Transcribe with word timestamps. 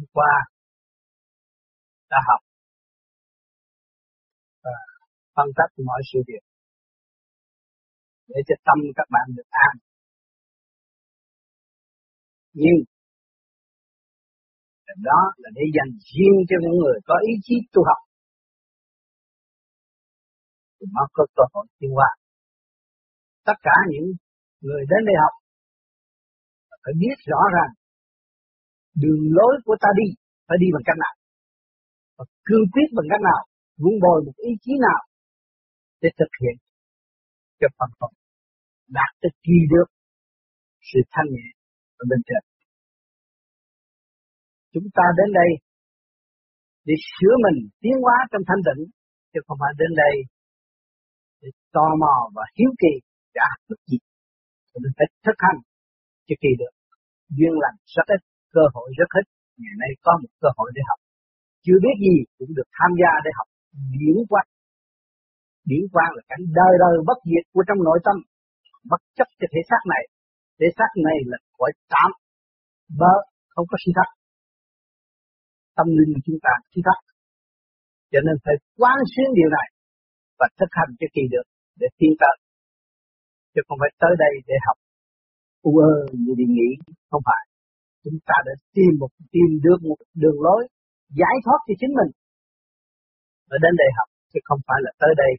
hôm 0.00 0.08
qua 0.12 0.34
đã 2.10 2.18
học. 2.28 2.40
Và 4.64 4.76
phân 5.36 5.48
tích 5.56 5.84
mọi 5.84 6.00
sự 6.12 6.18
việc 6.28 6.44
để 8.28 8.40
cho 8.48 8.54
tâm 8.66 8.78
các 8.96 9.08
bạn 9.14 9.26
được 9.36 9.48
an. 9.50 9.74
Nhưng 12.52 12.78
đó 15.08 15.20
là 15.36 15.50
để 15.54 15.62
dành 15.76 15.92
riêng 16.08 16.38
cho 16.48 16.56
những 16.62 16.76
người 16.80 16.96
có 17.08 17.14
ý 17.30 17.32
chí 17.42 17.54
tu 17.72 17.82
học. 17.90 18.00
Thì 20.76 20.86
nó 20.94 21.02
có 21.12 21.26
cơ 21.36 21.42
hội 21.52 21.66
tiến 21.78 21.90
hóa. 21.96 22.10
Tất 23.44 23.58
cả 23.62 23.76
những 23.92 24.06
người 24.60 24.82
đến 24.90 25.02
đây 25.08 25.16
học 25.24 25.34
phải 26.82 26.94
biết 27.02 27.16
rõ 27.32 27.40
ràng 27.54 27.72
đường 29.02 29.22
lối 29.36 29.54
của 29.66 29.76
ta 29.82 29.88
đi 30.00 30.08
phải 30.46 30.58
đi 30.62 30.68
bằng 30.74 30.84
cách 30.88 30.98
nào? 31.04 31.14
Và 32.16 32.24
cương 32.46 32.66
quyết 32.72 32.88
bằng 32.96 33.08
cách 33.10 33.22
nào? 33.30 33.40
Vun 33.82 33.94
bồi 34.04 34.18
một 34.26 34.36
ý 34.48 34.50
chí 34.64 34.72
nào 34.86 35.00
để 36.02 36.08
thực 36.18 36.32
hiện 36.40 36.56
cho 37.60 37.68
phần 37.78 37.90
hồn 37.98 38.12
đạt 38.96 39.10
tới 39.20 39.32
kỳ 39.44 39.58
được 39.72 39.88
sự 40.88 41.00
thanh 41.12 41.28
nhẹ 41.34 41.46
ở 42.02 42.04
bên 42.10 42.20
trên. 42.28 42.42
Chúng 44.72 44.88
ta 44.96 45.04
đến 45.18 45.28
đây 45.40 45.50
để 46.88 46.94
sửa 47.12 47.34
mình 47.44 47.58
tiến 47.80 47.96
hóa 48.04 48.16
trong 48.30 48.42
thanh 48.48 48.62
tịnh, 48.66 48.82
chứ 49.32 49.40
không 49.46 49.58
phải 49.62 49.72
đến 49.80 49.92
đây 50.02 50.14
để 51.40 51.48
tò 51.74 51.86
mò 52.02 52.16
và 52.34 52.44
hiếu 52.56 52.70
kỳ 52.82 52.92
đã 53.34 53.48
được 53.68 53.80
gì. 53.90 53.98
Mình 54.82 54.92
phải 54.98 55.06
thực 55.24 55.38
hành 55.46 55.58
cho 56.26 56.34
kỳ 56.42 56.50
được. 56.60 56.72
Duyên 57.36 57.54
lành 57.62 57.76
rất 57.94 58.06
ít 58.16 58.20
cơ 58.56 58.64
hội 58.74 58.88
rất 58.98 59.10
ít. 59.20 59.26
Ngày 59.62 59.74
nay 59.82 59.90
có 60.04 60.12
một 60.22 60.32
cơ 60.42 60.48
hội 60.56 60.68
để 60.76 60.82
học. 60.90 61.00
Chưa 61.64 61.78
biết 61.84 61.96
gì 62.06 62.14
cũng 62.38 62.52
được 62.56 62.68
tham 62.76 62.90
gia 63.00 63.12
để 63.24 63.30
học. 63.38 63.48
Điển 63.98 64.16
quan 64.30 64.46
điển 65.70 65.84
quan 65.92 66.08
là 66.16 66.22
cảnh 66.30 66.44
đời 66.58 66.72
đời 66.82 66.94
bất 67.08 67.18
diệt 67.30 67.44
của 67.52 67.62
trong 67.68 67.80
nội 67.86 67.98
tâm. 68.06 68.16
Bất 68.90 69.00
chấp 69.16 69.28
cái 69.38 69.48
thể 69.52 69.60
xác 69.70 69.82
này. 69.92 70.02
Thể 70.58 70.68
xác 70.78 70.90
này 71.06 71.18
là 71.30 71.38
cõi 71.58 71.70
tạm 71.92 72.10
bơ 73.00 73.14
không 73.54 73.66
có 73.70 73.76
suy 73.82 73.92
thật 73.98 74.10
tâm 75.76 75.86
linh 75.98 76.10
của 76.14 76.22
chúng 76.26 76.40
ta 76.46 76.52
suy 76.70 76.82
thấp 76.86 76.98
cho 78.12 78.20
nên 78.26 78.36
phải 78.44 78.56
quán 78.80 78.98
xuyên 79.12 79.28
điều 79.38 79.50
này 79.58 79.68
và 80.38 80.46
thực 80.58 80.70
hành 80.78 80.90
cho 81.00 81.06
kỳ 81.14 81.22
được 81.34 81.46
để 81.80 81.86
tiến 81.98 82.12
tới. 82.22 82.36
Chứ 83.52 83.60
không 83.66 83.78
phải 83.82 83.92
tới 84.02 84.12
đây 84.24 84.32
để 84.48 84.56
học. 84.66 84.76
U 85.68 85.72
ơ 85.90 85.92
như 86.24 86.32
đi 86.40 86.46
nghĩ 86.56 86.68
không 87.10 87.22
phải 87.28 87.42
chúng 88.04 88.18
ta 88.28 88.36
đã 88.46 88.52
tìm 88.76 88.90
một, 89.00 89.10
tìm 89.34 89.48
được 89.64 89.78
một 89.88 89.98
đường 90.22 90.38
lối 90.46 90.62
giải 91.20 91.36
thoát 91.44 91.60
cho 91.66 91.74
chính 91.80 91.92
mình. 91.98 92.10
Và 93.48 93.56
đến 93.64 93.74
đây 93.82 93.90
học 93.98 94.08
chứ 94.30 94.38
không 94.48 94.60
phải 94.66 94.78
là 94.84 94.92
tới 95.02 95.12
đây. 95.22 95.32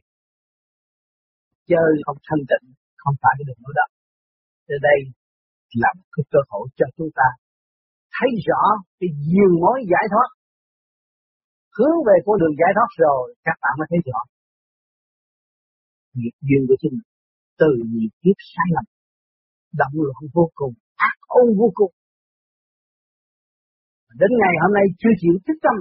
Chơi 1.70 1.88
không 2.04 2.18
thanh 2.28 2.42
tịnh, 2.50 2.66
không 3.02 3.16
phải 3.22 3.32
cái 3.38 3.44
đường 3.48 3.60
lối 3.64 3.74
đó. 3.80 3.86
Tới 4.68 4.78
đây 4.88 4.98
làm 5.82 5.94
cái 6.14 6.24
cơ 6.32 6.40
hội 6.50 6.64
cho 6.78 6.86
chúng 6.96 7.10
ta 7.18 7.28
thấy 8.16 8.30
rõ 8.48 8.62
cái 8.98 9.10
nhiều 9.32 9.50
mối 9.62 9.78
giải 9.92 10.06
thoát. 10.12 10.28
Hướng 11.76 11.96
về 12.08 12.16
con 12.24 12.36
đường 12.40 12.54
giải 12.60 12.72
thoát 12.76 12.90
rồi, 13.04 13.24
các 13.46 13.56
bạn 13.62 13.74
mới 13.78 13.86
thấy 13.90 14.00
rõ 14.08 14.20
nghiệp 16.14 16.34
duyên 16.46 16.62
của 16.68 16.76
chính 16.80 16.94
mình. 16.98 17.10
Từ 17.60 17.70
nhiều 17.92 18.10
kiếp 18.22 18.38
sai 18.52 18.68
lầm, 18.74 18.86
động 19.80 19.96
loạn 20.06 20.22
vô 20.34 20.44
cùng, 20.58 20.74
ác 21.08 21.16
ôn 21.40 21.46
vô 21.58 21.68
cùng 21.78 21.92
đến 24.20 24.30
ngày 24.40 24.54
hôm 24.62 24.72
nay 24.78 24.86
chưa 25.00 25.14
chịu 25.22 25.34
thức 25.44 25.58
tâm 25.64 25.76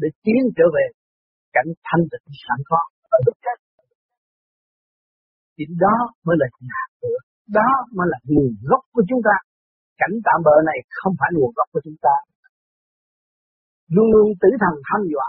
để 0.00 0.08
tiến 0.24 0.42
trở 0.56 0.66
về 0.76 0.86
cảnh 1.56 1.70
thanh 1.86 2.04
tịnh 2.10 2.26
sẵn 2.44 2.58
có 2.70 2.80
ở 3.16 3.18
đất 3.26 3.36
chết 3.44 3.58
thì 5.56 5.64
đó 5.84 5.96
mới 6.26 6.36
là 6.40 6.46
nhà 6.70 6.82
cửa, 7.00 7.18
đó 7.58 7.70
mới 7.96 8.06
là 8.12 8.18
nguồn 8.30 8.50
gốc 8.70 8.82
của 8.94 9.04
chúng 9.08 9.22
ta. 9.28 9.36
Cảnh 10.00 10.14
tạm 10.26 10.38
bỡ 10.46 10.54
này 10.70 10.78
không 10.98 11.14
phải 11.20 11.30
nguồn 11.32 11.52
gốc 11.56 11.68
của 11.72 11.82
chúng 11.86 11.98
ta. 12.06 12.14
Luôn 13.94 14.06
luôn 14.14 14.28
tử 14.40 14.48
thần 14.62 14.74
hăm 14.88 15.00
dọa 15.12 15.28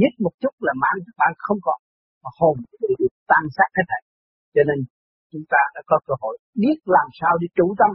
nhất 0.00 0.12
một 0.24 0.34
chút 0.42 0.54
là 0.66 0.72
mạng 0.82 0.98
các 1.06 1.16
bạn 1.20 1.32
không 1.44 1.58
còn, 1.66 1.78
mà 2.22 2.30
hồn 2.38 2.56
bị 2.80 3.06
tan 3.30 3.44
sát 3.56 3.68
hết 3.76 3.86
thảy. 3.90 4.02
Cho 4.54 4.62
nên 4.68 4.78
chúng 5.30 5.44
ta 5.52 5.62
đã 5.74 5.80
có 5.90 5.96
cơ 6.06 6.14
hội 6.22 6.34
biết 6.62 6.78
làm 6.96 7.08
sao 7.20 7.32
để 7.40 7.46
chủ 7.58 7.66
tâm 7.80 7.90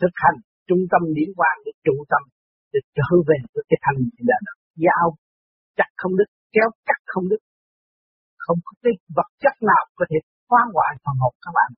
thực 0.00 0.14
hành 0.22 0.38
trung 0.68 0.82
tâm 0.92 1.02
điển 1.16 1.30
quang 1.38 1.58
để 1.64 1.72
trụ 1.86 1.96
tâm, 2.12 2.22
để 2.72 2.80
trở 2.96 3.08
về 3.28 3.38
với 3.52 3.64
cái 3.68 3.78
thanh 3.84 3.98
là 4.28 4.38
giao 4.84 5.06
chặt 5.78 5.90
không 6.00 6.14
đứt 6.18 6.28
kéo 6.54 6.68
cắt 6.88 7.00
không 7.12 7.28
đứt 7.30 7.40
không 8.46 8.58
có 8.64 8.72
cái 8.82 8.92
vật 9.16 9.30
chất 9.42 9.54
nào 9.70 9.82
có 9.98 10.04
thể 10.10 10.18
phá 10.48 10.60
hoại 10.74 10.92
phần 11.04 11.16
hồn 11.22 11.34
các 11.44 11.52
bạn. 11.58 11.70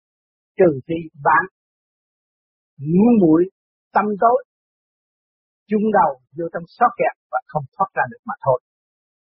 Trừ 0.59 0.71
khi 0.87 0.99
bạn 1.27 1.45
ngu 2.93 3.11
muội, 3.23 3.43
tâm 3.95 4.07
tối, 4.23 4.39
chung 5.71 5.87
đầu 5.99 6.11
vô 6.37 6.47
trong 6.53 6.67
sót 6.77 6.93
kẹt 7.01 7.15
và 7.33 7.41
không 7.51 7.65
thoát 7.75 7.91
ra 7.97 8.05
được 8.11 8.23
mà 8.29 8.35
thôi. 8.45 8.59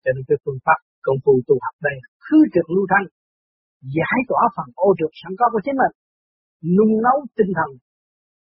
Cho 0.04 0.10
nên 0.16 0.24
cái 0.28 0.38
phương 0.44 0.60
pháp 0.66 0.80
công 1.06 1.20
phu 1.24 1.34
tu 1.48 1.56
học 1.66 1.76
đây 1.88 1.98
khứ 2.26 2.40
trực 2.54 2.68
lưu 2.74 2.86
thanh, 2.92 3.08
giải 3.96 4.20
tỏa 4.30 4.42
phần 4.56 4.68
ô 4.88 4.90
trượt 4.98 5.14
sẵn 5.22 5.32
có 5.40 5.46
của 5.54 5.62
chính 5.66 5.78
mình, 5.82 5.94
nung 6.78 6.94
nấu 7.06 7.18
tinh 7.38 7.52
thần 7.58 7.70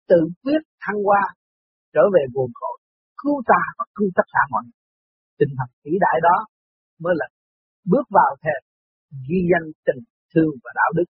tự 0.10 0.20
quyết 0.44 0.62
thăng 0.84 1.00
hoa 1.08 1.24
trở 1.94 2.04
về 2.16 2.24
nguồn 2.34 2.52
cội, 2.60 2.78
cứu 3.22 3.38
ta 3.52 3.62
và 3.78 3.86
cứu 3.96 4.10
tất 4.18 4.28
cả 4.34 4.44
mọi 4.54 4.64
người. 4.66 4.82
Tinh 5.40 5.52
thần 5.58 5.70
vĩ 5.84 5.94
đại 6.06 6.18
đó 6.28 6.38
mới 7.04 7.14
là 7.20 7.28
bước 7.92 8.06
vào 8.18 8.32
thềm 8.44 8.62
ghi 9.28 9.40
danh 9.52 9.68
tình 9.86 10.02
thương 10.32 10.54
và 10.64 10.72
đạo 10.80 10.92
đức 10.98 11.08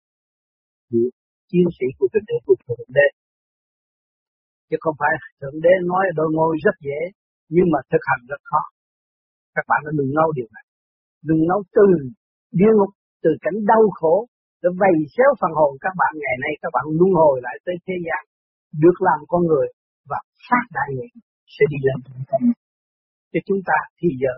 của 0.89 1.07
chiến 1.49 1.67
sĩ 1.77 1.85
của 1.97 2.07
thượng 2.13 2.27
đế, 2.29 2.37
của 2.45 2.55
thượng 2.63 2.91
đế. 2.97 3.07
Chứ 4.69 4.77
không 4.83 4.95
phải 5.01 5.13
thượng 5.39 5.57
đế 5.65 5.73
nói 5.91 6.03
đôi 6.19 6.29
ngôi 6.35 6.53
rất 6.65 6.75
dễ, 6.87 6.99
nhưng 7.55 7.67
mà 7.73 7.79
thực 7.91 8.03
hành 8.09 8.21
rất 8.31 8.41
khó. 8.49 8.61
Các 9.55 9.65
bạn 9.69 9.81
đừng 9.99 10.11
nấu 10.17 10.29
điều 10.37 10.49
này. 10.55 10.65
Đừng 11.27 11.41
nấu 11.49 11.59
từ 11.77 11.85
địa 12.59 12.73
ngục, 12.77 12.91
từ 13.23 13.29
cảnh 13.43 13.57
đau 13.71 13.83
khổ, 13.99 14.15
để 14.61 14.69
vầy 14.81 14.95
xéo 15.15 15.31
phần 15.41 15.51
hồn 15.59 15.71
các 15.85 15.93
bạn 16.01 16.13
ngày 16.23 16.35
nay, 16.43 16.53
các 16.61 16.69
bạn 16.75 16.85
luân 16.97 17.11
hồi 17.21 17.35
lại 17.45 17.55
tới 17.65 17.75
thế 17.85 17.95
gian 18.05 18.21
được 18.83 18.97
làm 19.07 19.19
con 19.31 19.41
người 19.49 19.67
và 20.09 20.19
phát 20.47 20.65
đại 20.77 20.89
nguyện 20.95 21.13
sẽ 21.55 21.63
đi 21.71 21.77
lên 21.87 21.97
thành 22.05 22.45
cho 23.31 23.39
chúng 23.47 23.61
ta 23.69 23.77
thì 23.99 24.07
giờ 24.21 24.33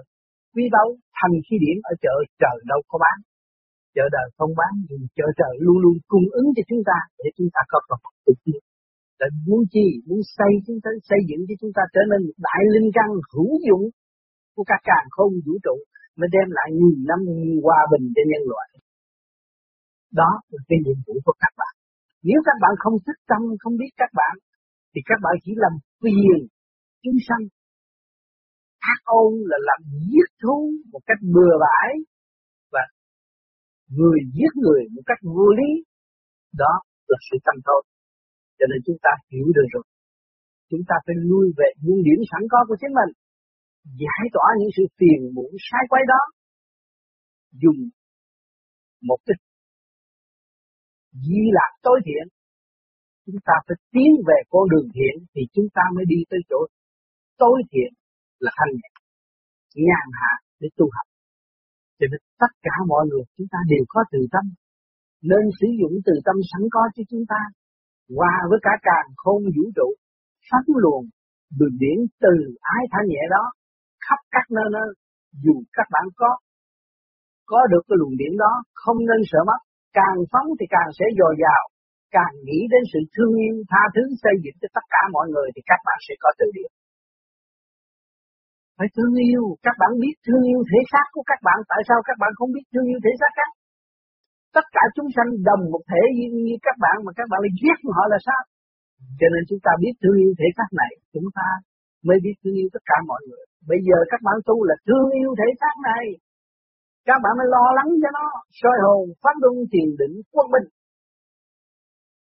quý 0.53 0.63
báu 0.75 0.87
thành 1.17 1.35
khí 1.45 1.55
điểm 1.63 1.77
ở 1.91 1.93
chợ 2.03 2.15
trời 2.41 2.57
đâu 2.71 2.81
có 2.89 2.95
bán. 3.03 3.17
Chợ 3.95 4.05
đời 4.15 4.27
không 4.37 4.53
bán, 4.59 4.73
nhưng 4.87 5.03
chợ 5.17 5.27
trời 5.39 5.53
luôn 5.65 5.77
luôn 5.83 5.95
cung 6.11 6.27
ứng 6.39 6.47
cho 6.55 6.63
chúng 6.69 6.83
ta 6.89 6.97
để 7.19 7.29
chúng 7.37 7.49
ta 7.55 7.61
có 7.71 7.77
phần 7.89 7.99
tự 8.25 8.33
nhiên 8.33 8.43
tiến 8.45 8.61
là 9.19 9.27
muốn 9.47 9.61
chi, 9.73 9.85
muốn 10.07 10.21
xây 10.37 10.51
chúng 10.65 10.79
ta, 10.83 10.89
xây 11.09 11.19
dựng 11.29 11.41
cho 11.47 11.55
chúng 11.61 11.73
ta 11.77 11.83
trở 11.93 12.01
nên 12.09 12.19
một 12.27 12.37
đại 12.47 12.61
linh 12.73 12.89
căn 12.97 13.09
hữu 13.31 13.51
dụng 13.67 13.83
của 14.55 14.65
các 14.69 14.81
càng 14.89 15.07
không 15.15 15.31
vũ 15.45 15.53
trụ 15.65 15.75
mới 16.17 16.29
đem 16.35 16.47
lại 16.57 16.69
nghìn 16.79 16.97
năm 17.09 17.19
hòa 17.65 17.79
bình 17.91 18.05
cho 18.15 18.23
nhân 18.31 18.43
loại. 18.51 18.67
Đó 20.19 20.31
là 20.51 20.61
cái 20.69 20.77
nhiệm 20.83 20.99
vụ 21.05 21.13
của 21.25 21.35
các 21.43 21.53
bạn 21.59 21.73
nếu 22.23 22.39
các 22.45 22.57
bạn 22.61 22.73
không 22.79 22.95
thức 23.05 23.17
tâm, 23.27 23.41
không 23.59 23.75
biết 23.81 23.91
các 23.97 24.11
bạn, 24.19 24.35
thì 24.91 25.01
các 25.05 25.19
bạn 25.23 25.35
chỉ 25.43 25.51
làm 25.55 25.73
phiền 26.01 26.37
chúng 27.03 27.19
sanh. 27.27 27.43
Ác 28.79 29.01
ôn 29.05 29.33
là 29.49 29.57
làm 29.69 29.79
giết 30.09 30.29
thú 30.41 30.71
một 30.91 30.99
cách 31.05 31.21
bừa 31.33 31.53
bãi 31.63 31.89
và 32.73 32.83
người 33.97 34.19
giết 34.35 34.51
người 34.63 34.81
một 34.95 35.01
cách 35.05 35.21
vô 35.35 35.47
lý. 35.59 35.69
Đó 36.61 36.73
là 37.07 37.17
sự 37.27 37.37
tâm 37.45 37.55
thôi. 37.65 37.81
Cho 38.59 38.65
nên 38.69 38.79
chúng 38.85 38.99
ta 39.05 39.11
hiểu 39.31 39.47
được 39.55 39.67
rồi. 39.73 39.83
Chúng 40.69 40.83
ta 40.89 40.95
phải 41.05 41.15
lui 41.31 41.45
về 41.57 41.69
những 41.83 42.01
điểm 42.07 42.19
sẵn 42.31 42.41
có 42.51 42.59
của 42.67 42.77
chính 42.81 42.93
mình. 42.99 43.11
Giải 44.01 44.23
tỏa 44.33 44.47
những 44.59 44.73
sự 44.77 44.83
phiền 44.97 45.19
muộn, 45.35 45.51
sai 45.67 45.83
quay 45.89 46.03
đó. 46.07 46.21
Dùng 47.61 47.79
một 49.09 49.19
cái 49.25 49.35
di 51.11 51.41
lạc 51.57 51.71
tối 51.81 51.99
thiện. 52.05 52.25
Chúng 53.25 53.39
ta 53.45 53.53
phải 53.67 53.77
tiến 53.91 54.11
về 54.27 54.37
con 54.49 54.63
đường 54.69 54.87
thiện 54.95 55.15
thì 55.33 55.41
chúng 55.53 55.67
ta 55.73 55.81
mới 55.95 56.05
đi 56.07 56.19
tới 56.29 56.39
chỗ 56.49 56.59
tối 57.37 57.61
thiện 57.71 57.91
là 58.39 58.51
thanh 58.57 58.73
nhẹ, 58.75 58.89
nhàn 59.75 60.07
hạ 60.19 60.31
để 60.59 60.69
tu 60.77 60.85
học 60.95 61.07
cho 61.99 62.05
nên 62.11 62.21
tất 62.41 62.51
cả 62.65 62.75
mọi 62.91 63.03
người 63.09 63.23
chúng 63.35 63.47
ta 63.53 63.59
đều 63.71 63.83
có 63.93 63.99
từ 64.11 64.19
tâm, 64.33 64.45
nên 65.29 65.43
sử 65.59 65.67
dụng 65.79 65.93
từ 66.05 66.13
tâm 66.25 66.35
sẵn 66.49 66.61
có 66.75 66.81
cho 66.95 67.03
chúng 67.11 67.25
ta. 67.31 67.41
Hòa 68.15 68.35
với 68.49 68.59
cả 68.65 68.73
càng 68.87 69.07
không 69.23 69.41
vũ 69.55 69.65
trụ 69.77 69.87
sẵn 70.49 70.63
luồng, 70.83 71.05
đường 71.59 71.75
điển 71.83 71.97
từ 72.23 72.33
ái 72.75 72.83
thanh 72.91 73.07
nhẹ 73.07 73.23
đó, 73.35 73.43
khắp 74.05 74.19
các 74.31 74.45
nơi 74.55 74.67
nơi, 74.71 74.89
dù 75.43 75.55
các 75.73 75.87
bạn 75.93 76.05
có 76.15 76.29
có 77.51 77.59
được 77.71 77.83
cái 77.87 77.95
luồng 77.99 78.17
điển 78.17 78.33
đó, 78.37 78.51
không 78.73 78.97
nên 79.09 79.21
sợ 79.31 79.39
mất 79.49 79.59
càng 79.99 80.17
sống 80.31 80.47
thì 80.57 80.65
càng 80.75 80.89
sẽ 80.97 81.05
dồi 81.19 81.35
dào 81.43 81.63
càng 82.15 82.33
nghĩ 82.45 82.59
đến 82.73 82.83
sự 82.91 82.99
thương 83.13 83.33
yêu, 83.45 83.55
tha 83.71 83.83
thứ, 83.93 84.03
xây 84.23 84.35
dựng 84.43 84.57
cho 84.61 84.69
tất 84.77 84.85
cả 84.93 85.01
mọi 85.15 85.25
người 85.33 85.47
thì 85.55 85.61
các 85.71 85.79
bạn 85.87 85.99
sẽ 86.07 86.13
có 86.23 86.29
từ 86.39 86.47
điển. 86.55 86.71
Phải 88.77 88.89
thương 88.95 89.15
yêu, 89.29 89.43
các 89.65 89.75
bạn 89.81 89.91
biết 90.03 90.15
thương 90.25 90.43
yêu 90.51 90.59
thể 90.69 90.79
xác 90.91 91.07
của 91.15 91.25
các 91.31 91.39
bạn, 91.47 91.57
tại 91.71 91.81
sao 91.87 91.99
các 92.07 92.17
bạn 92.21 92.31
không 92.37 92.51
biết 92.55 92.65
thương 92.71 92.87
yêu 92.91 92.99
thể 93.05 93.13
xác 93.21 93.31
khác? 93.37 93.51
Tất 94.57 94.65
cả 94.75 94.83
chúng 94.95 95.09
sanh 95.15 95.29
đồng 95.49 95.63
một 95.73 95.83
thể 95.91 96.03
như, 96.17 96.27
như 96.47 96.55
các 96.67 96.75
bạn 96.83 96.95
mà 97.05 97.11
các 97.19 97.27
bạn 97.31 97.39
lại 97.43 97.53
ghét 97.61 97.79
họ 97.97 98.03
là 98.13 98.19
sao? 98.27 98.41
Cho 99.19 99.27
nên 99.33 99.43
chúng 99.49 99.61
ta 99.65 99.71
biết 99.83 99.93
thương 100.01 100.17
yêu 100.23 100.31
thể 100.39 100.47
xác 100.57 100.69
này, 100.81 100.91
chúng 101.13 101.29
ta 101.37 101.47
mới 102.07 102.17
biết 102.23 102.35
thương 102.41 102.57
yêu 102.61 102.69
tất 102.73 102.83
cả 102.89 102.97
mọi 103.09 103.21
người. 103.27 103.45
Bây 103.71 103.79
giờ 103.87 103.97
các 104.11 104.21
bạn 104.25 104.37
tu 104.47 104.57
là 104.69 104.75
thương 104.87 105.09
yêu 105.19 105.29
thể 105.39 105.49
xác 105.61 105.75
này. 105.91 106.03
Các 107.07 107.19
bạn 107.23 107.33
mới 107.39 107.47
lo 107.55 107.65
lắng 107.77 107.91
cho 108.01 108.09
nó, 108.17 108.25
soi 108.59 108.77
hồn, 108.83 109.03
phát 109.23 109.35
luân 109.41 109.55
thiền 109.71 109.89
định, 110.01 110.15
quân 110.35 110.45
bình. 110.53 110.67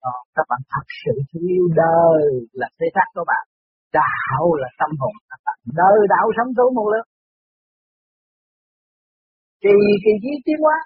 Đó, 0.04 0.16
các 0.36 0.46
bạn 0.50 0.62
thật 0.74 0.88
sự 1.02 1.14
thương 1.30 1.48
yêu 1.56 1.66
đời 1.84 2.22
là 2.60 2.68
thế 2.78 2.88
xác 2.96 3.08
của 3.16 3.26
bạn. 3.32 3.44
Đạo 4.00 4.46
là 4.62 4.70
tâm 4.80 4.92
hồn 5.02 5.16
các 5.30 5.40
bạn. 5.46 5.58
Đời 5.82 6.00
đạo 6.14 6.26
sống 6.38 6.52
số 6.58 6.66
một 6.78 6.88
lớp. 6.94 7.06
Kỳ 9.64 9.78
kỳ 10.04 10.14
chí 10.24 10.32
tiến 10.46 10.60
hóa. 10.66 10.78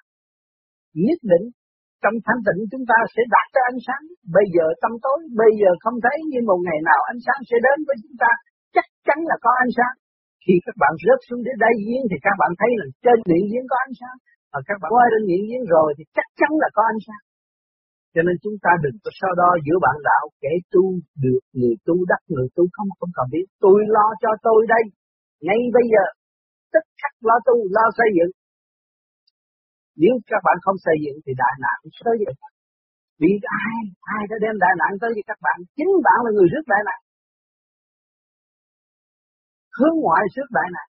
Nhất 1.06 1.20
định 1.32 1.46
trong 2.04 2.16
thanh 2.26 2.42
tịnh 2.48 2.62
chúng 2.72 2.86
ta 2.92 2.98
sẽ 3.14 3.22
đạt 3.34 3.48
tới 3.54 3.64
ánh 3.72 3.82
sáng. 3.88 4.04
Bây 4.36 4.46
giờ 4.56 4.66
tâm 4.82 4.94
tối, 5.04 5.20
bây 5.42 5.52
giờ 5.62 5.70
không 5.84 5.98
thấy 6.04 6.18
nhưng 6.32 6.46
một 6.52 6.60
ngày 6.66 6.80
nào 6.90 7.02
ánh 7.12 7.22
sáng 7.26 7.42
sẽ 7.50 7.58
đến 7.66 7.78
với 7.88 7.98
chúng 8.04 8.18
ta. 8.24 8.32
Chắc 8.76 8.86
chắn 9.08 9.18
là 9.30 9.36
có 9.46 9.52
ánh 9.64 9.72
sáng. 9.78 9.96
Khi 10.46 10.56
các 10.66 10.76
bạn 10.82 10.94
rớt 11.06 11.20
xuống 11.28 11.42
đến 11.48 11.56
đây 11.66 11.74
giếng 11.86 12.04
thì 12.10 12.18
các 12.26 12.36
bạn 12.42 12.52
thấy 12.60 12.72
là 12.80 12.86
trên 13.04 13.18
miệng 13.30 13.48
giếng 13.52 13.66
có 13.72 13.78
ánh 13.86 13.96
sáng. 14.00 14.18
Và 14.52 14.60
các 14.68 14.78
bạn 14.82 14.90
qua 14.96 15.06
đến 15.14 15.22
miệng 15.30 15.46
giếng 15.50 15.66
rồi 15.74 15.88
thì 15.98 16.04
chắc 16.16 16.28
chắn 16.40 16.52
là 16.62 16.70
có 16.78 16.82
ánh 16.94 17.02
sáng. 17.08 17.24
Cho 18.14 18.22
nên 18.28 18.36
chúng 18.44 18.58
ta 18.66 18.72
đừng 18.84 18.98
có 19.04 19.10
so 19.20 19.30
đo 19.42 19.50
giữa 19.66 19.78
bạn 19.86 19.98
đạo 20.10 20.26
kẻ 20.44 20.54
tu 20.74 20.84
được 21.24 21.44
người 21.60 21.76
tu 21.88 21.96
đắc 22.12 22.22
người 22.34 22.48
tu 22.56 22.64
không 22.76 22.90
không 23.00 23.14
cần 23.18 23.28
biết. 23.34 23.46
Tôi 23.66 23.78
lo 23.96 24.08
cho 24.24 24.32
tôi 24.48 24.60
đây. 24.74 24.84
Ngay 25.46 25.60
bây 25.78 25.86
giờ. 25.94 26.06
Tức 26.74 26.84
khắc 27.02 27.14
lo 27.28 27.36
tu, 27.48 27.56
lo 27.76 27.86
xây 27.98 28.10
dựng. 28.18 28.34
Nếu 30.02 30.14
các 30.32 30.42
bạn 30.46 30.58
không 30.64 30.78
xây 30.86 30.98
dựng 31.04 31.18
thì 31.24 31.32
đại 31.44 31.56
nạn 31.64 31.78
sẽ 31.94 32.02
tới 32.06 32.16
vậy. 32.26 32.36
Vì 33.22 33.32
ai, 33.66 33.80
ai 34.16 34.24
đã 34.32 34.36
đem 34.44 34.56
đại 34.64 34.74
nạn 34.82 34.92
tới 35.02 35.12
với 35.16 35.24
các 35.30 35.40
bạn? 35.46 35.58
Chính 35.78 35.92
bạn 36.08 36.20
là 36.26 36.32
người 36.36 36.48
rước 36.54 36.66
đại 36.74 36.82
nạn. 36.88 37.00
Hướng 39.82 39.98
ngoại 40.04 40.24
sức 40.36 40.48
đại 40.58 40.70
nạn. 40.76 40.88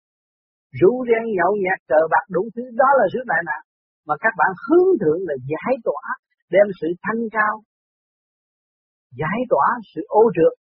Rượu 0.78 0.96
ren 1.08 1.24
nhậu 1.36 1.52
nhạt 1.64 1.78
cờ 1.90 2.00
bạc 2.12 2.24
đủ 2.34 2.42
thứ 2.54 2.64
đó 2.80 2.90
là 3.00 3.06
sức 3.14 3.24
đại 3.32 3.42
nạn. 3.48 3.62
Mà 4.08 4.14
các 4.24 4.34
bạn 4.40 4.50
hướng 4.64 4.90
thượng 5.00 5.20
là 5.28 5.34
giải 5.50 5.74
tỏa, 5.86 6.04
đem 6.54 6.66
sự 6.80 6.88
thanh 7.04 7.22
cao, 7.36 7.54
giải 9.20 9.38
tỏa 9.52 9.66
sự 9.92 10.00
ô 10.22 10.24
trượt. 10.36 10.54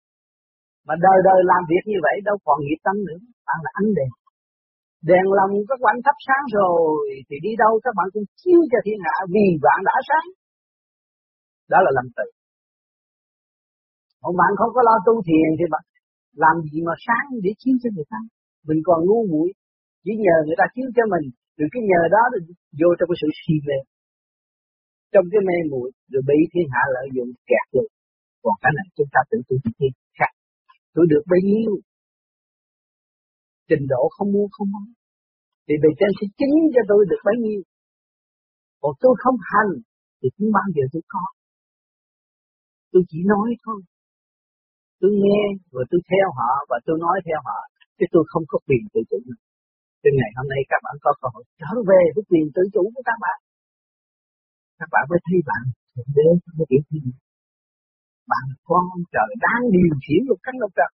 Mà 0.87 0.93
đời 1.05 1.19
đời 1.27 1.39
làm 1.51 1.61
việc 1.71 1.83
như 1.91 1.99
vậy 2.05 2.15
đâu 2.27 2.37
còn 2.45 2.57
nghiệp 2.61 2.79
tâm 2.85 2.95
nữa, 3.07 3.19
bạn 3.47 3.59
là 3.65 3.71
ánh 3.79 3.89
đèn. 3.97 4.11
Đèn 5.09 5.25
lòng 5.39 5.53
các 5.69 5.79
bạn 5.85 5.95
thắp 6.05 6.17
sáng 6.27 6.45
rồi 6.57 6.99
thì 7.27 7.35
đi 7.45 7.51
đâu 7.63 7.73
các 7.85 7.93
bạn 7.97 8.07
cũng 8.13 8.27
chiếu 8.41 8.59
cho 8.71 8.79
thiên 8.85 8.99
hạ 9.05 9.15
vì 9.33 9.45
bạn 9.65 9.79
đã 9.89 9.95
sáng. 10.09 10.27
Đó 11.71 11.79
là 11.85 11.91
làm 11.97 12.07
tự. 12.17 12.27
Còn 14.21 14.33
bạn 14.41 14.51
không 14.59 14.71
có 14.75 14.81
lo 14.87 14.95
tu 15.07 15.13
thiền 15.27 15.49
thì 15.59 15.65
bạn 15.73 15.83
làm 16.43 16.55
gì 16.71 16.79
mà 16.87 16.95
sáng 17.05 17.25
để 17.43 17.51
chiếu 17.61 17.75
cho 17.81 17.89
người 17.95 18.07
ta. 18.13 18.19
Mình 18.67 18.79
còn 18.87 18.99
ngu 19.07 19.21
muội. 19.31 19.49
Chỉ 20.03 20.11
nhờ 20.25 20.35
người 20.45 20.57
ta 20.61 20.65
chiếu 20.75 20.87
cho 20.95 21.03
mình, 21.13 21.25
rồi 21.57 21.67
cái 21.73 21.81
nhờ 21.89 22.01
đó 22.15 22.23
vô 22.79 22.89
trong 22.97 23.07
cái 23.09 23.17
sự 23.21 23.29
si 23.41 23.55
mê 23.67 23.77
trong 25.13 25.25
cái 25.31 25.41
mê 25.47 25.57
muội, 25.71 25.89
rồi 26.11 26.23
bị 26.29 26.39
thiên 26.51 26.67
hạ 26.73 26.83
lợi 26.95 27.07
dụng, 27.15 27.31
kẹt 27.49 27.65
rồi 27.75 27.87
còn 28.43 28.55
cái 28.63 28.71
này 28.77 28.87
chúng 28.97 29.09
ta 29.13 29.19
tự 29.29 29.37
tu 29.47 29.55
tự 29.79 29.87
khác 30.17 30.31
tôi 30.93 31.05
được 31.11 31.23
bấy 31.31 31.41
nhiêu? 31.49 31.71
Trình 33.69 33.85
độ 33.93 34.01
không 34.15 34.29
mua 34.35 34.47
không 34.51 34.69
bán. 34.73 34.87
Thì 35.67 35.73
bề 35.83 35.89
trên 35.99 36.11
sẽ 36.17 36.25
chứng 36.39 36.55
cho 36.73 36.81
tôi 36.89 37.01
được 37.09 37.21
bấy 37.27 37.35
nhiêu. 37.43 37.61
Còn 38.81 38.93
tôi 38.99 39.13
không 39.23 39.37
hành, 39.51 39.71
thì 40.19 40.27
cũng 40.37 40.49
bao 40.57 40.67
giờ 40.75 40.83
tôi 40.93 41.01
có. 41.13 41.23
Tôi 42.91 43.03
chỉ 43.09 43.19
nói 43.25 43.49
thôi 43.65 43.81
tôi 44.99 45.11
nghe 45.23 45.41
rồi 45.73 45.83
tôi 45.91 46.01
theo 46.09 46.27
họ 46.39 46.51
và 46.69 46.77
tôi 46.85 46.95
nói 47.05 47.17
theo 47.27 47.39
họ, 47.47 47.59
chứ 47.97 48.05
tôi 48.13 48.23
không 48.31 48.45
có 48.51 48.57
quyền 48.67 48.83
tự 48.93 48.99
chủ 49.09 49.17
nữa. 49.27 49.39
Từ 50.03 50.09
ngày 50.17 50.31
hôm 50.37 50.47
nay 50.53 50.61
các 50.71 50.79
bạn 50.85 50.95
có 51.03 51.11
cơ 51.21 51.27
hội 51.33 51.43
trở 51.61 51.71
về 51.89 52.01
với 52.13 52.23
quyền 52.29 52.45
tự 52.55 52.63
chủ 52.73 52.83
của 52.93 53.03
các 53.09 53.17
bạn. 53.23 53.37
Các 54.79 54.89
bạn 54.93 55.03
mới 55.09 55.19
thấy 55.25 55.37
bạn 55.49 55.63
thượng 55.93 56.11
đế 56.17 56.27
không 56.43 56.55
có 56.59 56.65
điểm 56.71 56.83
gì? 56.91 57.01
Bạn 58.31 58.43
là 58.49 58.57
con 58.69 58.85
trời 59.13 59.29
đang 59.45 59.61
điều 59.75 59.93
khiển 60.03 60.21
lục 60.29 60.39
cánh 60.45 60.57
lục 60.61 60.71
trần. 60.77 60.91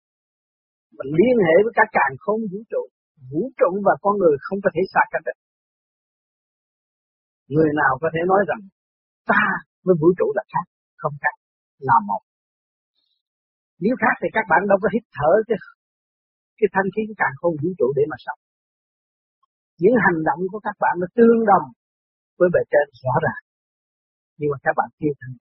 Mình 0.97 1.11
liên 1.19 1.35
hệ 1.45 1.55
với 1.63 1.73
các 1.79 1.87
càng 1.97 2.13
không 2.23 2.41
vũ 2.51 2.59
trụ. 2.71 2.83
Vũ 3.31 3.41
trụ 3.59 3.71
và 3.87 3.93
con 4.03 4.13
người 4.21 4.35
không 4.45 4.59
có 4.63 4.69
thể 4.73 4.81
xa 4.93 5.01
cách 5.11 5.23
được. 5.27 5.37
Người 7.53 7.71
nào 7.81 7.93
có 8.01 8.07
thể 8.13 8.21
nói 8.31 8.41
rằng 8.49 8.61
ta 9.31 9.45
với 9.85 9.95
vũ 10.01 10.09
trụ 10.17 10.27
là 10.37 10.43
khác? 10.53 10.65
Không 11.01 11.15
khác. 11.23 11.35
Là 11.87 11.97
một 12.09 12.21
nếu 13.83 13.95
khác 14.01 14.15
thì 14.21 14.27
các 14.37 14.45
bạn 14.51 14.61
đâu 14.69 14.77
có 14.83 14.87
hít 14.93 15.03
thở 15.17 15.31
cái 15.47 15.59
cái 16.59 16.69
thanh 16.75 16.89
khí 16.93 17.01
càng 17.21 17.35
không 17.39 17.55
vũ 17.61 17.69
trụ 17.79 17.87
để 17.97 18.03
mà 18.11 18.17
sống. 18.25 18.41
Những 19.81 19.95
hành 20.05 20.19
động 20.27 20.41
của 20.51 20.61
các 20.67 20.75
bạn 20.83 20.93
nó 21.01 21.07
tương 21.17 21.39
đồng 21.51 21.65
với 22.37 22.49
bề 22.53 22.61
trên, 22.71 22.85
rõ 23.03 23.15
ràng. 23.25 23.41
Nhưng 24.37 24.49
mà 24.51 24.57
các 24.65 24.73
bạn 24.79 24.89
chưa 24.99 25.13
thành 25.19 25.35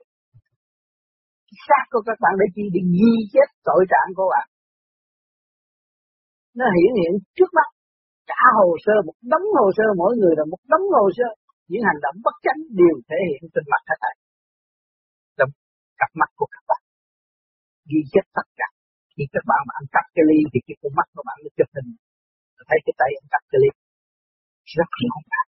xác 1.66 1.84
của 1.92 2.02
các 2.08 2.18
bạn 2.22 2.32
để 2.40 2.46
chi 2.54 2.64
để 2.74 2.80
ghi 2.96 3.14
chép 3.32 3.48
tội 3.68 3.82
trạng 3.92 4.10
của 4.18 4.28
bạn. 4.32 4.46
Nó 6.58 6.66
hiển 6.76 6.92
hiện 7.00 7.12
trước 7.36 7.50
mắt. 7.58 7.68
Cả 8.30 8.42
hồ 8.58 8.68
sơ, 8.84 8.94
một 9.06 9.16
đống 9.32 9.46
hồ 9.56 9.66
sơ, 9.76 9.86
mỗi 10.00 10.12
người 10.20 10.34
là 10.38 10.44
một 10.52 10.60
đống 10.72 10.86
hồ 10.96 11.04
sơ. 11.16 11.28
Những 11.70 11.84
hành 11.88 12.00
động 12.04 12.16
bất 12.24 12.36
chánh 12.44 12.60
đều 12.80 12.94
thể 13.08 13.18
hiện 13.28 13.42
trên 13.52 13.64
mặt 13.72 13.82
hết 13.88 13.98
thảy 14.02 14.14
trong 15.36 15.50
cặp 16.00 16.10
mắt 16.20 16.30
của 16.38 16.48
các 16.54 16.63
bạn 17.94 18.02
ghi 18.02 18.02
chép 18.12 18.26
tất 18.38 18.46
cả 18.58 18.68
khi 19.14 19.24
các 19.34 19.44
bạn 19.50 19.60
mà 19.68 19.72
ăn 19.80 19.86
cắp 19.94 20.04
cái 20.14 20.24
ly 20.30 20.38
thì 20.50 20.58
cái 20.66 20.76
con 20.80 20.92
mắt 20.98 21.06
của 21.14 21.24
bạn 21.28 21.36
nó 21.42 21.48
chụp 21.56 21.70
hình 21.76 21.90
thấy 22.68 22.78
cái 22.86 22.94
tay 23.00 23.10
ăn 23.20 23.26
cắp 23.32 23.42
cái 23.50 23.58
ly 23.62 23.70
rất 24.76 24.90
rõ 25.02 25.16
ràng 25.30 25.48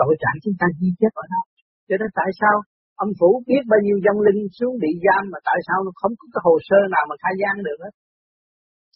tội 0.00 0.14
trạng 0.22 0.38
chúng 0.44 0.56
ta 0.60 0.66
ghi 0.78 0.90
chép 1.00 1.12
ở 1.22 1.24
đâu 1.34 1.44
cho 1.88 1.96
nên 2.00 2.10
tại 2.18 2.30
sao 2.40 2.56
ông 3.04 3.12
phủ 3.18 3.30
biết 3.48 3.62
bao 3.72 3.80
nhiêu 3.84 3.98
dân 4.04 4.16
linh 4.26 4.42
xuống 4.58 4.74
bị 4.82 4.90
giam 5.04 5.22
mà 5.32 5.38
tại 5.48 5.58
sao 5.66 5.78
nó 5.86 5.90
không 6.00 6.14
có 6.18 6.26
cái 6.32 6.42
hồ 6.46 6.54
sơ 6.68 6.78
nào 6.94 7.04
mà 7.10 7.14
khai 7.22 7.34
gian 7.40 7.54
được 7.66 7.78
hết. 7.84 7.94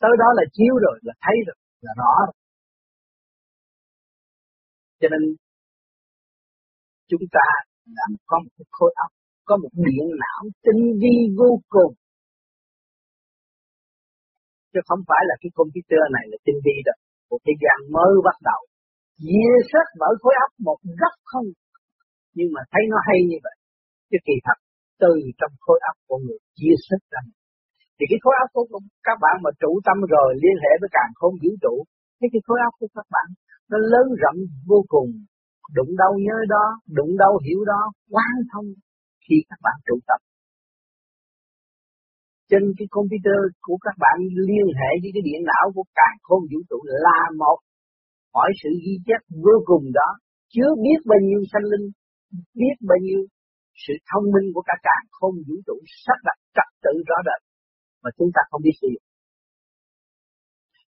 Tới 0.03 0.15
đó 0.23 0.29
là 0.39 0.45
chiếu 0.57 0.75
rồi, 0.85 0.97
là 1.07 1.15
thấy 1.25 1.37
rồi, 1.47 1.59
là 1.85 1.93
rõ 2.01 2.13
rồi. 2.27 2.37
Cho 5.01 5.09
nên 5.13 5.23
chúng 7.11 7.25
ta 7.37 7.47
đã 7.99 8.05
có 8.31 8.37
một 8.45 8.53
cái 8.59 8.67
khối 8.77 8.93
óc, 9.05 9.11
có 9.49 9.57
một 9.63 9.73
điện 9.87 10.07
não 10.23 10.43
tinh 10.65 10.83
vi 11.01 11.15
vô 11.39 11.51
cùng. 11.75 11.93
Chứ 14.73 14.81
không 14.89 15.03
phải 15.09 15.23
là 15.29 15.35
cái 15.43 15.51
computer 15.59 16.03
này 16.17 16.25
là 16.31 16.39
tinh 16.47 16.59
vi 16.65 16.77
đâu. 16.89 16.99
Một 17.31 17.41
thế 17.47 17.55
gian 17.63 17.79
mới 17.97 18.13
bắt 18.29 18.39
đầu. 18.49 18.61
Dìa 19.25 19.55
xét 19.71 19.87
mở 20.01 20.11
khối 20.23 20.35
óc 20.45 20.53
một 20.69 20.79
góc 21.01 21.17
không 21.33 21.49
nhưng 22.37 22.49
mà 22.55 22.63
thấy 22.73 22.83
nó 22.93 22.99
hay 23.07 23.19
như 23.31 23.39
vậy, 23.47 23.57
chứ 24.11 24.19
kỳ 24.29 24.37
thật, 24.47 24.59
từ 25.03 25.13
trong 25.39 25.53
khối 25.65 25.79
óc 25.91 25.97
của 26.09 26.19
người 26.25 26.41
chia 26.59 26.77
sẻ 26.87 26.97
ra 27.13 27.23
thì 27.97 28.05
cái 28.11 28.21
khối 28.25 28.37
óc 28.45 28.51
của 28.55 28.65
các 29.09 29.17
bạn 29.25 29.37
mà 29.45 29.51
trụ 29.61 29.73
tâm 29.87 29.97
rồi 30.15 30.29
liên 30.43 30.57
hệ 30.65 30.73
với 30.81 30.91
càng 30.97 31.13
không 31.21 31.35
vũ 31.43 31.51
trụ 31.63 31.75
cái 32.21 32.29
cái 32.33 32.41
khối 32.47 32.59
óc 32.69 32.75
của 32.81 32.91
các 32.97 33.07
bạn 33.15 33.29
nó 33.71 33.79
lớn 33.93 34.07
rộng 34.23 34.39
vô 34.71 34.79
cùng 34.95 35.09
đụng 35.77 35.93
đâu 36.03 36.13
nhớ 36.27 36.39
đó, 36.55 36.65
đụng 36.99 37.13
đâu 37.23 37.33
hiểu 37.47 37.61
đó 37.73 37.81
quan 38.13 38.35
thông 38.53 38.69
khi 39.25 39.37
các 39.51 39.59
bạn 39.65 39.77
trụ 39.87 39.97
tâm 40.09 40.21
trên 42.53 42.65
cái 42.79 42.87
computer 42.97 43.41
của 43.67 43.79
các 43.87 43.97
bạn 44.05 44.17
liên 44.49 44.67
hệ 44.79 44.91
với 45.03 45.11
cái 45.15 45.23
điện 45.29 45.41
não 45.51 45.67
của 45.75 45.87
cả 45.99 46.09
không 46.27 46.43
vũ 46.51 46.59
trụ 46.69 46.79
là 47.05 47.21
một. 47.43 47.59
Mọi 48.35 48.51
sự 48.61 48.71
ghi 48.85 48.95
chép 49.07 49.21
vô 49.45 49.57
cùng 49.71 49.85
đó. 49.99 50.09
Chứa 50.55 50.71
biết 50.85 51.01
bao 51.11 51.21
nhiêu 51.29 51.41
sanh 51.53 51.67
linh, 51.73 51.87
biết 52.61 52.77
bao 52.89 52.99
nhiêu 53.07 53.21
sự 53.85 53.95
thông 54.09 54.27
minh 54.35 54.49
của 54.55 54.65
cả 54.69 54.77
càng 54.89 55.05
không 55.19 55.35
vũ 55.47 55.57
trụ 55.67 55.77
sắp 56.05 56.19
đặt 56.27 56.39
trật 56.57 56.69
tự 56.85 56.93
rõ 57.09 57.19
rệt 57.27 57.41
mà 58.03 58.11
chúng 58.17 58.31
ta 58.35 58.41
không 58.51 58.63
biết 58.67 58.77
sử 58.81 58.89
dụng. 58.95 59.07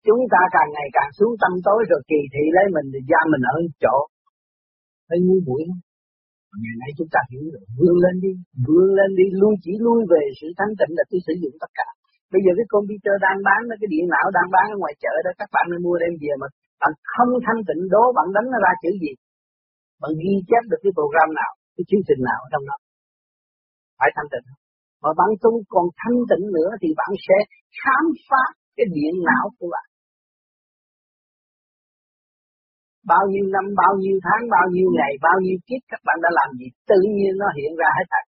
Chúng 0.07 0.23
ta 0.33 0.41
càng 0.55 0.71
ngày 0.75 0.89
càng 0.97 1.11
xuống 1.19 1.35
tâm 1.43 1.53
tối 1.67 1.81
rồi 1.91 2.01
kỳ 2.11 2.21
thị 2.33 2.45
lấy 2.57 2.67
mình 2.77 2.87
thì 2.93 3.01
ra 3.11 3.21
mình 3.33 3.45
ở 3.55 3.57
chỗ. 3.83 3.97
Hơi 5.09 5.19
ngu 5.27 5.39
muội 5.47 5.63
Ngày 6.63 6.77
nay 6.83 6.91
chúng 6.99 7.11
ta 7.15 7.21
hiểu 7.31 7.45
rồi, 7.55 7.65
vươn 7.79 7.97
lên 8.05 8.17
đi, 8.25 8.33
vươn 8.67 8.89
lên 8.99 9.11
đi, 9.19 9.27
lui 9.41 9.55
chỉ 9.65 9.73
lui 9.87 10.01
về 10.13 10.23
sự 10.39 10.49
thanh 10.59 10.73
tịnh 10.79 10.93
là 10.99 11.05
tôi 11.11 11.21
sử 11.27 11.35
dụng 11.43 11.55
tất 11.63 11.71
cả. 11.79 11.89
Bây 12.33 12.41
giờ 12.45 12.51
cái 12.59 12.67
computer 12.75 13.15
đang 13.27 13.39
bán, 13.47 13.61
cái 13.81 13.89
điện 13.93 14.05
não 14.15 14.27
đang 14.37 14.49
bán 14.55 14.67
ở 14.75 14.77
ngoài 14.79 14.95
chợ 15.03 15.15
đó, 15.25 15.31
các 15.41 15.49
bạn 15.55 15.65
nên 15.71 15.81
mua 15.87 15.97
đem 16.03 16.13
về 16.23 16.33
mà 16.43 16.49
bạn 16.83 16.93
không 17.15 17.33
thanh 17.47 17.61
tịnh 17.69 17.83
đố 17.95 18.05
bạn 18.17 18.27
đánh 18.37 18.47
nó 18.53 18.59
ra 18.67 18.73
chữ 18.83 18.91
gì 19.05 19.13
bạn 20.03 20.13
ghi 20.23 20.35
chép 20.49 20.63
được 20.71 20.81
cái 20.85 20.93
program 20.99 21.29
nào 21.41 21.53
cái 21.77 21.85
chương 21.89 22.05
trình 22.09 22.21
nào 22.29 22.39
ở 22.47 22.49
trong 22.53 22.65
đó 22.71 22.77
phải 23.99 24.11
thanh 24.17 24.31
tịnh 24.33 24.47
Mà 25.03 25.11
bạn 25.21 25.31
tu 25.43 25.53
còn 25.75 25.87
thanh 26.01 26.19
tịnh 26.31 26.45
nữa 26.57 26.71
thì 26.81 26.89
bạn 27.01 27.13
sẽ 27.27 27.37
khám 27.83 28.05
phá 28.29 28.45
cái 28.77 28.87
điện 28.97 29.15
não 29.29 29.45
của 29.59 29.69
bạn. 29.75 29.87
Bao 33.13 33.25
nhiêu 33.31 33.47
năm, 33.55 33.67
bao 33.83 33.93
nhiêu 34.03 34.17
tháng, 34.27 34.43
bao 34.57 34.67
nhiêu 34.75 34.89
ngày, 34.99 35.13
bao 35.27 35.39
nhiêu 35.45 35.59
kiếp 35.67 35.83
các 35.93 36.01
bạn 36.07 36.19
đã 36.25 36.31
làm 36.39 36.49
gì, 36.59 36.67
tự 36.91 36.99
nhiên 37.17 37.33
nó 37.41 37.49
hiện 37.57 37.73
ra 37.81 37.89
hết 37.99 38.07
thảy. 38.13 38.25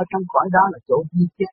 Ở 0.00 0.02
trong 0.10 0.24
cõi 0.32 0.46
đó 0.56 0.64
là 0.72 0.78
chỗ 0.88 0.98
duy 1.12 1.26
chết. 1.38 1.52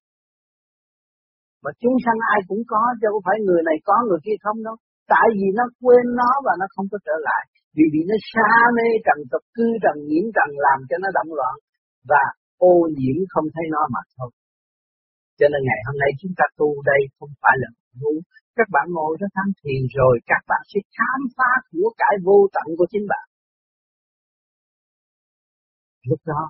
Mà 1.64 1.72
chúng 1.82 1.96
sanh 2.06 2.20
ai 2.34 2.40
cũng 2.50 2.64
có, 2.72 2.82
chứ 3.00 3.08
không 3.12 3.26
phải 3.28 3.38
người 3.46 3.62
này 3.70 3.78
có, 3.88 3.96
người 4.08 4.22
kia 4.26 4.38
không 4.44 4.60
đâu. 4.68 4.76
Tại 5.14 5.28
vì 5.38 5.48
nó 5.60 5.66
quên 5.82 6.06
nó 6.20 6.32
và 6.46 6.54
nó 6.62 6.66
không 6.74 6.88
có 6.92 6.98
trở 7.08 7.16
lại. 7.28 7.44
Vì 7.76 7.86
vì 7.94 8.02
nó 8.10 8.16
xa 8.32 8.50
mê 8.78 8.88
trần 9.06 9.20
tục 9.32 9.44
cư 9.56 9.68
trần 9.84 9.98
nhiễm 10.10 10.26
trần 10.36 10.50
làm 10.66 10.80
cho 10.90 10.96
nó 11.04 11.10
động 11.18 11.32
loạn. 11.38 11.56
Và 12.12 12.24
ô 12.72 12.76
nhiễm 12.98 13.18
không 13.34 13.48
thấy 13.54 13.66
nó 13.76 13.82
mà 13.94 14.02
thôi. 14.16 14.30
Cho 15.40 15.48
nên 15.52 15.62
ngày 15.68 15.80
hôm 15.88 15.96
nay 16.04 16.12
chúng 16.22 16.34
ta 16.40 16.46
tu 16.60 16.70
đây 16.92 17.02
không 17.18 17.32
phải 17.42 17.56
là 17.62 17.70
vụ 18.02 18.14
Các 18.58 18.68
bạn 18.76 18.86
ngồi 18.96 19.14
đó 19.22 19.28
tham 19.36 19.48
thiền 19.60 19.82
rồi 19.98 20.14
các 20.32 20.42
bạn 20.50 20.64
sẽ 20.72 20.80
khám 20.96 21.20
phá 21.38 21.52
của 21.72 21.90
cải 22.02 22.16
vô 22.26 22.38
tận 22.56 22.68
của 22.78 22.88
chính 22.92 23.06
bạn. 23.12 23.26
Lúc 26.10 26.22
đó 26.32 26.42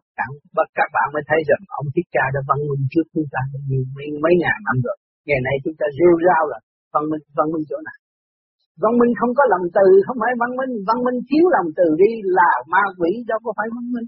các 0.79 0.89
bạn 0.95 1.07
mới 1.13 1.23
thấy 1.29 1.39
rằng 1.49 1.61
ông 1.79 1.87
Thích 1.93 2.09
Ca 2.15 2.25
đã 2.33 2.39
văn 2.49 2.59
minh 2.69 2.83
trước 2.91 3.05
chúng 3.13 3.29
ta 3.33 3.41
nhiều 3.69 3.83
mấy, 3.95 4.07
mấy 4.23 4.33
ngàn 4.41 4.57
năm 4.67 4.77
rồi. 4.85 4.97
Ngày 5.27 5.41
nay 5.47 5.55
chúng 5.63 5.77
ta 5.79 5.85
rêu 5.97 6.13
rao 6.27 6.43
là 6.51 6.59
văn 6.93 7.03
minh, 7.11 7.23
văn 7.37 7.47
minh 7.53 7.65
chỗ 7.69 7.77
nào? 7.87 7.97
Văn 8.83 8.93
minh 8.99 9.13
không 9.19 9.33
có 9.37 9.43
lòng 9.53 9.65
từ, 9.77 9.87
không 10.05 10.17
phải 10.21 10.33
văn 10.41 10.51
minh, 10.59 10.73
văn 10.89 10.97
minh 11.05 11.17
thiếu 11.27 11.45
lòng 11.55 11.67
từ 11.79 11.87
đi 12.01 12.11
là 12.37 12.51
ma 12.73 12.83
quỷ 12.99 13.11
đâu 13.29 13.39
có 13.45 13.51
phải 13.57 13.67
văn 13.75 13.85
minh. 13.93 14.07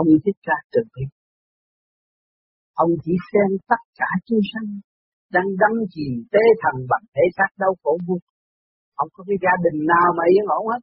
Ông 0.00 0.08
thích 0.24 0.38
ca 0.46 0.56
từ 0.72 0.80
bi. 0.92 1.04
Ông 2.82 2.90
chỉ 3.04 3.14
xem 3.30 3.48
tất 3.70 3.82
cả 4.00 4.10
chúng 4.26 4.42
sanh 4.50 4.68
đang 5.34 5.48
đắm 5.62 5.74
chìm 5.92 6.12
tế 6.32 6.44
thần 6.62 6.76
bằng 6.90 7.04
thể 7.14 7.24
xác 7.36 7.50
đau 7.62 7.72
khổ 7.82 7.92
vô. 8.06 8.16
Ông 9.02 9.08
có 9.14 9.20
cái 9.28 9.36
gia 9.44 9.54
đình 9.64 9.78
nào 9.92 10.08
mà 10.16 10.24
yên 10.32 10.46
ổn 10.58 10.64
hết. 10.72 10.82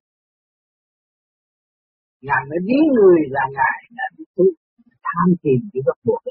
Ngài 2.28 2.42
mới 2.50 2.60
ví 2.68 2.80
người 2.96 3.20
là 3.36 3.44
Ngài 3.58 3.80
đã 3.98 4.06
tu, 4.36 4.46
tham 5.08 5.28
tìm 5.44 5.60
cái 5.72 5.82
gốc 5.86 6.00
buộc 6.06 6.22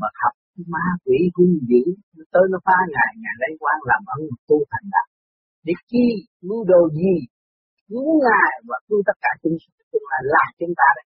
mà 0.00 0.08
học 0.22 0.34
ma 0.72 0.86
quỷ 1.04 1.18
hung 1.34 1.54
dữ 1.70 1.82
tới 2.32 2.44
nó 2.52 2.58
phá 2.66 2.78
ngài 2.94 3.10
ngài 3.22 3.36
lấy 3.42 3.52
quan 3.62 3.78
làm 3.90 4.02
ân 4.16 4.22
tu 4.48 4.58
thành 4.70 4.86
đạo. 4.94 5.08
để 5.66 5.72
chi 5.90 6.04
mưu 6.48 6.60
đồ 6.72 6.82
gì 6.98 7.14
cứu 7.88 8.08
ngài 8.24 8.52
và 8.68 8.76
cứu 8.88 9.00
tất 9.08 9.16
cả 9.24 9.30
chúng 9.42 9.56
chúng 9.90 10.04
là 10.10 10.18
là 10.34 10.44
chúng 10.60 10.74
ta 10.80 10.88
đấy. 10.96 11.06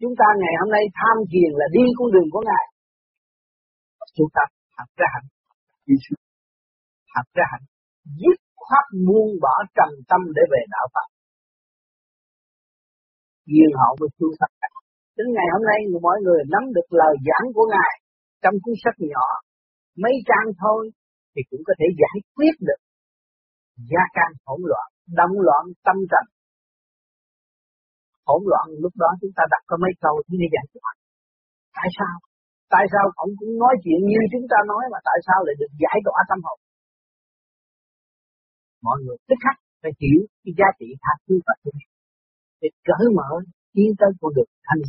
chúng 0.00 0.14
ta 0.20 0.26
ngày 0.40 0.54
hôm 0.60 0.70
nay 0.76 0.84
tham 0.98 1.16
thiền 1.30 1.50
là 1.60 1.66
đi 1.76 1.84
con 1.98 2.08
đường 2.14 2.28
của 2.32 2.42
ngài 2.48 2.64
chúng 4.16 4.30
ta 4.36 4.42
học 4.78 4.90
ra 5.00 5.06
hạnh 5.14 5.28
học 7.14 7.26
ra 7.36 7.44
hạnh 7.52 7.66
dứt 8.20 8.38
khoát 8.56 8.84
buông 9.06 9.30
bỏ 9.44 9.54
trầm 9.76 9.90
tâm 10.10 10.20
để 10.36 10.42
về 10.52 10.60
đạo 10.74 10.86
Phật. 10.94 11.08
Duyên 13.50 13.70
họ 13.78 13.88
mới 14.00 14.08
tu 14.18 14.28
tất 14.40 14.50
đến 15.18 15.28
ngày 15.36 15.48
hôm 15.54 15.62
nay 15.70 15.80
mọi 16.06 16.18
người 16.24 16.40
nắm 16.52 16.64
được 16.76 16.88
lời 17.00 17.14
giảng 17.26 17.46
của 17.54 17.66
ngài 17.72 17.94
trong 18.42 18.54
cuốn 18.62 18.74
sách 18.82 18.98
nhỏ, 19.12 19.26
mấy 20.02 20.14
trang 20.28 20.48
thôi, 20.62 20.80
thì 21.32 21.40
cũng 21.50 21.62
có 21.68 21.72
thể 21.78 21.86
giải 22.02 22.16
quyết 22.36 22.54
được. 22.68 22.80
Gia 23.90 24.04
can 24.16 24.30
hỗn 24.46 24.60
loạn 24.70 24.88
động 25.18 25.34
loạn 25.46 25.64
tâm 25.86 25.96
trần. 26.10 26.24
Hỗn 28.28 28.42
loạn 28.50 28.66
lúc 28.82 28.92
đó 29.02 29.10
chúng 29.20 29.34
ta 29.36 29.42
đặt 29.52 29.62
có 29.66 29.76
mấy 29.84 29.92
câu 30.04 30.14
thì 30.26 30.32
mới 30.40 30.48
giải 30.54 30.66
quyết. 30.70 30.82
Tại 31.76 31.88
sao? 31.98 32.14
Tại 32.74 32.84
sao 32.92 33.04
ông 33.24 33.32
cũng 33.38 33.52
nói 33.62 33.74
chuyện 33.82 34.00
như 34.10 34.20
chúng 34.32 34.46
ta 34.52 34.58
nói 34.70 34.82
mà 34.92 34.98
tại 35.08 35.18
sao 35.26 35.38
lại 35.46 35.54
được 35.60 35.72
giải 35.82 35.98
tỏa 36.06 36.18
tâm 36.30 36.38
hồn? 36.46 36.58
Mọi 38.86 38.98
người 39.02 39.18
tức 39.28 39.38
khắc 39.44 39.56
phải 39.82 39.92
hiểu 40.00 40.20
cái 40.42 40.52
giá 40.58 40.68
trị 40.78 40.88
tha 41.02 41.12
thứ 41.24 41.34
và 41.46 41.54
thương 41.62 41.78
để 42.60 42.68
cởi 42.88 43.04
mở 43.18 43.30
tiến 43.74 43.90
tới 44.00 44.10
con 44.20 44.30
đường 44.36 44.52
thanh 44.66 44.82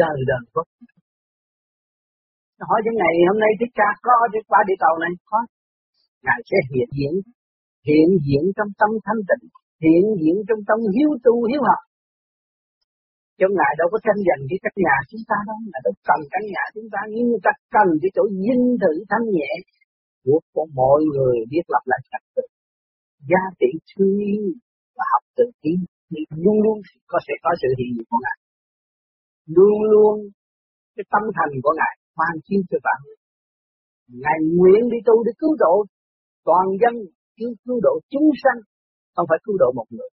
đời 0.00 0.18
đời 0.30 0.42
bất 0.54 0.66
hỏi 2.70 2.80
cái 2.84 2.94
ngày 3.00 3.14
hôm 3.28 3.38
nay 3.44 3.52
thích 3.60 3.72
ca 3.78 3.88
có 4.06 4.14
đi 4.32 4.40
qua 4.50 4.60
địa 4.68 4.78
cầu 4.84 4.94
này? 5.04 5.12
Có. 5.30 5.38
Ngài 6.24 6.38
sẽ 6.48 6.56
hiện 6.70 6.88
diện 6.98 7.14
hiện 7.88 8.08
diện 8.26 8.44
trong 8.56 8.70
tâm 8.80 8.90
thanh 9.06 9.20
tịnh, 9.28 9.44
hiện 9.84 10.04
diện 10.20 10.36
trong 10.48 10.60
tâm 10.68 10.78
hiếu 10.94 11.10
tu, 11.24 11.34
hiếu 11.50 11.62
học 11.68 11.82
chỗ 13.42 13.48
ngài 13.58 13.72
đâu 13.80 13.88
có 13.92 13.98
tranh 14.06 14.20
giành 14.28 14.42
cái 14.50 14.58
căn 14.64 14.74
nhà 14.86 14.96
chúng 15.10 15.24
ta 15.30 15.36
đâu 15.48 15.58
ngài 15.70 15.80
đâu 15.86 15.94
cần 16.08 16.20
căn 16.32 16.42
nhà 16.54 16.64
chúng 16.74 16.88
ta 16.92 17.00
nhưng 17.12 17.26
người 17.30 17.42
ta 17.46 17.52
cần 17.76 17.88
cái 18.02 18.10
chỗ 18.16 18.22
dinh 18.44 18.64
thự 18.82 18.92
thanh 19.10 19.26
nhẹ 19.36 19.52
của, 20.24 20.40
của 20.54 20.66
mọi 20.80 21.00
người 21.14 21.36
biết 21.52 21.64
lập 21.74 21.84
lại 21.90 22.00
trật 22.10 22.22
tự 22.34 22.44
gia 23.30 23.44
trị 23.60 23.70
thương 23.88 24.16
yêu 24.30 24.44
và 24.96 25.04
học 25.12 25.24
tự 25.36 25.46
tiến 25.62 25.78
luôn 26.44 26.56
luôn 26.64 26.76
có 27.10 27.18
sẽ 27.26 27.34
có 27.44 27.50
sự 27.60 27.68
hiện 27.78 27.90
diện 27.94 28.06
của 28.10 28.18
ngài 28.24 28.38
luôn 29.56 29.78
luôn 29.92 30.14
cái 30.94 31.04
tâm 31.12 31.24
thành 31.36 31.52
của 31.64 31.74
ngài 31.78 31.94
ban 32.18 32.34
chiếu 32.46 32.60
cho 32.70 32.78
bạn. 32.86 33.00
Ngài 34.22 34.38
nguyện 34.56 34.82
đi 34.92 34.98
tu 35.08 35.14
để 35.26 35.32
cứu 35.40 35.52
độ 35.64 35.74
toàn 36.48 36.66
dân, 36.82 36.94
cứu 37.38 37.50
cứu 37.64 37.78
độ 37.86 37.94
chúng 38.12 38.28
sanh, 38.42 38.58
không 39.14 39.26
phải 39.30 39.38
cứu 39.44 39.56
độ 39.62 39.68
một 39.78 39.88
người. 39.94 40.10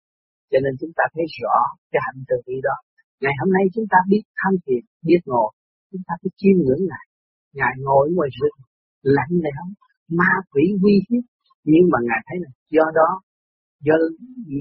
Cho 0.50 0.58
nên 0.64 0.72
chúng 0.80 0.92
ta 0.98 1.04
thấy 1.14 1.24
rõ 1.42 1.56
cái 1.92 2.00
hạnh 2.06 2.20
từ 2.28 2.36
bi 2.46 2.56
đó. 2.68 2.76
Ngày 3.23 3.35
hôm 3.40 3.50
nay 3.56 3.64
chúng 3.75 3.87
ta 3.92 3.99
biết 4.11 4.23
tham 4.38 4.52
thiền, 4.64 4.83
biết 5.09 5.21
ngồi, 5.30 5.50
chúng 5.90 6.02
ta 6.06 6.14
cứ 6.21 6.28
chiêm 6.40 6.56
ngưỡng 6.64 6.85
Ngài. 6.90 7.06
Ngài 7.59 7.75
ngồi 7.87 8.04
ngoài 8.14 8.30
rừng, 8.38 8.59
lạnh 9.16 9.35
lẽo, 9.44 9.64
ma 10.18 10.30
quỷ 10.52 10.64
uy 10.85 10.94
hiếp. 11.06 11.25
Nhưng 11.71 11.85
mà 11.92 11.99
Ngài 12.09 12.21
thấy 12.26 12.37
là 12.44 12.50
do 12.75 12.87
đó, 12.99 13.11
do, 13.87 13.97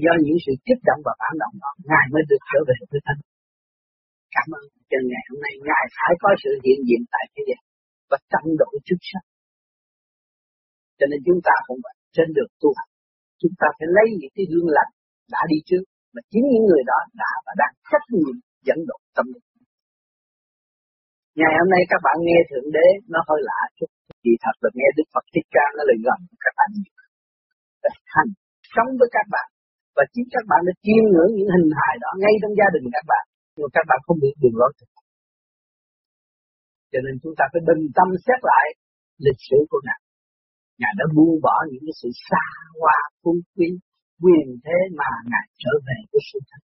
do 0.04 0.12
những 0.24 0.38
sự 0.44 0.52
kích 0.66 0.80
động 0.88 1.00
và 1.06 1.12
phản 1.20 1.34
động 1.42 1.54
đó, 1.62 1.70
Ngài 1.90 2.04
mới 2.12 2.22
được 2.30 2.42
trở 2.50 2.60
về 2.68 2.76
với 2.90 3.00
thân. 3.06 3.16
Cảm 4.34 4.48
ơn. 4.58 4.64
Cho 4.90 4.98
ngày 5.10 5.24
hôm 5.28 5.38
nay 5.44 5.54
ngài 5.68 5.84
phải 5.96 6.12
có 6.22 6.28
sự 6.42 6.50
hiện 6.64 6.80
diện 6.88 7.02
tại 7.12 7.24
thế 7.32 7.42
gian 7.48 7.60
và 8.10 8.18
tăng 8.32 8.48
độ 8.60 8.70
chức 8.86 9.00
sắc. 9.10 9.24
Cho 10.98 11.06
nên 11.10 11.20
chúng 11.26 11.40
ta 11.46 11.54
cũng 11.66 11.80
vậy 11.84 11.96
trên 12.14 12.28
đường 12.36 12.52
tu 12.60 12.68
hành. 12.78 12.92
Chúng 13.40 13.54
ta 13.60 13.66
phải 13.76 13.88
lấy 13.96 14.06
những 14.20 14.34
cái 14.36 14.44
hương 14.50 14.70
lành 14.76 14.92
đã 15.34 15.40
đi 15.52 15.58
trước 15.68 15.84
mà 16.14 16.20
chính 16.32 16.46
những 16.52 16.66
người 16.68 16.82
đó 16.90 16.98
đã 17.20 17.32
và 17.46 17.52
đang 17.62 17.74
trách 17.90 18.06
nhiệm 18.14 18.36
dẫn 18.66 18.78
độ 18.90 18.98
tâm 19.16 19.26
linh. 19.32 19.48
Ngày 21.40 21.52
hôm 21.58 21.68
nay 21.74 21.82
các 21.92 22.00
bạn 22.06 22.16
nghe 22.26 22.38
thượng 22.50 22.68
đế 22.76 22.88
nó 23.12 23.20
hơi 23.28 23.40
lạ 23.50 23.60
chút. 23.76 23.90
Vì 24.24 24.34
thật 24.44 24.56
là 24.62 24.70
nghe 24.78 24.88
đức 24.96 25.06
phật 25.14 25.24
thích 25.34 25.48
ca 25.54 25.66
nó 25.76 25.82
lại 25.88 25.98
gần 26.06 26.18
các 26.44 26.54
bạn 26.58 26.68
nhiều. 26.76 26.92
Thành 28.12 28.30
sống 28.74 28.90
với 29.00 29.08
các 29.16 29.26
bạn. 29.34 29.46
Và 29.96 30.04
chính 30.12 30.26
các 30.34 30.44
bạn 30.50 30.60
đã 30.66 30.72
chiêm 30.84 31.02
ngưỡng 31.12 31.32
những 31.36 31.50
hình 31.54 31.68
hài 31.78 31.94
đó 32.04 32.10
ngay 32.22 32.34
trong 32.42 32.54
gia 32.58 32.68
đình 32.74 32.86
các 32.96 33.04
bạn. 33.10 33.24
Nhưng 33.56 33.70
các 33.76 33.84
bạn 33.90 33.98
không 34.06 34.18
biết 34.22 34.34
đường 34.42 34.56
lối 34.60 34.72
thực 34.78 34.88
cho 36.94 37.00
nên 37.06 37.14
chúng 37.22 37.34
ta 37.38 37.44
phải 37.52 37.62
bình 37.68 37.82
tâm 37.96 38.08
xét 38.24 38.40
lại 38.50 38.66
lịch 39.26 39.40
sử 39.48 39.58
của 39.70 39.80
Ngài. 39.86 40.00
Ngài 40.80 40.92
đã 40.98 41.04
buông 41.14 41.34
bỏ 41.46 41.56
những 41.70 41.84
cái 41.86 41.96
sự 42.00 42.08
xa 42.28 42.44
hoa, 42.80 42.98
phú 43.22 43.30
quý, 43.56 43.68
quyền 44.24 44.46
thế 44.64 44.78
mà 44.98 45.10
Ngài 45.30 45.46
trở 45.62 45.72
về 45.86 45.98
với 46.10 46.22
sự 46.30 46.38
thật. 46.48 46.62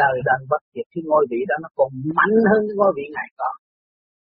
Đời 0.00 0.16
đang 0.28 0.42
bất 0.50 0.62
diệt, 0.72 0.86
cái 0.92 1.02
ngôi 1.08 1.24
vị 1.30 1.40
đó 1.50 1.56
nó 1.64 1.70
còn 1.78 1.90
mạnh 2.18 2.36
hơn 2.50 2.60
cái 2.68 2.76
ngôi 2.80 2.92
vị 2.98 3.04
Ngài 3.14 3.28
có. 3.40 3.50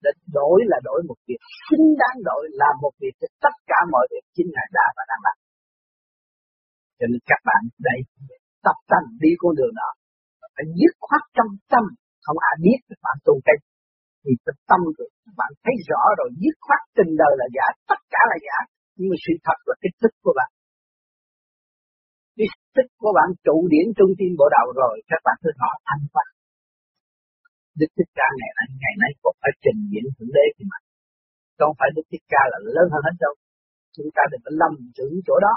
Để 0.05 0.11
đổi 0.39 0.59
là 0.71 0.79
đổi 0.89 1.01
một 1.09 1.19
việc 1.29 1.43
xứng 1.67 1.87
đáng, 2.01 2.17
đổi 2.31 2.45
là 2.61 2.71
một 2.83 2.95
việc 3.03 3.15
cho 3.21 3.29
tất 3.45 3.55
cả 3.71 3.79
mọi 3.93 4.05
việc 4.13 4.25
chính 4.37 4.49
Ngài 4.55 4.69
đã 4.77 4.87
và 4.97 5.03
đang 5.11 5.23
làm. 5.27 5.37
Cho 6.99 7.07
nên 7.11 7.21
các 7.31 7.41
bạn 7.49 7.61
đây, 7.89 7.99
tập 8.67 8.79
tâm 8.91 9.03
đi 9.23 9.31
con 9.43 9.53
đường 9.59 9.75
đó 9.83 9.91
phải 10.57 10.67
dứt 10.81 10.95
khoát 11.07 11.23
trong 11.37 11.51
tâm, 11.73 11.85
không 12.25 12.39
ai 12.51 12.55
biết 12.65 12.79
các 12.89 13.01
bạn 13.07 13.17
tu 13.27 13.35
cái 13.47 13.57
thì 14.23 14.33
tập 14.47 14.59
tâm 14.71 14.81
rồi, 14.97 15.09
các 15.25 15.35
bạn 15.41 15.51
thấy 15.63 15.75
rõ 15.89 16.03
rồi, 16.19 16.29
dứt 16.43 16.57
khoát 16.67 16.83
tình 16.97 17.13
đời 17.23 17.33
là 17.41 17.47
giả, 17.57 17.67
tất 17.91 18.01
cả 18.13 18.23
là 18.31 18.37
giả 18.47 18.59
nhưng 18.97 19.09
mà 19.11 19.17
sự 19.25 19.33
thật 19.47 19.59
là 19.69 19.75
cái 19.83 19.91
thức 20.01 20.13
của 20.25 20.35
bạn 20.39 20.51
cái 22.37 22.49
tích 22.77 22.91
của 23.03 23.13
bạn 23.19 23.29
trụ 23.47 23.57
điển 23.73 23.87
trung 23.97 24.13
tim 24.19 24.33
bộ 24.39 24.47
đầu 24.57 24.67
rồi 24.81 24.95
các 25.11 25.21
bạn 25.27 25.37
cứ 25.43 25.51
họ 25.63 25.71
thanh 25.89 26.05
văn 26.15 26.29
Đức 27.81 27.91
Thích 27.97 28.11
Ca 28.19 28.29
ngày 28.39 28.53
nay 28.59 28.69
ngày 28.83 28.95
nay 29.03 29.11
còn 29.23 29.35
phải 29.43 29.53
trình 29.65 29.81
diễn 29.93 30.07
thượng 30.15 30.33
đế 30.37 30.47
thì 30.57 30.63
mà 30.71 30.79
không 31.59 31.75
phải 31.79 31.89
Đức 31.97 32.07
Thích 32.11 32.25
Ca 32.33 32.43
là 32.53 32.59
lớn 32.77 32.87
hơn 32.93 33.03
hết 33.07 33.17
đâu 33.25 33.35
chúng 33.97 34.11
ta 34.17 34.23
đừng 34.31 34.43
có 34.45 34.51
lầm 34.61 34.73
tưởng 34.97 35.15
chỗ 35.29 35.37
đó 35.47 35.55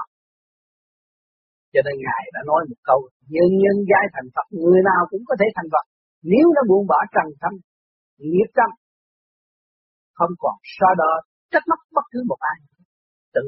cho 1.73 1.81
nên 1.85 1.95
Ngài 2.05 2.23
đã 2.35 2.41
nói 2.49 2.61
một 2.69 2.79
câu, 2.89 2.99
nhân 3.33 3.49
nhân 3.63 3.77
giai 3.89 4.05
thành 4.13 4.29
Phật, 4.35 4.47
người 4.61 4.81
nào 4.89 5.01
cũng 5.11 5.23
có 5.29 5.33
thể 5.39 5.47
thành 5.55 5.69
Phật. 5.73 5.85
Nếu 6.33 6.45
nó 6.55 6.61
buông 6.69 6.85
bỏ 6.91 6.99
trần 7.15 7.27
tâm, 7.41 7.53
nghiệp 8.31 8.49
tâm, 8.57 8.69
không 10.17 10.33
còn 10.43 10.55
so 10.75 10.89
đo 11.01 11.13
trách 11.51 11.65
móc 11.69 11.81
bất 11.95 12.05
cứ 12.11 12.19
một 12.29 12.39
ai. 12.53 12.57
Tự 13.35 13.43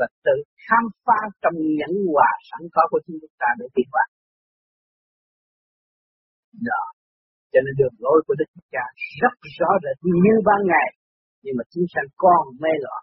và 0.00 0.06
tự 0.26 0.36
khám 0.66 0.84
phá 1.04 1.20
trong 1.42 1.56
nhẫn 1.78 1.92
hòa 2.12 2.30
sẵn 2.48 2.62
có 2.74 2.82
của 2.90 3.00
chúng 3.06 3.18
ta 3.40 3.48
để 3.58 3.66
tiến 3.74 3.88
hóa. 3.92 4.04
đó. 6.70 6.82
Cho 7.52 7.60
nên 7.64 7.74
đường 7.80 7.96
lối 8.04 8.18
của 8.26 8.34
Đức 8.40 8.48
Cha 8.72 8.84
rất 9.20 9.34
rõ 9.58 9.70
rệt 9.84 9.96
như 10.24 10.34
ban 10.48 10.60
ngày, 10.70 10.88
nhưng 11.42 11.54
mà 11.58 11.64
chúng 11.72 11.86
sanh 11.92 12.08
còn 12.22 12.42
mê 12.62 12.72
loạn. 12.84 13.02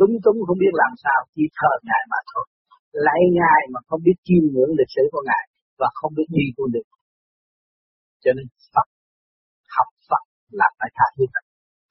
Đúng 0.00 0.14
túng 0.24 0.38
không 0.46 0.58
biết 0.62 0.74
làm 0.82 0.92
sao, 1.04 1.18
chỉ 1.34 1.44
thờ 1.58 1.72
ngài 1.88 2.02
mà 2.12 2.20
thôi. 2.30 2.46
Lại 3.06 3.20
ngài 3.38 3.60
mà 3.72 3.80
không 3.88 4.00
biết 4.06 4.16
chiêm 4.26 4.42
ngưỡng 4.52 4.72
lịch 4.78 4.92
sử 4.96 5.02
của 5.12 5.22
ngài 5.28 5.44
và 5.80 5.88
không 5.98 6.12
biết 6.16 6.28
đi 6.36 6.44
con 6.56 6.68
đường. 6.74 6.90
Cho 8.22 8.30
nên 8.36 8.46
Phật, 8.74 8.88
học 9.76 9.88
Phật 10.08 10.24
là 10.58 10.68
phải 10.78 10.90
tha 10.96 11.06
thứ 11.16 11.24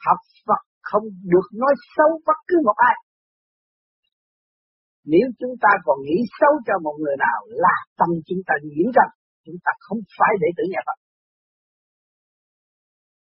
học 0.08 0.20
Phật 0.48 0.62
không 0.90 1.06
được 1.32 1.48
nói 1.62 1.74
xấu 1.96 2.10
bất 2.28 2.40
cứ 2.48 2.58
một 2.68 2.78
ai. 2.92 2.98
Nếu 5.12 5.28
chúng 5.40 5.56
ta 5.64 5.72
còn 5.86 5.98
nghĩ 6.06 6.18
xấu 6.40 6.54
cho 6.68 6.76
một 6.86 6.96
người 7.02 7.16
nào 7.26 7.40
là 7.66 7.76
tâm 8.00 8.10
chúng 8.28 8.42
ta 8.48 8.54
nhiễm 8.70 8.90
rằng 8.98 9.12
chúng 9.46 9.60
ta 9.66 9.72
không 9.86 10.00
phải 10.18 10.34
để 10.42 10.50
tử 10.58 10.64
nhà 10.74 10.82
Phật. 10.88 11.00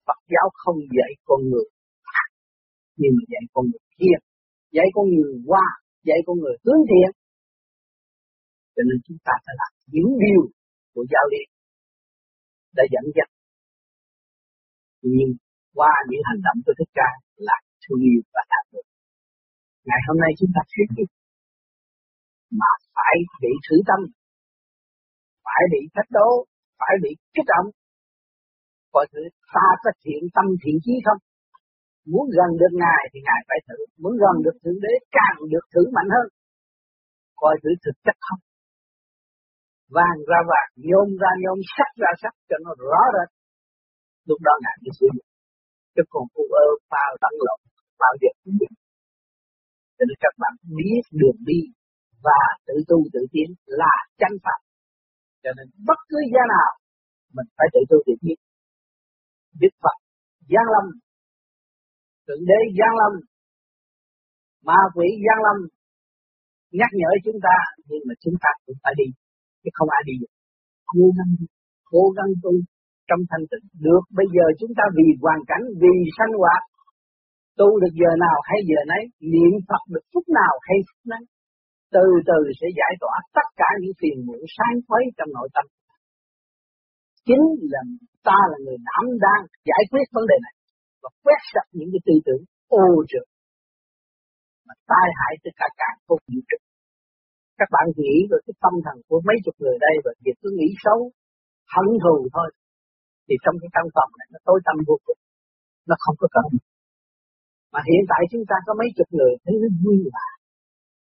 Phật 0.07 0.19
giáo 0.33 0.47
không 0.61 0.77
dạy 0.97 1.11
con 1.29 1.39
người 1.49 1.67
nhưng 2.99 3.13
mà 3.17 3.23
dạy 3.33 3.43
con 3.53 3.63
người 3.69 3.85
thiện, 3.97 4.19
dạy 4.75 4.87
con 4.95 5.05
người 5.15 5.33
qua 5.49 5.65
dạy 6.07 6.19
con 6.25 6.35
người 6.41 6.55
hướng 6.65 6.81
thiện. 6.89 7.11
Cho 8.75 8.81
nên 8.87 8.97
chúng 9.05 9.17
ta 9.27 9.33
phải 9.45 9.55
làm 9.61 9.71
những 9.93 10.11
điều 10.23 10.41
của 10.93 11.05
giáo 11.11 11.25
lý 11.31 11.41
đã 12.77 12.83
dẫn 12.93 13.05
dắt. 13.15 13.29
Nhưng 15.01 15.31
qua 15.77 15.93
những 16.09 16.23
hành 16.29 16.41
động 16.47 16.57
của 16.65 16.75
Thích 16.79 16.91
Ca 16.99 17.09
là 17.47 17.57
thương 17.83 18.01
yêu 18.09 18.21
và 18.33 18.41
đạt 18.51 18.65
được 18.73 18.85
ngày 19.89 20.01
hôm 20.07 20.17
nay 20.23 20.31
chúng 20.39 20.51
ta 20.55 20.61
thuyết 20.71 20.87
phục 20.95 21.09
mà 22.59 22.71
phải 22.95 23.15
bị 23.43 23.53
thử 23.65 23.77
tâm, 23.89 23.99
phải 25.45 25.63
bị 25.73 25.81
thách 25.95 26.09
đố, 26.17 26.29
phải 26.79 26.93
bị 27.03 27.11
kích 27.35 27.49
động. 27.53 27.67
Coi 28.93 29.05
thử 29.11 29.21
ta 29.53 29.67
có 29.83 29.91
thiện 30.03 30.21
tâm 30.35 30.45
thiện 30.61 30.77
chí 30.85 30.93
không? 31.05 31.21
Muốn 32.11 32.25
gần 32.37 32.49
được 32.61 32.73
ngài 32.83 33.01
thì 33.11 33.19
ngài 33.27 33.41
phải 33.47 33.59
thử. 33.67 33.77
Muốn 34.01 34.13
gần 34.23 34.35
được 34.45 34.55
thượng 34.61 34.79
đế 34.85 34.93
càng 35.17 35.37
được 35.51 35.65
thử 35.73 35.83
mạnh 35.95 36.09
hơn. 36.15 36.27
Coi 37.41 37.53
thử 37.61 37.71
thực 37.83 37.97
chất 38.05 38.17
không? 38.27 38.41
Vàng 39.95 40.19
ra 40.29 40.39
vàng, 40.51 40.69
nhôm 40.87 41.07
ra 41.21 41.31
nhôm, 41.43 41.57
sắc 41.75 41.91
ra 42.01 42.11
sắc 42.21 42.33
cho 42.49 42.57
nó 42.65 42.71
rõ 42.91 43.01
rệt. 43.15 43.29
Lúc 44.29 44.39
đó 44.47 44.53
ngài 44.63 44.75
mới 44.81 44.91
sử 44.99 45.05
dụng 45.15 45.29
chứ 45.95 46.01
còn 46.13 46.23
phụ 46.33 46.43
ơ 46.65 46.67
bao 46.93 47.11
tận 47.23 47.33
lộn 47.45 47.59
bao 48.01 48.13
giờ 48.21 48.29
cũng 48.41 48.55
được 48.61 48.73
cho 49.97 50.03
nên 50.07 50.17
các 50.23 50.33
bạn 50.41 50.53
biết 50.79 51.03
đường 51.21 51.39
đi 51.49 51.59
và 52.25 52.41
tự 52.67 52.75
tu 52.89 52.97
tự 53.13 53.21
tiến 53.33 53.49
là 53.65 53.93
chân 54.19 54.33
pháp. 54.43 54.59
Cho 55.43 55.51
nên 55.57 55.67
bất 55.87 55.99
cứ 56.09 56.17
gia 56.33 56.43
nào, 56.55 56.69
mình 57.35 57.49
phải 57.57 57.67
tự 57.73 57.81
tu 57.89 57.97
tự 58.05 58.13
tiến. 58.21 58.37
Đức 59.61 59.73
Phật 59.83 59.97
Giang 60.51 60.69
Lâm, 60.73 60.85
Thượng 62.25 62.43
Đế 62.49 62.59
Giang 62.79 62.95
Lâm, 63.01 63.13
Ma 64.67 64.79
quỷ 64.95 65.07
Giang 65.25 65.41
Lâm, 65.45 65.57
nhắc 66.79 66.91
nhở 66.99 67.11
chúng 67.25 67.39
ta, 67.47 67.55
nhưng 67.89 68.03
mà 68.07 68.13
chúng 68.23 68.37
ta 68.43 68.49
cũng 68.65 68.77
phải 68.83 68.93
đi, 69.01 69.07
chứ 69.61 69.69
không 69.77 69.89
ai 69.97 70.01
đi 70.09 70.13
được. 70.21 70.33
Cố 70.91 71.05
gắng 71.17 71.31
cố 71.91 72.03
gắng 72.17 72.31
tu 72.43 72.53
trong 73.07 73.21
thanh 73.29 73.45
tịnh 73.51 73.65
được. 73.85 74.03
Bây 74.19 74.27
giờ 74.35 74.45
chúng 74.59 74.73
ta 74.77 74.83
vì 74.97 75.07
hoàn 75.23 75.41
cảnh, 75.49 75.63
vì 75.81 75.93
sanh 76.17 76.33
hoạt, 76.41 76.63
tu 77.59 77.69
được 77.81 77.93
giờ 78.01 78.11
nào 78.25 78.37
hay 78.49 78.59
giờ 78.69 78.79
nấy, 78.91 79.03
niệm 79.33 79.53
Phật 79.67 79.83
được 79.93 80.05
phút 80.11 80.25
nào 80.39 80.53
hay 80.67 80.77
phút 80.87 81.01
nấy, 81.11 81.23
từ 81.95 82.05
từ 82.29 82.39
sẽ 82.59 82.67
giải 82.79 82.93
tỏa 83.01 83.15
tất 83.37 83.47
cả 83.61 83.69
những 83.81 83.95
phiền 83.99 84.17
muộn 84.25 84.41
sáng 84.55 84.75
khuấy 84.87 85.03
trong 85.17 85.29
nội 85.37 85.49
tâm. 85.55 85.65
Chính 87.27 87.45
là 87.73 87.81
ta 88.27 88.39
là 88.51 88.57
người 88.63 88.77
đảm 88.89 89.05
đang 89.25 89.41
giải 89.69 89.83
quyết 89.91 90.05
vấn 90.15 90.25
đề 90.31 90.37
này 90.45 90.55
và 91.03 91.09
quét 91.23 91.39
sạch 91.51 91.69
những 91.77 91.89
cái 91.93 92.01
tư 92.07 92.15
tưởng 92.25 92.43
ô 92.83 92.87
trượt 93.09 93.27
mà 94.67 94.73
tai 94.91 95.07
hại 95.17 95.33
tất 95.43 95.53
cả 95.59 95.67
cả 95.79 95.89
vô 96.07 96.15
vũ 96.27 96.39
trụ 96.49 96.57
các 97.59 97.69
bạn 97.75 97.85
nghĩ 97.97 98.13
về 98.31 98.37
cái 98.45 98.55
tâm 98.63 98.73
thần 98.85 98.97
của 99.07 99.19
mấy 99.27 99.37
chục 99.45 99.55
người 99.59 99.77
đây 99.85 99.95
và 100.05 100.11
việc 100.23 100.37
cứ 100.41 100.49
nghĩ 100.57 100.69
xấu, 100.83 100.99
hận 101.73 101.87
thù 102.03 102.15
thôi 102.35 102.49
thì 103.25 103.35
trong 103.43 103.55
cái 103.61 103.69
căn 103.75 103.85
phòng 103.95 104.11
này 104.19 104.27
nó 104.33 104.39
tối 104.47 104.59
tăm 104.65 104.75
vô 104.87 104.95
cùng. 105.05 105.19
Nó 105.89 105.95
không 106.03 106.15
có 106.21 106.27
cần 106.35 106.45
mà 107.75 107.81
hiện 107.89 108.03
tại 108.11 108.21
chúng 108.31 108.45
ta 108.49 108.57
có 108.65 108.71
mấy 108.79 108.89
chục 108.97 109.09
người 109.17 109.33
thấy 109.43 109.55
nó 109.61 109.69
vui 109.81 109.97
là 110.15 110.27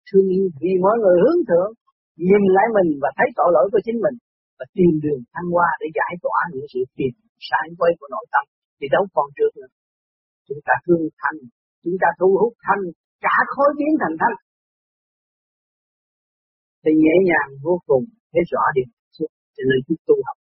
thương 0.08 0.28
yêu 0.36 0.46
vì 0.62 0.72
mọi 0.86 0.96
người 1.02 1.18
hướng 1.24 1.42
thượng, 1.50 1.72
nhìn 2.28 2.44
lại 2.56 2.68
mình 2.78 2.90
và 3.04 3.10
thấy 3.18 3.28
tội 3.38 3.50
lỗi 3.56 3.68
của 3.72 3.82
chính 3.86 4.00
mình 4.06 4.16
và 4.58 4.66
tìm 4.78 4.92
đường 5.04 5.22
thăng 5.34 5.50
hoa 5.54 5.70
để 5.82 5.88
giải 5.98 6.14
tỏa 6.24 6.40
những 6.54 6.68
sự 6.74 6.82
phiền 6.96 7.14
sai 7.48 7.66
quay 7.80 7.92
của 8.00 8.10
nội 8.14 8.26
tâm. 8.34 8.44
Thì 8.78 8.86
đâu 8.96 9.04
còn 9.16 9.28
trước 9.38 9.52
nữa. 9.60 9.72
Chúng 10.48 10.62
ta 10.68 10.74
thương 10.86 11.04
thanh, 11.22 11.40
chúng 11.84 11.98
ta 12.02 12.08
thu 12.20 12.30
hút 12.42 12.54
thanh, 12.66 12.84
cả 13.26 13.38
khối 13.54 13.70
biến 13.78 13.94
thành 14.02 14.16
thanh. 14.22 14.36
Thì 16.84 16.92
nhẹ 17.04 17.16
nhàng 17.30 17.50
vô 17.66 17.76
cùng 17.90 18.04
thấy 18.32 18.44
rõ 18.52 18.64
điều 18.78 18.90
cho 19.56 19.64
nên 19.70 19.80
chúng 19.88 20.02
tu 20.08 20.16
học 20.28 20.38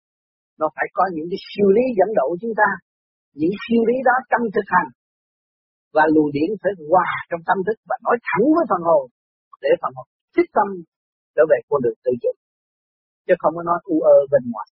nó 0.60 0.68
phải 0.76 0.88
có 0.98 1.04
những 1.15 1.28
cái 1.32 1.39
siêu 1.48 1.68
lý 1.76 1.86
dẫn 1.98 2.10
độ 2.20 2.28
chúng 2.41 2.56
ta. 2.62 2.70
Những 3.39 3.56
siêu 3.63 3.82
lý 3.89 3.98
đó 4.10 4.15
trong 4.32 4.44
thực 4.56 4.68
hành. 4.76 4.89
Và 5.96 6.04
luồng 6.13 6.32
điển 6.36 6.50
phải 6.62 6.74
hòa 6.89 7.10
trong 7.30 7.41
tâm 7.48 7.58
thức 7.65 7.78
và 7.89 7.96
nói 8.06 8.18
thẳng 8.28 8.46
với 8.56 8.65
phần 8.72 8.82
hồn 8.89 9.04
để 9.63 9.72
phần 9.82 9.91
hồn 9.98 10.08
thích 10.36 10.50
tâm 10.58 10.68
trở 11.36 11.44
về 11.52 11.58
con 11.70 11.80
đường 11.84 12.00
tự 12.06 12.12
chủ. 12.22 12.32
Chứ 13.26 13.34
không 13.41 13.54
có 13.58 13.63
nói 13.70 13.80
u 13.94 13.98
ơ 14.15 14.18
bên 14.32 14.44
ngoài. 14.52 14.68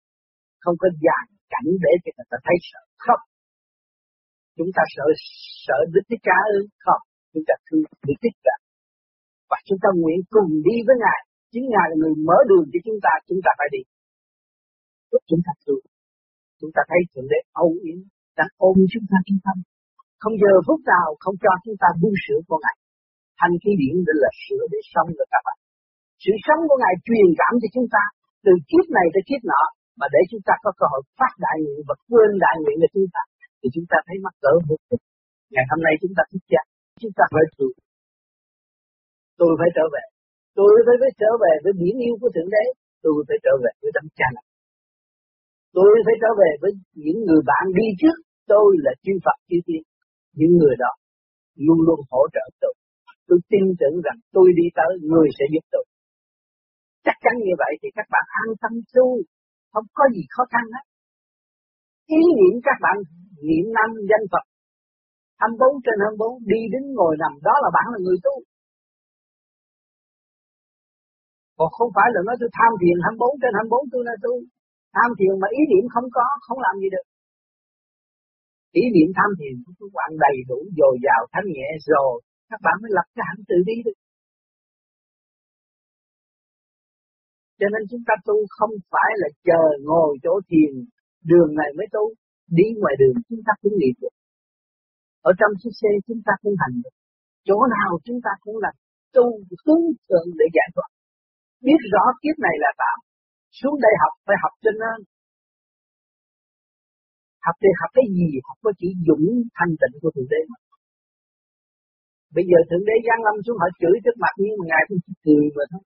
Không 0.62 0.77
có 0.83 0.88
dàn 1.05 1.25
cảnh 1.53 1.69
để 1.85 1.93
cho 2.03 2.11
người 2.17 2.29
ta 2.31 2.38
thấy 2.47 2.57
sợ. 2.71 2.83
Khóc 3.05 3.21
chúng 4.59 4.71
ta 4.77 4.83
sợ 4.95 5.07
sợ 5.67 5.79
đức 5.95 6.05
thích 6.09 6.23
ca 6.29 6.38
ư? 6.57 6.59
Không. 6.85 7.03
Chúng 7.33 7.45
ta 7.49 7.55
thương 7.67 7.83
đức 8.09 8.19
thích 8.23 8.37
ca. 8.47 8.55
Và 9.51 9.59
chúng 9.67 9.81
ta 9.83 9.88
nguyện 10.01 10.21
cùng 10.35 10.51
đi 10.67 10.77
với 10.87 10.97
ngài. 11.03 11.21
Chính 11.53 11.67
ngài 11.73 11.87
là 11.91 11.97
người 12.01 12.14
mở 12.29 12.38
đường 12.51 12.67
cho 12.73 12.79
chúng 12.87 12.99
ta. 13.05 13.12
Chúng 13.29 13.41
ta 13.45 13.51
phải 13.59 13.69
đi 13.75 13.83
lúc 15.12 15.23
chúng 15.31 15.42
ta 15.47 15.53
thương 15.62 15.85
chúng 16.61 16.73
ta 16.77 16.83
thấy 16.90 17.01
thượng 17.11 17.29
đế 17.33 17.38
âu 17.62 17.71
yếm 17.87 17.99
đang 18.38 18.51
ôm 18.66 18.77
chúng 18.92 19.07
ta 19.11 19.18
trong 19.27 19.40
tâm 19.47 19.57
không 20.23 20.35
giờ 20.42 20.53
phút 20.66 20.81
nào 20.92 21.09
không 21.23 21.37
cho 21.44 21.53
chúng 21.64 21.79
ta 21.83 21.88
buông 22.01 22.16
sửa 22.25 22.40
của 22.49 22.59
ngài 22.62 22.77
thành 23.40 23.55
khí 23.62 23.71
điển 23.81 23.94
để 24.07 24.14
là 24.23 24.31
sửa 24.44 24.62
để 24.73 24.79
sống 24.92 25.09
được 25.18 25.29
các 25.33 25.42
bạn 25.47 25.59
sự 26.25 26.33
sống 26.47 26.61
của 26.68 26.79
ngài 26.83 26.94
truyền 27.07 27.29
cảm 27.40 27.53
cho 27.61 27.68
chúng 27.75 27.88
ta 27.94 28.03
từ 28.44 28.53
kiếp 28.71 28.85
này 28.97 29.07
tới 29.14 29.23
kiếp 29.29 29.42
nọ 29.51 29.62
mà 30.01 30.07
để 30.14 30.21
chúng 30.31 30.44
ta 30.49 30.55
có 30.64 30.71
cơ 30.79 30.87
hội 30.92 31.03
phát 31.18 31.33
đại 31.44 31.57
nguyện 31.62 31.81
và 31.88 31.94
quên 32.09 32.31
đại 32.44 32.57
nguyện 32.62 32.77
của 32.83 32.90
chúng 32.94 33.11
ta 33.14 33.23
thì 33.61 33.68
chúng 33.75 33.87
ta 33.90 33.99
thấy 34.07 34.16
mắc 34.25 34.35
cỡ 34.42 34.53
vô 34.68 34.77
cùng. 34.88 35.03
Ngày 35.55 35.64
hôm 35.71 35.81
nay 35.87 35.94
chúng 36.03 36.14
ta 36.16 36.23
thức 36.31 36.42
cha, 36.53 36.62
chúng 37.03 37.14
ta 37.18 37.25
phải 37.35 37.44
tu 37.59 37.68
Tôi 39.40 39.53
phải 39.61 39.71
trở 39.77 39.85
về. 39.94 40.05
Tôi 40.59 40.73
phải, 40.87 40.97
phải 41.03 41.12
trở 41.21 41.31
về 41.42 41.53
với 41.64 41.73
biển 41.81 41.97
yêu 42.07 42.14
của 42.21 42.31
Thượng 42.35 42.51
Đế. 42.55 42.64
Tôi 43.05 43.14
phải 43.29 43.38
trở 43.44 43.55
về 43.62 43.73
với 43.83 43.90
đấng 43.97 44.09
cha 44.18 44.29
này. 44.37 44.47
Tôi 45.76 45.90
phải 46.07 46.16
trở 46.22 46.31
về 46.40 46.50
với 46.62 46.72
những 47.04 47.18
người 47.26 47.42
bạn 47.50 47.64
đi 47.78 47.87
trước. 48.00 48.16
Tôi 48.52 48.68
là 48.85 48.92
chư 49.04 49.12
Phật 49.24 49.38
chư 49.48 49.59
Tiên. 49.66 49.83
Những 50.38 50.52
người 50.61 50.74
đó 50.85 50.92
luôn 51.66 51.78
luôn 51.87 52.00
hỗ 52.11 52.22
trợ 52.35 52.44
tôi. 52.62 52.74
Tôi 53.28 53.38
tin 53.50 53.64
tưởng 53.81 53.96
rằng 54.07 54.18
tôi 54.35 54.46
đi 54.59 54.66
tới, 54.78 54.92
người 55.11 55.28
sẽ 55.38 55.44
giúp 55.52 55.64
tôi. 55.72 55.85
Chắc 57.07 57.16
chắn 57.24 57.35
như 57.46 57.54
vậy 57.62 57.72
thì 57.81 57.88
các 57.96 58.07
bạn 58.12 58.24
an 58.42 58.48
tâm 58.62 58.72
tu, 58.94 59.07
không 59.72 59.87
có 59.98 60.04
gì 60.14 60.22
khó 60.35 60.44
khăn 60.52 60.64
hết. 60.74 60.85
Ý 62.18 62.20
niệm 62.38 62.54
các 62.66 62.78
bạn 62.85 62.96
niệm 63.48 63.64
năm 63.78 63.90
danh 64.11 64.24
Phật 64.33 64.44
24 65.38 65.83
trên 65.85 65.96
24 66.04 66.48
đi 66.52 66.61
đến 66.72 66.85
ngồi 66.96 67.14
nằm 67.22 67.33
đó 67.46 67.54
là 67.64 67.68
bạn 67.76 67.87
là 67.92 67.98
người 68.04 68.18
tu. 68.26 68.35
Còn 71.59 71.68
không 71.76 71.90
phải 71.96 72.09
là 72.14 72.20
nói 72.26 72.37
tôi 72.40 72.50
tham 72.57 72.70
thiền 72.81 72.96
24 73.04 73.40
trên 73.42 73.52
24 73.59 73.92
tôi 73.92 74.02
là 74.09 74.14
tu. 74.24 74.35
Tham 74.96 75.11
thiền 75.18 75.35
mà 75.42 75.48
ý 75.59 75.61
niệm 75.70 75.85
không 75.94 76.09
có, 76.16 76.27
không 76.46 76.59
làm 76.66 76.74
gì 76.83 76.88
được. 76.94 77.07
Ý 78.83 78.85
niệm 78.94 79.09
tham 79.18 79.31
thiền 79.38 79.55
của 79.64 79.72
các 79.79 79.90
bạn 79.98 80.11
đầy 80.24 80.37
đủ, 80.48 80.59
dồi 80.79 80.94
dào, 81.05 81.22
thanh 81.33 81.48
nhẹ 81.57 81.68
rồi, 81.90 82.14
các 82.51 82.61
bạn 82.66 82.77
mới 82.83 82.90
lập 82.96 83.07
cái 83.14 83.24
hạnh 83.29 83.42
tự 83.48 83.59
đi 83.70 83.77
được. 83.87 83.98
Cho 87.61 87.66
nên 87.72 87.83
chúng 87.90 88.05
ta 88.09 88.14
tu 88.27 88.37
không 88.57 88.72
phải 88.92 89.11
là 89.22 89.29
chờ 89.48 89.62
ngồi 89.88 90.11
chỗ 90.24 90.33
thiền, 90.48 90.72
đường 91.31 91.51
này 91.61 91.70
mới 91.79 91.87
tu, 91.94 92.05
đi 92.59 92.66
ngoài 92.81 92.94
đường 93.01 93.16
chúng 93.29 93.42
ta 93.46 93.53
cũng 93.62 93.74
niệm 93.81 93.94
được. 94.03 94.14
Ở 95.31 95.33
trong 95.38 95.53
chiếc 95.61 95.74
xe 95.81 95.90
chúng 96.07 96.20
ta 96.27 96.33
cũng 96.42 96.57
hành 96.62 96.77
được. 96.85 96.94
Chỗ 97.48 97.59
nào 97.77 97.90
chúng 98.07 98.20
ta 98.24 98.31
cũng 98.44 98.57
là 98.64 98.70
tu 99.14 99.27
hướng 99.64 99.85
thượng 100.07 100.29
để 100.38 100.46
giải 100.57 100.68
thoát. 100.74 100.90
Biết 101.66 101.81
rõ 101.92 102.05
kiếp 102.22 102.37
này 102.46 102.57
là 102.64 102.70
tạm. 102.83 102.98
Xuống 103.59 103.77
đây 103.85 103.94
học 104.03 104.14
phải 104.27 104.37
học 104.42 104.55
cho 104.64 104.73
nên. 104.83 104.99
Học 107.47 107.57
thì 107.62 107.71
học 107.81 107.90
cái 107.97 108.07
gì? 108.16 108.29
Học 108.47 108.59
có 108.64 108.71
chỉ 108.81 108.88
dũng 109.07 109.27
thanh 109.57 109.73
tịnh 109.81 109.94
của 110.01 110.11
Thượng 110.14 110.31
Đế 110.33 110.40
mà. 110.51 110.59
Bây 112.37 112.44
giờ 112.51 112.59
Thượng 112.68 112.85
Đế 112.88 112.97
giáng 113.07 113.25
lâm 113.27 113.37
xuống 113.44 113.59
họ 113.62 113.68
chửi 113.81 113.97
trước 114.05 114.16
mặt 114.23 114.33
nhưng 114.42 114.55
mà 114.59 114.64
Ngài 114.71 114.83
cũng 114.88 115.01
chỉ 115.05 115.12
cười 115.25 115.44
mà 115.57 115.64
thôi. 115.73 115.85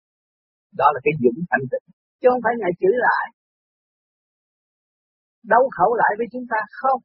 Đó 0.80 0.86
là 0.94 1.00
cái 1.04 1.14
dũng 1.22 1.38
thanh 1.50 1.64
tịnh. 1.70 1.86
Chứ 2.20 2.26
không 2.30 2.42
phải 2.44 2.54
Ngài 2.60 2.72
chửi 2.80 2.94
lại. 3.06 3.26
đấu 5.52 5.64
khẩu 5.76 5.90
lại 6.00 6.12
với 6.18 6.26
chúng 6.32 6.46
ta 6.52 6.60
không. 6.80 7.00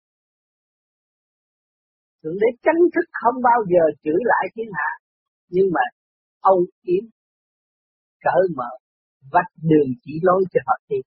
Thượng 2.21 2.37
đế 2.41 2.49
chánh 2.65 2.81
thức 2.93 3.07
không 3.21 3.37
bao 3.49 3.59
giờ 3.71 3.83
chửi 4.03 4.19
lại 4.31 4.45
thiên 4.55 4.69
hạ, 4.73 4.91
nhưng 5.49 5.67
mà 5.75 5.81
âu 6.39 6.59
yếm, 6.81 7.03
cỡ 8.23 8.37
mở, 8.57 8.71
vạch 9.33 9.51
đường 9.69 9.89
chỉ 10.03 10.13
lối 10.27 10.41
cho 10.51 10.59
họ 10.67 10.75
đi. 10.89 10.99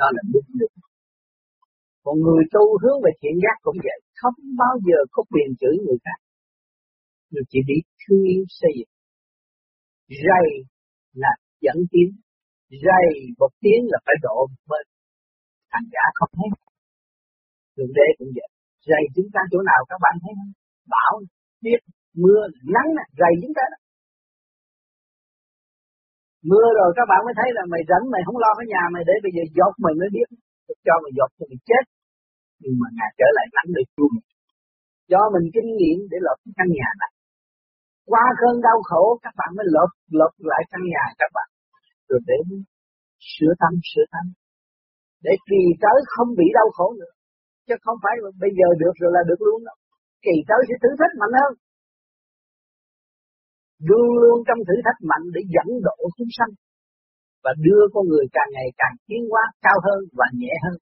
Đó 0.00 0.06
là 0.14 0.22
đúng 0.32 0.48
được. 0.60 0.74
Còn 2.04 2.16
người 2.24 2.44
tu 2.54 2.64
hướng 2.82 2.98
về 3.04 3.10
thiện 3.20 3.34
giác 3.42 3.56
cũng 3.62 3.78
vậy, 3.86 3.98
không 4.20 4.38
bao 4.62 4.74
giờ 4.86 4.98
có 5.14 5.20
quyền 5.32 5.48
chửi 5.60 5.76
người 5.84 5.98
khác. 6.04 6.18
Người 7.30 7.44
chỉ 7.50 7.58
biết 7.68 7.82
thương 8.00 8.24
yêu 8.32 8.44
xây 8.60 8.72
dựng. 8.78 8.92
Rầy 10.26 10.48
là 11.22 11.32
dẫn 11.64 11.78
tiến, 11.92 12.08
rầy 12.86 13.08
một 13.40 13.52
tiếng 13.62 13.82
là 13.92 13.98
phải 14.06 14.16
độ 14.22 14.36
một 14.50 14.62
bên. 14.70 14.86
Thành 15.72 15.86
giả 15.92 16.04
không 16.18 16.32
thấy. 16.36 16.48
đường 17.76 17.92
đê 17.98 18.08
cũng 18.18 18.32
vậy. 18.36 18.48
Rầy 18.88 19.02
chúng 19.14 19.28
ta 19.34 19.40
chỗ 19.50 19.58
nào 19.70 19.80
các 19.90 19.98
bạn 20.04 20.14
thấy 20.22 20.32
không? 20.38 20.52
Bão, 20.94 21.12
tuyết, 21.62 21.80
mưa, 22.22 22.42
nắng, 22.74 22.90
rầy 23.20 23.32
chúng 23.42 23.54
ta 23.58 23.64
đó. 23.72 23.78
Mưa 26.50 26.68
rồi 26.78 26.90
các 26.98 27.06
bạn 27.10 27.20
mới 27.26 27.34
thấy 27.38 27.48
là 27.56 27.62
mày 27.72 27.82
rảnh, 27.90 28.04
mày 28.12 28.22
không 28.26 28.38
lo 28.42 28.50
cái 28.58 28.66
nhà 28.72 28.82
mày, 28.94 29.02
để 29.08 29.14
bây 29.24 29.32
giờ 29.36 29.42
dột 29.56 29.74
mày 29.84 29.94
mới 30.00 30.08
biết. 30.16 30.28
Cho 30.86 30.94
mày 31.02 31.12
dột 31.18 31.30
cho 31.36 31.44
mày 31.50 31.60
chết. 31.68 31.84
Nhưng 32.62 32.76
mà 32.80 32.88
ngài 32.96 33.10
trở 33.18 33.28
lại 33.36 33.46
nắng 33.56 33.70
được 33.76 33.88
luôn 33.98 34.12
Do 35.12 35.22
mình 35.34 35.46
kinh 35.54 35.70
nghiệm 35.78 35.98
để 36.10 36.18
lột 36.26 36.38
cái 36.44 36.52
căn 36.58 36.68
nhà 36.78 36.88
này. 37.02 37.10
Qua 38.10 38.24
cơn 38.40 38.54
đau 38.66 38.78
khổ, 38.88 39.04
các 39.24 39.34
bạn 39.38 39.50
mới 39.56 39.66
lột 39.74 39.90
lột 40.18 40.32
lại 40.50 40.62
căn 40.70 40.82
nhà 40.92 41.04
các 41.20 41.30
bạn. 41.36 41.48
Rồi 42.08 42.20
để 42.28 42.38
sửa 43.32 43.52
tâm 43.62 43.72
sửa 43.90 44.06
tâm. 44.14 44.24
Để 45.26 45.32
kỳ 45.48 45.62
tới 45.84 45.98
không 46.12 46.30
bị 46.40 46.46
đau 46.58 46.68
khổ 46.76 46.88
nữa. 47.00 47.12
Chứ 47.66 47.74
không 47.84 47.98
phải 48.02 48.14
bây 48.42 48.50
giờ 48.58 48.68
được 48.82 48.94
rồi 49.00 49.10
là 49.16 49.22
được 49.28 49.40
luôn 49.46 49.60
đâu. 49.68 49.76
Kỳ 50.24 50.34
tới 50.48 50.60
sẽ 50.68 50.74
thử 50.82 50.90
thách 50.98 51.14
mạnh 51.20 51.34
hơn 51.40 51.52
luôn 53.88 54.06
luôn 54.22 54.36
trong 54.46 54.60
thử 54.66 54.76
thách 54.84 55.00
mạnh 55.10 55.24
để 55.34 55.40
dẫn 55.54 55.68
độ 55.86 55.98
chúng 56.16 56.32
sanh 56.38 56.52
và 57.44 57.52
đưa 57.66 57.82
con 57.94 58.04
người 58.10 58.26
càng 58.36 58.50
ngày 58.56 58.68
càng 58.80 58.94
tiến 59.06 59.22
hóa 59.30 59.42
cao 59.66 59.78
hơn 59.86 60.00
và 60.18 60.26
nhẹ 60.40 60.54
hơn, 60.64 60.76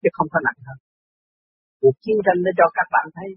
chứ 0.00 0.08
không 0.16 0.28
có 0.32 0.38
nặng 0.46 0.60
hơn. 0.66 0.78
Cuộc 1.80 1.96
chiến 2.04 2.18
tranh 2.24 2.38
để 2.44 2.50
cho 2.58 2.66
các 2.78 2.88
bạn 2.94 3.06
thấy 3.16 3.28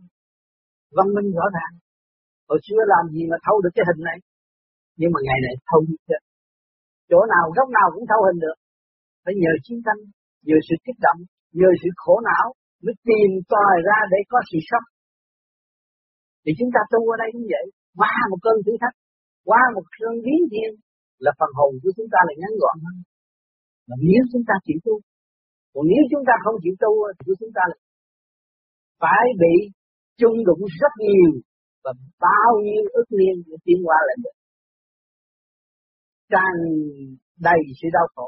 văn 0.98 1.08
minh 1.15 1.30
rõ 1.38 1.45
ràng. 1.58 1.74
Hồi 2.50 2.60
xưa 2.65 2.82
làm 2.93 3.04
gì 3.13 3.24
mà 3.32 3.38
thâu 3.45 3.56
được 3.63 3.74
cái 3.76 3.86
hình 3.89 4.02
này? 4.10 4.17
Nhưng 5.00 5.12
mà 5.13 5.19
ngày 5.28 5.39
này 5.45 5.56
thâu 5.69 5.80
được 5.88 6.22
chỗ 7.10 7.19
nào, 7.34 7.45
góc 7.58 7.67
nào 7.78 7.88
cũng 7.93 8.06
thâu 8.12 8.22
hình 8.28 8.39
được. 8.45 8.58
Phải 9.24 9.34
nhờ 9.41 9.54
chiến 9.65 9.80
tranh, 9.86 10.00
nhờ 10.48 10.58
sự 10.67 10.76
kích 10.86 11.00
động, 11.06 11.19
nhờ 11.60 11.69
sự 11.82 11.89
khổ 12.02 12.15
não 12.30 12.48
mới 12.84 12.95
tìm 13.08 13.30
tòi 13.54 13.76
ra 13.88 13.98
để 14.12 14.19
có 14.32 14.39
sự 14.50 14.60
sống. 14.69 14.88
Thì 16.43 16.52
chúng 16.60 16.72
ta 16.76 16.82
tu 16.91 17.00
ở 17.13 17.15
đây 17.24 17.30
cũng 17.34 17.48
vậy 17.54 17.65
qua 17.97 18.13
một 18.32 18.39
cơn 18.45 18.58
thử 18.65 18.73
thách, 18.82 18.95
qua 19.49 19.62
một 19.75 19.86
cơn 19.99 20.13
biến 20.25 20.41
thiên, 20.52 20.71
là 21.25 21.32
phần 21.39 21.52
hồn 21.58 21.71
của 21.82 21.91
chúng 21.97 22.10
ta 22.13 22.19
là 22.28 22.34
ngắn 22.39 22.54
gọn 22.62 22.78
hơn. 22.86 22.97
Mà 23.88 23.95
nếu 24.10 24.21
chúng 24.32 24.43
ta 24.49 24.56
chịu 24.65 24.80
tu, 24.86 24.95
còn 25.73 25.84
nếu 25.91 26.04
chúng 26.12 26.23
ta 26.28 26.34
không 26.43 26.58
chịu 26.63 26.75
tu 26.84 26.91
thì 27.15 27.21
của 27.28 27.38
chúng 27.41 27.54
ta 27.58 27.63
là 27.71 27.78
phải 29.04 29.25
bị 29.41 29.56
chung 30.21 30.38
đụng 30.47 30.63
rất 30.82 30.93
nhiều 31.08 31.32
và 31.84 31.91
bao 32.25 32.52
nhiêu 32.65 32.84
ức 33.02 33.08
niên 33.19 33.36
để 33.47 33.56
tiến 33.65 33.80
qua 33.88 33.97
lại 34.08 34.17
được. 34.23 34.36
Tràn 36.34 36.54
đầy 37.47 37.60
sự 37.80 37.88
đau 37.97 38.08
khổ. 38.15 38.28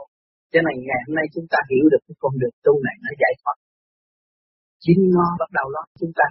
Cho 0.51 0.59
nên 0.65 0.75
ngày 0.87 1.01
hôm 1.05 1.13
nay 1.19 1.25
chúng 1.33 1.47
ta 1.53 1.57
hiểu 1.69 1.85
được 1.91 2.01
cái 2.07 2.15
con 2.23 2.33
đường 2.41 2.55
tu 2.65 2.73
này 2.87 2.95
nó 3.03 3.11
giải 3.21 3.33
thoát. 3.41 3.57
Chính 4.83 5.01
nó 5.15 5.27
bắt 5.41 5.49
đầu 5.57 5.67
lo 5.75 5.83
chúng 5.99 6.13
ta 6.19 6.25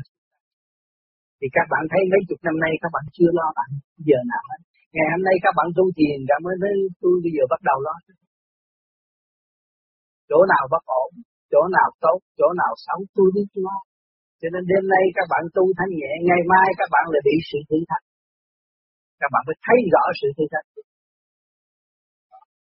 thì 1.41 1.47
các 1.57 1.67
bạn 1.73 1.83
thấy 1.91 2.03
mấy 2.13 2.21
chục 2.29 2.41
năm 2.47 2.57
nay 2.65 2.73
các 2.83 2.91
bạn 2.95 3.05
chưa 3.17 3.31
lo 3.39 3.47
bạn 3.59 3.71
giờ 4.09 4.19
nào 4.33 4.45
hết. 4.51 4.61
Ngày 4.95 5.07
hôm 5.13 5.23
nay 5.29 5.37
các 5.45 5.53
bạn 5.59 5.69
tu 5.77 5.85
thiền 5.97 6.19
ra 6.29 6.37
mới 6.45 6.55
nói 6.63 6.75
tôi 7.03 7.15
bây 7.25 7.33
giờ 7.37 7.43
bắt 7.53 7.61
đầu 7.69 7.79
lo. 7.87 7.95
Chỗ 10.31 10.39
nào 10.53 10.65
bất 10.73 10.85
ổn 11.03 11.11
chỗ 11.53 11.63
nào 11.77 11.89
tốt 12.05 12.19
chỗ 12.39 12.49
nào 12.61 12.73
xấu 12.85 12.99
tôi 13.17 13.29
biết 13.35 13.49
lo. 13.67 13.77
Cho 14.41 14.49
nên 14.53 14.63
đêm 14.71 14.85
nay 14.95 15.05
các 15.17 15.27
bạn 15.33 15.43
tu 15.57 15.65
thanh 15.79 15.93
nhẹ 16.01 16.13
ngày 16.29 16.43
mai 16.53 16.69
các 16.81 16.89
bạn 16.95 17.05
lại 17.13 17.23
bị 17.29 17.35
sự 17.51 17.59
thử 17.69 17.79
thách. 17.91 18.05
Các 19.21 19.29
bạn 19.33 19.43
phải 19.47 19.57
thấy 19.67 19.79
rõ 19.93 20.05
sự 20.21 20.29
thử 20.37 20.45
thách. 20.53 20.67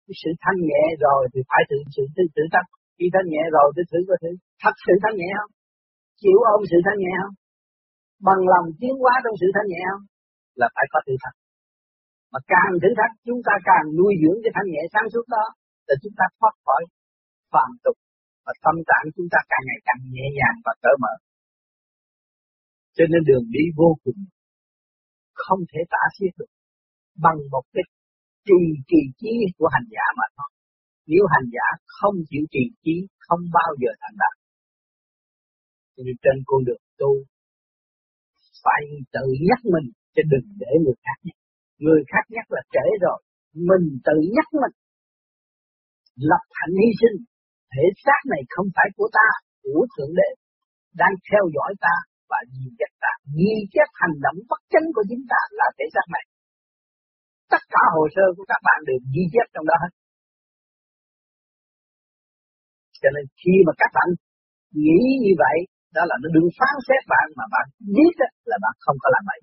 Cái 0.06 0.16
sự 0.22 0.30
thanh 0.42 0.58
nhẹ 0.68 0.82
rồi 1.04 1.20
thì 1.32 1.40
phải 1.50 1.62
thử 1.68 1.78
sự 1.94 2.02
thử, 2.14 2.24
thử 2.34 2.44
thách. 2.54 2.68
Khi 2.96 3.06
thanh 3.14 3.28
nhẹ 3.32 3.42
rồi 3.56 3.66
thì 3.74 3.82
thử 3.90 3.98
có 4.08 4.14
thử. 4.22 4.30
Thật 4.62 4.74
sự 4.84 4.92
thanh 5.02 5.16
nhẹ 5.20 5.30
không? 5.38 5.52
Chịu 6.22 6.38
ôm 6.52 6.60
sự 6.70 6.78
thanh 6.86 6.98
nhẹ 7.04 7.12
không? 7.22 7.34
Bằng 8.26 8.40
lòng 8.52 8.66
tiến 8.80 8.94
hóa 9.02 9.14
trong 9.22 9.36
sự 9.40 9.46
thanh 9.54 9.68
nhẹ 9.72 9.82
không? 9.90 10.04
Là 10.60 10.66
phải 10.74 10.86
có 10.92 10.98
thử 11.06 11.14
thách. 11.22 11.36
Mà 12.32 12.40
càng 12.52 12.72
thử 12.82 12.90
thách 12.98 13.14
chúng 13.26 13.40
ta 13.46 13.54
càng 13.68 13.86
nuôi 13.98 14.12
dưỡng 14.20 14.38
cái 14.42 14.52
thanh 14.56 14.68
nhẹ 14.72 14.82
sáng 14.92 15.08
suốt 15.12 15.26
đó 15.36 15.44
là 15.88 15.94
chúng 16.02 16.14
ta 16.18 16.24
thoát 16.38 16.54
khỏi 16.66 16.82
phàm 17.52 17.70
tục 17.84 17.96
và 18.44 18.52
tâm 18.64 18.76
trạng 18.88 19.04
chúng 19.16 19.28
ta 19.32 19.38
càng 19.50 19.64
ngày 19.68 19.80
càng 19.86 20.00
nhẹ 20.14 20.26
nhàng 20.38 20.56
và 20.64 20.72
cởi 20.84 20.96
mở. 21.02 21.14
Cho 22.96 23.04
nên 23.10 23.20
đường 23.28 23.46
đi 23.56 23.64
vô 23.78 23.90
cùng 24.04 24.20
không 25.44 25.60
thể 25.70 25.80
tả 25.94 26.02
xiết 26.16 26.32
được 26.38 26.50
bằng 27.24 27.38
một 27.54 27.64
cái 27.74 27.84
trì 28.46 28.60
trì 28.88 29.00
trí 29.20 29.32
của 29.58 29.68
hành 29.74 29.86
giả 29.94 30.06
mà 30.18 30.26
thôi. 30.36 30.50
Nếu 31.10 31.22
hành 31.34 31.48
giả 31.54 31.66
không 31.98 32.16
chịu 32.30 32.44
trì 32.54 32.64
trí 32.84 32.94
không 33.26 33.42
bao 33.58 33.70
giờ 33.80 33.90
thành 34.00 34.16
đạt. 34.22 34.34
Cho 35.94 36.02
nên 36.06 36.16
trên 36.22 36.36
con 36.48 36.60
đường 36.68 36.84
tu 37.00 37.10
phải 38.64 38.82
tự 39.14 39.26
nhắc 39.48 39.60
mình 39.74 39.86
chứ 40.14 40.22
đừng 40.32 40.48
để 40.62 40.72
người 40.82 40.98
khác 41.04 41.18
nhắc. 41.26 41.38
Người 41.84 42.00
khác 42.10 42.24
nhắc 42.34 42.46
là 42.54 42.62
trễ 42.74 42.86
rồi, 43.04 43.18
mình 43.68 43.86
tự 44.06 44.16
nhắc 44.36 44.48
mình. 44.62 44.74
Lập 46.30 46.44
hạnh 46.58 46.74
hy 46.80 46.90
sinh, 47.00 47.16
thể 47.72 47.84
xác 48.04 48.20
này 48.32 48.42
không 48.54 48.68
phải 48.76 48.88
của 48.96 49.08
ta, 49.18 49.28
của 49.62 49.82
Thượng 49.92 50.12
Đế, 50.18 50.28
đang 51.00 51.14
theo 51.28 51.44
dõi 51.54 51.72
ta 51.84 51.94
và 52.30 52.38
ghi 52.52 52.66
chép 52.78 52.92
ta, 53.02 53.12
ghi 53.36 53.54
chép 53.74 53.88
hành 54.00 54.16
động 54.24 54.38
bất 54.50 54.60
chánh 54.72 54.88
của 54.94 55.04
chúng 55.10 55.24
ta 55.32 55.40
là 55.58 55.66
thể 55.76 55.86
xác 55.94 56.06
này. 56.14 56.24
Tất 57.52 57.62
cả 57.74 57.82
hồ 57.94 58.02
sơ 58.14 58.24
của 58.36 58.46
các 58.52 58.60
bạn 58.66 58.78
đều 58.88 58.98
ghi 59.14 59.24
chép 59.32 59.46
trong 59.54 59.66
đó 59.70 59.76
hết. 59.82 59.92
Cho 63.02 63.08
nên 63.14 63.24
khi 63.40 63.54
mà 63.66 63.72
các 63.82 63.90
bạn 63.96 64.08
nghĩ 64.84 65.00
như 65.24 65.32
vậy 65.42 65.56
đó 65.96 66.02
là 66.10 66.16
nó 66.22 66.28
đừng 66.36 66.48
phán 66.58 66.74
xét 66.86 67.02
bạn 67.12 67.26
mà 67.38 67.44
bạn 67.54 67.66
biết 67.96 68.14
là 68.50 68.56
bạn 68.64 68.74
không 68.84 68.98
có 69.02 69.08
làm 69.14 69.24
vậy 69.30 69.40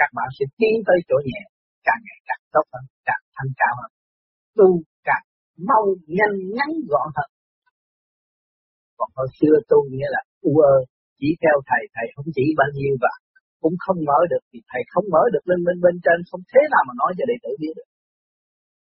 các 0.00 0.10
bạn 0.16 0.28
sẽ 0.36 0.44
tiến 0.58 0.74
tới 0.86 0.98
chỗ 1.08 1.16
nhẹ, 1.28 1.42
càng 1.86 2.00
ngày 2.06 2.20
càng 2.28 2.42
tốt 2.54 2.66
hơn, 2.72 2.84
càng 3.08 3.22
thanh 3.36 3.52
cao 3.60 3.74
hơn. 3.80 3.90
Tu 4.58 4.68
càng 5.08 5.24
mau, 5.68 5.84
nhanh, 6.18 6.36
ngắn 6.56 6.70
gọn 6.90 7.08
hơn. 7.16 7.30
Còn 8.98 9.08
hồi 9.16 9.28
xưa 9.38 9.54
tu 9.70 9.78
nghĩa 9.90 10.10
là 10.14 10.22
u 10.48 10.52
ơ 10.72 10.74
chỉ 11.18 11.28
theo 11.42 11.56
thầy 11.68 11.82
thầy 11.94 12.06
không 12.14 12.28
chỉ 12.36 12.44
bao 12.60 12.70
nhiêu 12.76 12.94
và 13.04 13.12
cũng 13.62 13.76
không 13.84 13.98
mở 14.08 14.18
được, 14.30 14.42
thì 14.50 14.58
thầy 14.70 14.82
không 14.92 15.06
mở 15.14 15.22
được 15.34 15.44
lên 15.50 15.60
bên 15.66 15.76
bên 15.84 15.96
trên, 16.04 16.18
không 16.30 16.42
thế 16.52 16.62
nào 16.72 16.82
mà 16.88 16.92
nói 17.00 17.10
cho 17.16 17.24
đệ 17.30 17.36
tử 17.44 17.50
biết 17.62 17.74
được. 17.78 17.88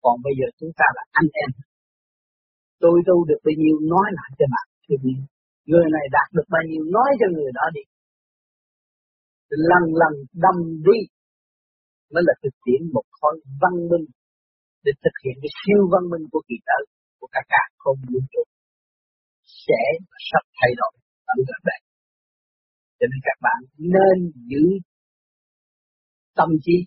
Còn 0.04 0.16
bây 0.26 0.34
giờ 0.40 0.48
chúng 0.60 0.74
ta 0.80 0.88
là 0.98 1.04
anh 1.20 1.30
em. 1.44 1.50
Tôi 2.84 2.98
tu 3.08 3.16
được 3.30 3.42
bao 3.46 3.56
nhiêu, 3.62 3.76
nói 3.94 4.08
lại 4.18 4.30
cho 4.40 4.46
bạn 4.54 4.66
thì 4.86 4.94
người 5.70 5.88
này 5.96 6.06
đạt 6.18 6.28
được 6.36 6.48
bao 6.54 6.64
nhiêu 6.70 6.84
nói 6.96 7.10
cho 7.20 7.28
người 7.36 7.52
đó 7.58 7.66
đi. 7.76 7.84
Lần 9.70 9.84
lần 10.02 10.14
đâm 10.44 10.58
đi 10.88 11.00
mới 12.14 12.24
là 12.28 12.34
thực 12.44 12.56
hiện 12.68 12.82
một 12.96 13.08
khối 13.18 13.36
văn 13.62 13.74
minh 13.90 14.06
để 14.86 14.92
thực 15.04 15.16
hiện 15.24 15.36
cái 15.44 15.52
siêu 15.60 15.82
văn 15.94 16.04
minh 16.12 16.26
của 16.32 16.42
kỳ 16.48 16.58
tử, 16.68 16.80
của 17.20 17.30
cả 17.36 17.42
cả 17.54 17.64
không 17.82 18.00
vũ 18.10 18.20
trụ. 18.32 18.44
Sẽ 19.66 19.82
và 20.10 20.18
sắp 20.30 20.44
thay 20.58 20.72
đổi 20.80 20.94
ở 21.34 21.36
gần 21.50 21.62
đây. 21.70 21.80
Cho 22.98 23.06
nên 23.12 23.20
các 23.28 23.38
bạn 23.46 23.60
nên 23.96 24.18
giữ 24.50 24.64
tâm 26.38 26.50
trí, 26.64 26.78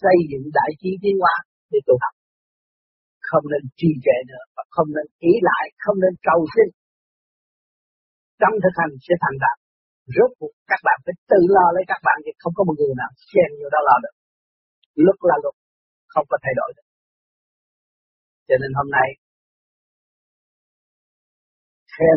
xây 0.00 0.16
dựng 0.30 0.46
đại 0.58 0.70
trí 0.80 0.90
tiến 1.02 1.16
hóa 1.22 1.36
để 1.70 1.78
tu 1.86 1.94
học. 2.02 2.14
Không 3.28 3.44
nên 3.52 3.62
trì 3.78 3.90
trệ 4.04 4.18
nữa 4.30 4.44
và 4.56 4.62
không 4.74 4.88
nên 4.96 5.06
ý 5.30 5.32
lại, 5.48 5.64
không 5.84 5.98
nên 6.04 6.14
cầu 6.28 6.40
xin 6.54 6.68
trong 8.42 8.54
thực 8.62 8.74
hành 8.80 8.92
sẽ 9.06 9.14
thành 9.22 9.36
đạt. 9.44 9.56
Rốt 10.16 10.30
cuộc, 10.38 10.52
các 10.70 10.80
bạn 10.86 10.98
phải 11.04 11.14
tự 11.30 11.40
lo 11.56 11.66
lấy 11.74 11.84
các 11.92 12.00
bạn 12.06 12.16
chứ 12.24 12.32
không 12.42 12.54
có 12.58 12.62
một 12.68 12.76
người 12.78 12.94
nào 13.02 13.10
xen 13.30 13.48
vô 13.58 13.66
đó 13.74 13.80
lo 13.88 13.96
được. 14.04 14.14
Lúc 15.06 15.16
là 15.30 15.36
lúc 15.44 15.54
không 16.12 16.26
có 16.30 16.36
thay 16.42 16.54
đổi 16.60 16.70
được. 16.76 16.88
Cho 18.48 18.56
nên 18.60 18.70
hôm 18.78 18.88
nay 18.96 19.08
thêm 21.92 22.16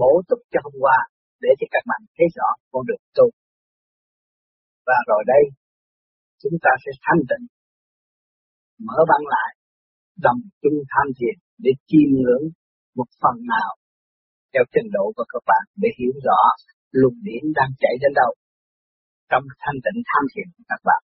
bổ 0.00 0.12
túc 0.28 0.40
cho 0.52 0.60
hôm 0.66 0.74
qua 0.84 0.98
để 1.44 1.50
cho 1.58 1.66
các 1.74 1.84
bạn 1.90 2.00
thấy 2.16 2.26
rõ 2.36 2.48
con 2.72 2.82
đường 2.88 3.04
tu. 3.16 3.26
Và 4.86 4.98
rồi 5.10 5.22
đây, 5.32 5.42
chúng 6.42 6.56
ta 6.64 6.70
sẽ 6.84 6.90
thanh 7.04 7.22
tịnh, 7.30 7.44
mở 8.86 8.98
băng 9.10 9.24
lại 9.34 9.50
đồng 10.26 10.40
chung 10.62 10.78
tham 10.92 11.06
thiền 11.18 11.36
để 11.64 11.70
chiêm 11.88 12.08
ngưỡng 12.22 12.46
một 12.98 13.08
phần 13.22 13.36
nào 13.54 13.70
theo 14.56 14.64
trình 14.74 14.88
độ 14.96 15.04
của 15.16 15.26
các 15.32 15.42
bạn 15.50 15.64
để 15.82 15.88
hiểu 15.98 16.14
rõ 16.26 16.40
luồng 17.00 17.18
điển 17.26 17.44
đang 17.58 17.70
chạy 17.82 17.94
đến 18.02 18.12
đâu 18.20 18.32
trong 19.30 19.44
thanh 19.62 19.78
tịnh 19.84 19.98
tham 20.08 20.24
thiền 20.32 20.46
của 20.54 20.64
các 20.70 20.80
bạn. 20.88 21.02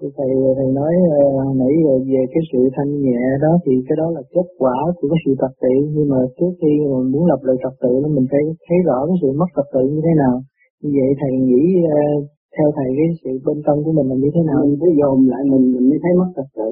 Thầy 0.00 0.30
thầy 0.58 0.68
nói 0.80 0.94
uh, 1.10 1.56
nãy 1.60 1.74
giờ 1.84 1.94
về 2.10 2.22
cái 2.32 2.42
sự 2.50 2.60
thanh 2.76 2.90
nhẹ 3.04 3.22
đó 3.44 3.52
thì 3.64 3.72
cái 3.86 3.96
đó 4.00 4.06
là 4.16 4.22
kết 4.34 4.48
quả 4.62 4.76
của 4.96 5.08
cái 5.12 5.20
sự 5.24 5.32
tập 5.42 5.52
tự 5.62 5.74
nhưng 5.94 6.08
mà 6.12 6.20
trước 6.36 6.52
khi 6.60 6.72
mình 6.92 7.08
muốn 7.12 7.24
lập 7.30 7.40
lại 7.46 7.56
tập 7.64 7.74
tự 7.82 7.92
nó 8.02 8.08
mình 8.16 8.26
phải 8.30 8.42
thấy 8.66 8.78
rõ 8.88 8.98
cái 9.08 9.16
sự 9.22 9.28
mất 9.40 9.50
tập 9.56 9.66
tự 9.74 9.82
như 9.92 10.00
thế 10.06 10.14
nào. 10.22 10.34
Như 10.80 10.90
vậy 10.98 11.10
thầy 11.20 11.32
nghĩ 11.48 11.64
uh, 11.92 12.33
theo 12.56 12.68
thầy 12.76 12.88
cái 12.98 13.08
sự 13.20 13.30
bên 13.46 13.58
trong 13.66 13.78
của 13.84 13.92
mình 13.96 14.08
là 14.10 14.16
như 14.22 14.30
thế 14.34 14.42
nào? 14.48 14.58
Mình 14.66 14.78
phải 14.80 14.92
dồn 15.00 15.16
lại 15.32 15.42
mình 15.52 15.64
mình 15.74 15.84
mới 15.90 15.98
thấy 16.02 16.12
mất 16.20 16.30
thật 16.36 16.48
sự 16.56 16.68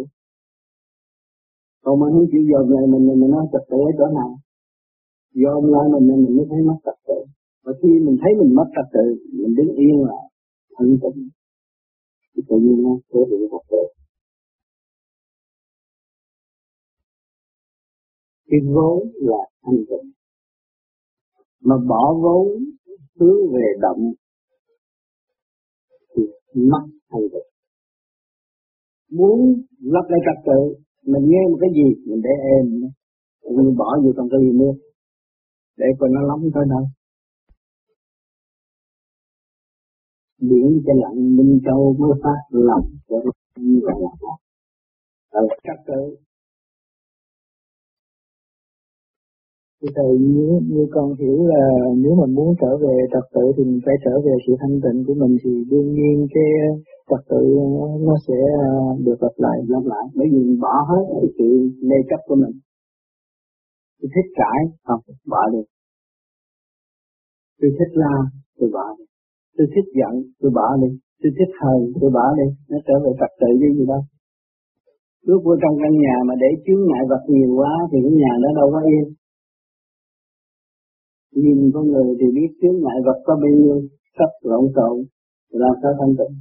Còn 1.85 1.95
mà 2.01 2.07
không 2.13 2.27
chịu 2.31 2.43
dồn 2.51 2.67
lại 2.75 2.85
mình 2.93 3.03
thì 3.07 3.15
mình 3.21 3.31
nói 3.35 3.45
thật 3.53 3.65
sự 3.71 3.77
ở 3.89 3.91
chỗ 3.99 4.07
nào? 4.19 4.31
Dồn 5.43 5.63
lại 5.75 5.87
mình 5.93 6.05
thì 6.09 6.17
mình 6.25 6.37
mới 6.37 6.47
thấy 6.51 6.61
mất 6.69 6.79
thật 6.87 6.99
sự 7.07 7.19
Và 7.65 7.73
khi 7.81 7.91
mình 8.07 8.17
thấy 8.23 8.33
mình 8.41 8.55
mất 8.59 8.69
trật 8.75 8.87
tự, 8.95 9.07
mình 9.39 9.55
đứng 9.59 9.71
yên 9.83 9.97
lại, 10.11 10.25
thân 10.77 10.89
tịnh, 11.03 11.29
thì 12.33 12.43
tự 12.49 12.57
nhiên 12.65 12.83
nó 12.85 12.93
sẽ 13.11 13.21
bị 13.31 13.37
trật 13.53 13.65
tự. 13.71 13.83
Cái 18.49 18.61
vốn 18.75 18.99
là 19.15 19.43
thanh 19.63 19.81
tịnh. 19.89 20.11
Mà 21.61 21.77
bỏ 21.89 22.15
vốn 22.23 22.47
hướng 23.19 23.53
về 23.53 23.67
động 23.81 24.13
mất 26.55 26.85
thanh 27.11 27.27
tịnh. 27.33 27.49
Muốn 29.19 29.63
lắp 29.81 30.05
lại 30.09 30.21
trật 30.27 30.39
tự, 30.47 30.61
mình 31.07 31.25
nghe 31.31 31.43
một 31.51 31.59
cái 31.61 31.71
gì 31.75 31.89
mình 32.07 32.21
để 32.23 32.31
êm 32.55 32.91
mình 33.57 33.77
bỏ 33.77 33.99
vô 34.05 34.13
trong 34.17 34.29
cái 34.31 34.41
gì 34.41 34.59
nữa 34.59 34.73
để 35.77 35.87
coi 35.99 36.09
nó 36.13 36.21
nóng 36.29 36.51
thôi 36.55 36.65
nào 36.69 36.85
biển 40.41 40.83
cho 40.87 40.93
lạnh 41.03 41.37
minh 41.37 41.61
châu 41.65 41.97
mới 41.99 42.11
phát 42.23 42.41
lòng 42.51 42.87
cho 43.09 43.17
như 43.57 43.81
vậy 43.83 43.95
là 44.01 45.41
là 45.41 45.55
trật 45.65 45.87
tự. 45.87 46.17
Thì 49.83 49.89
thầy 49.97 50.11
như, 50.35 50.49
như 50.75 50.85
con 50.95 51.15
hiểu 51.21 51.39
là 51.53 51.65
nếu 52.03 52.13
mình 52.21 52.35
muốn 52.35 52.55
trở 52.61 52.77
về 52.85 52.95
trật 53.13 53.25
tự 53.35 53.45
thì 53.57 53.63
mình 53.65 53.81
phải 53.85 53.95
trở 54.05 54.15
về 54.27 54.35
sự 54.47 54.53
thanh 54.61 54.77
tịnh 54.85 54.99
của 55.07 55.15
mình 55.15 55.37
thì 55.43 55.51
đương 55.71 55.89
nhiên 55.97 56.27
cái 56.35 56.51
trật 57.11 57.23
tự 57.31 57.43
nó 58.07 58.15
sẽ 58.27 58.39
à, 58.61 58.71
được 59.07 59.19
lặp 59.25 59.37
lại 59.45 59.59
lặp 59.69 59.85
lại. 59.93 60.05
Bởi 60.17 60.27
vì 60.33 60.39
mình 60.39 60.61
bỏ 60.61 60.75
hết 60.91 61.05
cái 61.21 61.29
sự 61.39 61.49
mê 61.89 61.97
chấp 62.11 62.21
của 62.27 62.35
mình. 62.43 62.55
Tôi 63.99 64.09
thích 64.15 64.29
cãi 64.41 64.61
không 64.87 65.01
bỏ 65.33 65.43
đi. 65.53 65.63
Tôi 67.61 67.71
thích 67.79 67.93
la 68.03 68.15
tôi 68.59 68.69
bỏ 68.77 68.87
đi. 68.99 69.05
Tôi 69.57 69.67
thích 69.75 69.89
giận 69.99 70.15
tôi 70.41 70.51
bỏ 70.59 70.67
đi. 70.83 70.91
Tôi 71.23 71.31
thích 71.39 71.53
hờn 71.61 71.81
tôi 72.01 72.11
bỏ 72.17 72.27
đi. 72.41 72.47
Nó 72.71 72.79
trở 72.87 72.95
về 73.05 73.11
trật 73.21 73.33
tự 73.41 73.51
như 73.61 73.69
gì 73.79 73.85
đâu. 73.93 74.03
Bước 75.27 75.41
vô 75.45 75.55
trong 75.63 75.75
căn 75.83 75.93
nhà 76.05 76.17
mà 76.29 76.35
để 76.43 76.51
chướng 76.65 76.83
ngại 76.89 77.05
vật 77.11 77.23
nhiều 77.33 77.51
quá 77.59 77.73
thì 77.91 77.99
cái 78.05 78.15
nhà 78.23 78.33
đó 78.43 78.51
đâu 78.61 78.69
có 78.75 78.81
yên 78.93 79.07
nhìn 81.41 81.71
con 81.75 81.85
người 81.93 82.09
thì 82.19 82.27
biết 82.37 82.51
chướng 82.61 82.79
ngại 82.83 82.99
vật 83.07 83.19
có 83.27 83.33
bao 83.43 83.53
nhiêu 83.61 83.77
sắp 84.17 84.31
lộn 84.51 84.65
xộn 84.75 84.97
làm 85.61 85.75
sao 85.83 85.93
thanh 85.99 86.15
tịnh. 86.19 86.35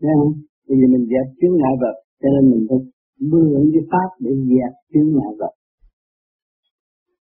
Thấy 0.00 0.10
không? 0.18 0.32
Bây 0.68 0.76
giờ 0.78 0.86
mình 0.94 1.04
dẹp 1.12 1.26
chướng 1.38 1.54
ngại 1.60 1.74
vật, 1.82 1.96
cho 2.20 2.28
nên 2.34 2.44
mình 2.50 2.62
phải 2.68 2.78
mượn 3.30 3.62
cái 3.74 3.84
pháp 3.90 4.08
để 4.24 4.30
dẹp 4.50 4.72
chướng 4.92 5.10
ngại 5.16 5.32
vật. 5.40 5.52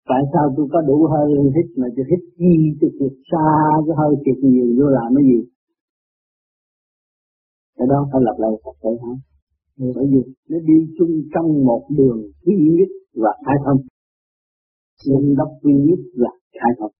Tại 0.10 0.22
sao 0.32 0.46
tôi 0.56 0.68
có 0.74 0.80
đủ 0.90 0.98
hơi 1.14 1.28
hít 1.56 1.68
mà 1.80 1.88
tôi 1.96 2.06
hít 2.10 2.22
chi 2.38 2.54
tôi 2.80 2.92
kiệt 3.00 3.14
xa 3.32 3.48
cái 3.86 3.96
hơi 4.00 4.14
kiệt 4.26 4.40
nhiều 4.52 4.68
vô 4.78 4.88
làm 4.98 5.10
cái 5.16 5.26
gì? 5.32 5.40
Cái 7.78 7.88
đó 7.92 8.00
phải 8.12 8.22
lập 8.26 8.38
lại 8.42 8.52
Phật 8.64 8.76
sự 8.84 8.94
hả? 9.04 9.14
Bởi 9.96 10.06
vì 10.12 10.22
nó 10.50 10.58
đi 10.70 10.78
chung 10.98 11.14
trong 11.34 11.48
một 11.66 11.84
đường 11.98 12.20
duy 12.46 12.56
nhất 12.78 12.92
và 13.24 13.32
khai 13.46 13.58
thông 13.66 13.80
nhưng 15.06 15.36
đốc 15.36 15.50
duy 15.64 15.74
nhất 15.74 16.00
là 16.14 16.30
khai 16.54 16.72
thông 16.80 16.92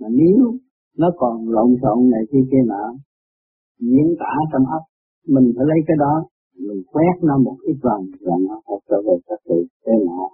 mà 0.00 0.08
nếu 0.10 0.54
nó 0.98 1.10
còn 1.16 1.48
lộn 1.48 1.76
xộn 1.82 2.10
này 2.10 2.22
kia 2.32 2.44
kia 2.50 2.64
nọ 2.66 2.94
diễn 3.78 4.14
tả 4.18 4.34
trong 4.52 4.64
óc 4.66 4.82
mình 5.26 5.52
phải 5.56 5.66
lấy 5.68 5.78
cái 5.86 5.96
đó 5.98 6.24
mình 6.58 6.82
quét 6.92 7.14
nó 7.22 7.38
một 7.38 7.56
ít 7.70 7.76
vòng 7.82 8.04
và 8.20 8.36
nó 8.48 8.60
sẽ 8.66 8.74
trở 8.88 8.96
về 9.06 9.16
trật 9.28 9.40
tự 9.48 9.58
thế 9.86 9.92
nọ. 10.06 10.28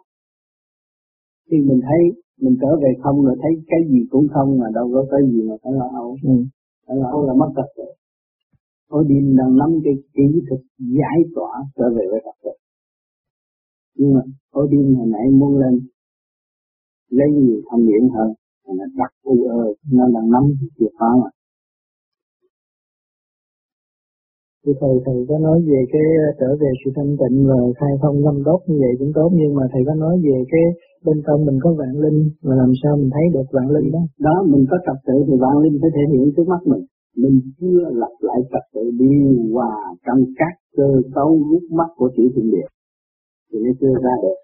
Khi 1.50 1.56
mình 1.68 1.80
thấy 1.88 2.22
mình 2.40 2.56
trở 2.60 2.70
về 2.82 2.90
không 3.02 3.24
rồi 3.24 3.36
thấy 3.42 3.52
cái 3.66 3.80
gì 3.90 4.00
cũng 4.10 4.26
không 4.34 4.58
mà 4.58 4.66
đâu 4.74 4.90
có 4.94 5.06
cái 5.10 5.20
gì 5.32 5.40
mà 5.48 5.54
phải 5.62 5.72
lo 5.72 5.88
âu. 5.94 6.16
Ừ. 6.22 6.36
phải 6.86 6.96
lo 6.96 7.08
âu 7.08 7.26
là 7.26 7.34
mất 7.34 7.50
trật 7.56 7.68
tự. 7.76 7.88
Ô 8.88 9.02
đi 9.02 9.14
đang 9.38 9.56
nắm 9.56 9.70
cái 9.84 9.94
kỹ 10.14 10.26
thuật 10.48 10.60
giải 10.78 11.18
tỏa 11.34 11.52
trở 11.76 11.84
về 11.96 12.04
với 12.10 12.20
trật 12.24 12.36
tự 12.44 12.57
nhưng 13.98 14.14
mà 14.14 14.20
ô 14.50 14.66
đi 14.66 14.78
hồi 14.96 15.08
nãy 15.14 15.26
muốn 15.30 15.56
lên 15.56 15.74
lấy 17.10 17.28
nhiều 17.30 17.60
tham 17.70 17.80
nghiệm 17.86 18.04
hơn 18.14 18.30
mà 18.66 18.72
nó 18.78 18.84
đặt 18.96 19.12
u 19.22 19.34
ơ 19.48 19.74
nó 19.92 20.04
đang 20.14 20.30
nắm 20.30 20.42
chìa 20.78 20.90
khóa 20.98 21.08
mà 21.22 21.30
Thì 24.66 24.72
thầy 24.80 24.94
thầy 25.06 25.18
có 25.28 25.38
nói 25.38 25.58
về 25.70 25.80
cái 25.92 26.06
trở 26.40 26.50
về 26.60 26.70
sự 26.80 26.90
thanh 26.96 27.12
tịnh 27.20 27.36
và 27.48 27.58
khai 27.78 27.92
thông 28.02 28.16
tâm 28.24 28.36
tốt 28.44 28.60
như 28.66 28.76
vậy 28.82 28.92
cũng 28.98 29.12
tốt 29.14 29.30
nhưng 29.38 29.54
mà 29.54 29.64
thầy 29.72 29.82
có 29.86 29.94
nói 29.94 30.14
về 30.26 30.36
cái 30.52 30.64
bên 31.04 31.22
trong 31.26 31.44
mình 31.46 31.58
có 31.62 31.70
vạn 31.78 31.94
linh 32.04 32.20
và 32.42 32.54
làm 32.54 32.72
sao 32.82 32.96
mình 32.96 33.10
thấy 33.14 33.24
được 33.34 33.48
vạn 33.52 33.68
linh 33.70 33.92
đó. 33.92 34.02
Đó 34.26 34.34
mình 34.52 34.64
có 34.70 34.76
trật 34.86 34.98
tự 35.06 35.16
thì 35.26 35.34
vạn 35.40 35.56
linh 35.62 35.78
sẽ 35.82 35.88
thể 35.94 36.04
hiện 36.12 36.32
trước 36.36 36.48
mắt 36.52 36.62
mình. 36.64 36.84
Mình 37.16 37.40
chưa 37.60 37.80
lập 38.00 38.14
lại 38.20 38.40
trật 38.52 38.64
tự 38.74 38.84
điều 38.98 39.54
hòa 39.54 39.74
trong 40.06 40.20
các 40.36 40.52
cơ 40.76 40.88
cấu 41.14 41.30
rút 41.50 41.62
mắt 41.70 41.90
của 41.96 42.10
chữ 42.16 42.24
thiên 42.34 42.50
địa 42.50 42.68
thì 43.48 43.56
nó 43.64 43.70
chưa 43.80 43.94
ra 44.04 44.14
được. 44.22 44.38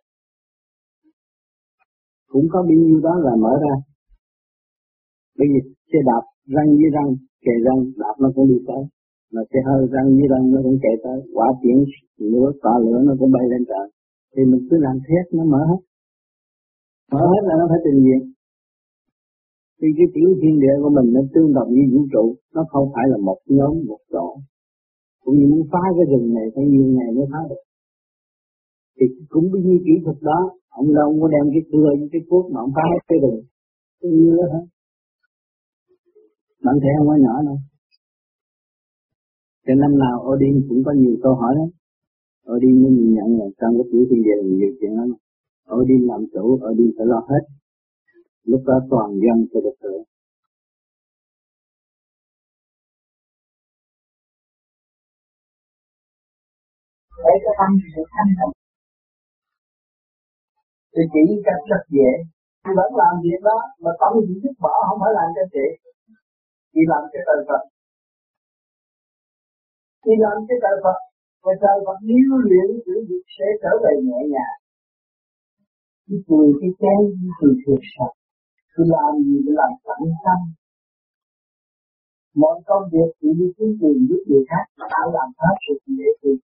Cũng 2.33 2.47
có 2.53 2.59
bao 2.69 2.77
nhiêu 2.83 3.01
đó 3.07 3.15
là 3.27 3.33
mở 3.45 3.53
ra. 3.65 3.75
Bây 5.39 5.49
giờ 5.53 5.61
xe 5.91 5.99
đạp 6.11 6.25
răng 6.55 6.71
với 6.81 6.91
răng, 6.97 7.11
kề 7.45 7.55
răng, 7.67 7.81
đạp 8.03 8.15
nó 8.23 8.29
cũng 8.35 8.49
đi 8.51 8.59
tới. 8.69 8.83
Mà 9.33 9.43
xe 9.51 9.59
hơi 9.69 9.83
răng 9.95 10.09
như 10.17 10.25
răng 10.33 10.45
nó 10.53 10.59
cũng 10.67 10.79
kề 10.85 10.93
tới. 11.05 11.19
Quả 11.37 11.49
tiễn 11.63 11.79
lửa 12.33 12.49
tỏa 12.63 12.75
lửa 12.85 12.99
nó 13.07 13.13
cũng 13.19 13.31
bay 13.37 13.45
lên 13.53 13.63
trời. 13.71 13.87
Thì 14.33 14.43
mình 14.51 14.63
cứ 14.69 14.77
làm 14.87 14.97
thét 15.07 15.25
nó 15.37 15.45
mở 15.53 15.61
hết. 15.71 15.81
Mở 17.13 17.23
hết 17.33 17.43
là 17.49 17.55
nó 17.61 17.65
phải 17.71 17.81
trình 17.85 18.01
diện. 18.07 18.23
Thì 19.79 19.89
cái 19.99 20.07
tiểu 20.15 20.29
thiên 20.41 20.55
địa 20.63 20.77
của 20.83 20.93
mình 20.97 21.09
nó 21.15 21.21
tương 21.35 21.51
đồng 21.57 21.69
như 21.75 21.85
vũ 21.93 22.01
trụ. 22.13 22.25
Nó 22.55 22.63
không 22.73 22.87
phải 22.95 23.07
là 23.13 23.19
một 23.29 23.39
nhóm 23.57 23.73
một 23.91 24.03
tổ. 24.15 24.29
Cũng 25.23 25.35
như 25.39 25.47
muốn 25.53 25.63
phá 25.73 25.83
cái 25.97 26.07
rừng 26.13 26.35
này 26.37 26.47
phải 26.55 26.65
nhiều 26.73 26.87
ngày 26.97 27.11
mới 27.17 27.27
phá 27.33 27.41
được 27.51 27.63
thì 28.97 29.07
cũng 29.29 29.47
bị 29.53 29.59
như 29.67 29.77
kỹ 29.87 29.95
thuật 30.05 30.17
đó 30.21 30.41
ông 30.69 30.95
đâu 30.95 31.09
có 31.21 31.29
đem 31.35 31.45
cái 31.55 31.63
cưa 31.73 31.89
những 31.99 32.09
cái 32.13 32.23
cuốc 32.29 32.45
mà 32.53 32.61
ông 32.61 32.73
phá 32.77 32.83
hết 32.93 33.03
cái 33.09 33.19
rừng 33.23 33.41
cái 34.01 34.11
như 34.11 34.31
đó 34.39 34.47
hả 34.53 34.63
bạn 36.65 36.75
thấy 36.83 36.91
không 36.99 37.09
có 37.09 37.17
nhỏ 37.25 37.43
đâu 37.49 37.59
cho 39.67 39.75
năm 39.75 39.99
nào 39.99 40.17
Odin 40.31 40.67
cũng 40.69 40.83
có 40.87 40.93
nhiều 40.93 41.17
câu 41.23 41.35
hỏi 41.35 41.55
lắm. 41.59 41.69
Odin 42.53 42.83
mới 42.83 42.93
nhìn 42.93 43.15
nhận 43.15 43.29
là 43.39 43.47
trong 43.61 43.73
cái 43.79 43.87
tiểu 43.93 44.05
thiên 44.11 44.23
địa 44.25 44.39
nhiều 44.45 44.73
chuyện 44.81 44.93
lắm. 44.99 45.09
Odin 45.75 46.03
làm 46.11 46.21
chủ, 46.33 46.45
Odin 46.69 46.91
phải 46.97 47.07
lo 47.07 47.21
hết. 47.31 47.45
Lúc 48.45 48.63
đó 48.67 48.81
toàn 48.91 49.11
dân 49.23 49.47
sẽ 49.55 49.61
được 49.65 49.77
hưởng. 49.83 50.05
để 57.27 57.35
cho 57.45 57.53
tâm 57.59 57.71
được 57.97 58.09
thanh 58.15 58.33
tịnh 58.39 58.64
thì 60.95 61.03
chỉ 61.13 61.23
cách 61.47 61.63
rất 61.71 61.83
dễ 61.97 62.11
thì 62.63 62.71
vẫn 62.79 62.91
làm 63.03 63.15
việc 63.25 63.41
đó, 63.49 63.59
mà 63.83 63.93
tâm 64.01 64.13
chỉ 64.27 64.35
dứt 64.43 64.55
bỏ, 64.65 64.75
không 64.87 64.99
phải 65.03 65.13
làm 65.19 65.29
cho 65.37 65.45
chị. 65.55 65.67
Chị 66.73 66.83
làm 66.93 67.03
cho 67.13 67.21
trời 67.27 67.41
Phật. 67.49 67.63
Chị 70.05 70.13
làm 70.25 70.37
cho 70.47 70.57
trời 70.65 70.77
Phật. 70.85 70.99
Và 71.45 71.53
trời 71.63 71.77
Phật 71.87 71.99
nếu 72.11 72.29
luyện 72.47 72.69
sự 72.85 72.95
việc 73.09 73.25
sẽ 73.37 73.47
trở 73.63 73.73
về 73.85 73.93
nhẹ 74.09 74.21
nhàng. 74.33 74.59
Cái 76.07 76.19
cười 76.29 76.49
cái 76.61 76.71
chén 76.81 77.01
cái 77.21 77.33
cười 77.39 77.55
thiệt 77.63 77.83
sạch. 77.93 78.15
Cứ 78.73 78.83
làm 78.97 79.13
gì 79.27 79.37
để 79.47 79.53
làm 79.61 79.73
sẵn 79.85 80.01
tâm 80.25 80.41
mọi 82.43 82.61
công 82.67 82.85
việc 82.93 83.11
chỉ 83.21 83.29
đi 83.39 83.47
kiếm 83.57 83.71
tiền 83.81 84.07
giúp 84.09 84.23
người 84.29 84.45
khác 84.51 84.65
đã 84.91 85.01
làm 85.17 85.29
hết 85.43 85.57
sự 85.65 85.75
dễ 85.99 86.11
thương 86.23 86.41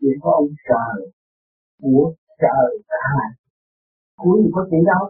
chỉ 0.00 0.08
có 0.22 0.30
ông 0.40 0.52
trời 0.68 1.10
của 1.82 2.14
trời 2.42 2.68
cả 2.90 3.14
cuối 4.20 4.36
gì 4.42 4.50
có 4.54 4.62
chuyện 4.70 4.84
đâu 4.92 5.04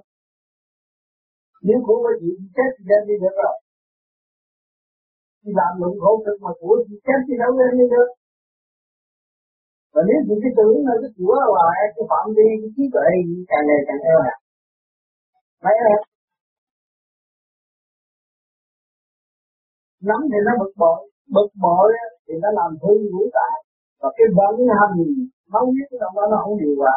nếu 1.67 1.79
của 1.87 1.97
có 2.05 2.11
chuyện 2.21 2.37
chết 2.57 2.71
thì 2.77 2.83
đem 2.91 3.03
đi 3.09 3.15
được 3.23 3.35
rồi. 3.43 3.57
Thì 5.43 5.51
làm 5.61 5.73
luận 5.81 5.95
khổ 6.01 6.13
cực 6.25 6.37
mà 6.45 6.53
của 6.61 6.77
chị 6.87 6.95
chết 7.07 7.21
thì 7.27 7.35
đâu 7.43 7.51
đem 7.59 7.73
đi 7.81 7.87
được. 7.95 8.09
Và 9.93 10.01
nếu 10.09 10.19
chị 10.27 10.35
cái 10.43 10.53
tưởng 10.59 10.77
là 10.87 10.95
cái 11.03 11.11
của 11.17 11.35
là 11.57 11.67
e 11.83 11.85
cái 11.95 12.05
phạm 12.11 12.27
đi 12.37 12.47
cái 12.61 12.71
trí 12.75 12.85
tuệ 12.95 13.09
càng 13.51 13.65
ngày 13.69 13.81
càng 13.89 14.01
eo 14.11 14.19
hẹp. 14.27 14.39
Mấy 15.65 15.75
em 15.91 16.01
nắm 20.09 20.21
thì 20.31 20.39
nó 20.47 20.53
bực 20.61 20.73
bội, 20.83 21.01
bực 21.35 21.51
bội 21.65 21.89
thì 22.27 22.35
nó 22.43 22.49
làm 22.59 22.71
hư 22.83 22.93
ngũ 23.13 23.25
tạng. 23.37 23.61
Và 24.01 24.09
cái 24.17 24.27
vận 24.39 24.55
hành 24.81 24.97
máu 25.53 25.65
huyết 25.71 25.89
trong 26.01 26.15
đó 26.17 26.25
nó 26.31 26.37
không 26.45 26.59
điều 26.61 26.75
hòa 26.81 26.97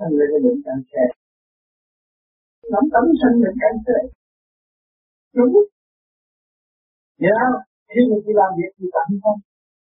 sanh 0.00 0.12
ra 0.18 0.26
cái 0.30 0.40
bệnh 0.44 0.60
cancer 0.66 1.10
nắm 2.72 2.84
tấm 2.92 3.04
sanh 3.20 3.36
bệnh 3.42 3.56
cancer 3.62 4.02
đúng. 5.38 5.54
Nhớ 7.22 7.32
không 7.40 7.60
khi 7.90 8.00
mà 8.10 8.16
chị 8.24 8.32
làm 8.40 8.50
việc 8.58 8.72
thì 8.78 8.86
tận 8.94 9.08
không? 9.22 9.40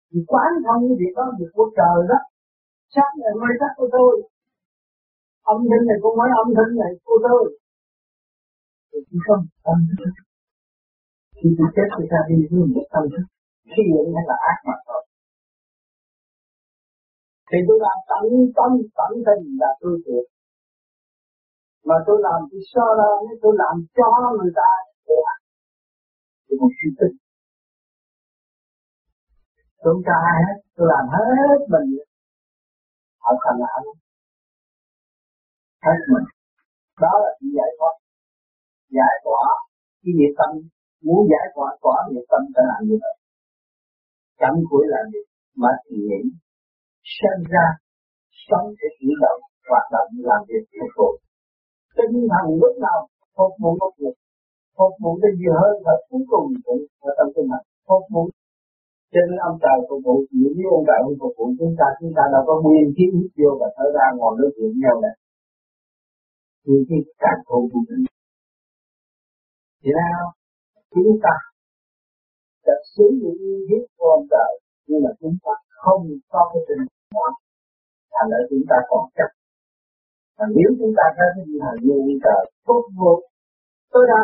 Thì 0.10 0.20
quán 0.32 0.50
không 0.66 0.82
cái 0.88 0.96
việc 1.02 1.14
đó, 1.18 1.26
việc 1.40 1.52
của 1.56 1.68
trời 1.78 1.98
đó. 2.12 2.20
Sắc 2.94 3.10
này 3.22 3.34
mới 3.42 3.54
sắc 3.60 3.72
của 3.78 3.90
tôi. 3.96 4.14
Âm 5.54 5.60
thanh 5.70 5.84
này 5.90 5.98
cũng 6.04 6.16
mới 6.20 6.30
âm 6.44 6.48
thanh 6.58 6.72
này 6.82 6.92
của 7.08 7.20
tôi. 7.28 7.44
Thì 8.90 9.00
chị 9.08 9.18
không 9.28 9.44
tâm 9.66 9.78
thức. 10.00 10.12
Khi 11.38 11.50
tôi 11.58 11.70
chết 11.76 11.88
thì 11.96 12.04
ra 12.12 12.22
đi 12.30 12.38
với 12.50 12.60
một 12.76 12.86
tâm 12.94 13.04
thức. 13.12 13.26
Khi 13.72 13.84
vậy 13.94 14.06
hay 14.16 14.24
là 14.30 14.38
ác 14.52 14.58
mà 14.68 14.76
thôi 14.88 15.01
thì 17.52 17.58
tôi 17.68 17.78
làm 17.86 17.98
tận 18.12 18.24
tâm, 18.58 18.72
tận 19.00 19.12
tình 19.28 19.44
là 19.62 19.72
tôi 19.82 19.94
tuyệt 20.06 20.26
mà 21.88 21.96
tôi 22.08 22.18
làm 22.26 22.40
thì 22.52 22.60
so 22.74 22.86
ra 23.00 23.10
tôi 23.42 23.54
làm 23.64 23.76
cho 23.98 24.10
người 24.38 24.52
ta 24.60 24.70
để 25.08 25.16
thì 26.46 26.54
một 26.62 26.72
sự 26.80 26.88
tình 27.00 27.16
tôi 29.84 29.94
không 29.94 30.14
ai 30.32 30.40
hết, 30.48 30.58
tôi 30.76 30.88
làm 30.94 31.06
hết 31.16 31.60
mình. 31.74 31.88
Họ 33.24 33.32
thành 33.44 33.60
là 33.62 33.68
anh 33.78 33.88
hết 35.86 36.00
mình. 36.14 36.28
Đó 37.04 37.14
là 37.24 37.30
sự 37.38 37.48
giải 37.58 37.72
thoát. 37.78 37.96
Giải 38.98 39.14
tỏa 39.26 39.44
cái 40.04 40.14
nghiệp 40.18 40.34
tâm. 40.40 40.52
Muốn 41.06 41.20
giải 41.32 41.46
tỏa 41.56 41.68
tỏa 41.84 41.98
nghiệp 42.12 42.26
tâm 42.32 42.42
phải 42.54 42.64
làm 42.72 42.82
như 42.88 42.98
vậy 43.04 43.16
chậm 44.42 44.54
cuối 44.70 44.86
làm 44.94 45.06
gì, 45.14 45.22
mà 45.62 45.70
thì 45.86 45.98
nghĩ 46.10 46.22
sinh 47.18 47.42
ra, 47.54 47.68
sống 48.48 48.68
để 48.80 48.88
chuyển 48.98 49.16
động, 49.24 49.42
hoạt 49.70 49.86
động 49.96 50.10
làm 50.30 50.42
việc 50.50 50.64
phục 50.78 50.92
vụ 50.98 51.10
tinh 51.98 52.28
thần 52.32 52.46
lúc 52.62 52.76
nào 52.86 53.00
phục 53.38 53.54
vụ 53.62 53.70
một 53.82 53.92
việc 54.00 54.16
phục 54.78 54.94
vụ 55.02 55.12
cái 55.22 55.32
gì 55.40 55.48
hơn 55.62 55.76
và 55.86 55.94
cuối 56.08 56.24
cùng 56.32 56.48
cũng 56.66 56.82
ở 57.08 57.10
trong 57.18 57.30
tinh 57.36 57.48
thần 57.52 57.64
phục 57.90 58.04
vụ 58.14 58.24
cho 59.14 59.22
nên 59.28 59.38
ông 59.50 59.58
trời 59.64 59.78
phục 59.90 60.02
vụ, 60.06 60.16
những 60.40 60.54
với 60.58 60.68
ông 60.78 60.86
trời 60.88 61.00
không 61.04 61.18
phục 61.22 61.34
vụ, 61.38 61.46
chúng 61.60 61.74
ta 61.80 61.88
chúng 62.00 62.14
ta 62.18 62.24
đâu 62.34 62.44
có 62.48 62.54
nguyên 62.64 62.88
khí 62.96 63.06
hít 63.16 63.30
vô 63.40 63.50
và 63.60 63.68
thở 63.76 63.86
ra 63.98 64.06
ngồi 64.18 64.34
nói 64.40 64.50
chuyện 64.56 64.72
nhau 64.84 64.96
này 65.06 65.16
nguyên 66.66 66.84
khí 66.88 66.98
càng 67.24 67.42
thôn 67.48 67.62
của 67.72 67.82
mình. 67.88 68.04
Thế 69.82 69.92
nào? 70.02 70.24
Chúng 70.94 71.20
ta 71.26 71.36
sẽ 72.64 72.74
sử 72.94 73.06
dụng 73.22 73.38
nguyên 73.42 73.62
khí 73.68 73.78
của 73.98 74.08
ông 74.18 74.26
trời 74.34 74.52
nhưng 74.92 75.04
mà 75.06 75.12
chúng 75.20 75.38
ta 75.44 75.54
không 75.84 76.02
có 76.34 76.42
cái 76.52 76.62
tình 76.68 76.84
đó 77.16 77.28
thành 78.14 78.30
ra 78.32 78.40
chúng 78.50 78.66
ta 78.70 78.78
còn 78.90 79.04
chấp. 79.18 79.30
Và 80.38 80.46
nếu 80.56 80.70
chúng 80.80 80.94
ta 80.98 81.06
có 81.16 81.24
cái 81.36 81.46
gì 81.48 81.56
là 81.64 81.72
như 81.86 81.98
trời 82.24 82.42
tốt 82.68 82.84
vô, 82.98 83.14
tối 83.92 84.04
đa, 84.12 84.24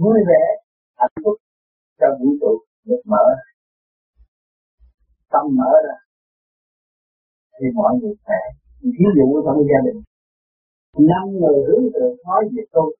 vui 0.00 0.18
vẻ, 0.30 0.44
hạnh 1.00 1.16
phúc, 1.24 1.36
cho 1.98 2.06
vũ 2.18 2.28
trụ 2.40 2.52
được 2.88 3.02
mở 3.12 3.24
tâm 5.32 5.44
mở 5.58 5.72
ra, 5.86 5.96
thì 7.56 7.66
mọi 7.74 7.92
người 7.98 8.14
sẽ 8.26 8.38
ví 8.82 9.06
dụ 9.16 9.26
trong 9.44 9.58
gia 9.70 9.80
đình. 9.86 10.00
Năm 11.10 11.24
người 11.40 11.58
hướng 11.66 11.86
tượng 11.94 12.16
nói 12.26 12.42
về 12.54 12.62
tôi, 12.72 12.96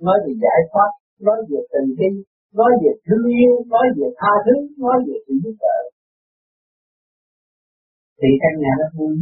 nói 0.00 0.16
về 0.24 0.32
giải 0.44 0.60
thoát, 0.72 0.90
nói 1.20 1.38
về 1.50 1.60
tình 1.72 1.90
yêu 2.04 2.14
nói 2.58 2.72
về 2.82 2.92
thương 3.06 3.24
yêu, 3.40 3.54
nói 3.72 3.86
về 3.96 4.06
tha 4.18 4.32
thứ, 4.44 4.54
nói 4.84 4.96
về 5.06 5.16
sự 5.24 5.34
giúp 5.42 5.54
đỡ. 5.64 5.76
Thì 8.18 8.28
căn 8.42 8.52
nhà 8.62 8.72
nó 8.80 8.86
vui. 8.96 9.14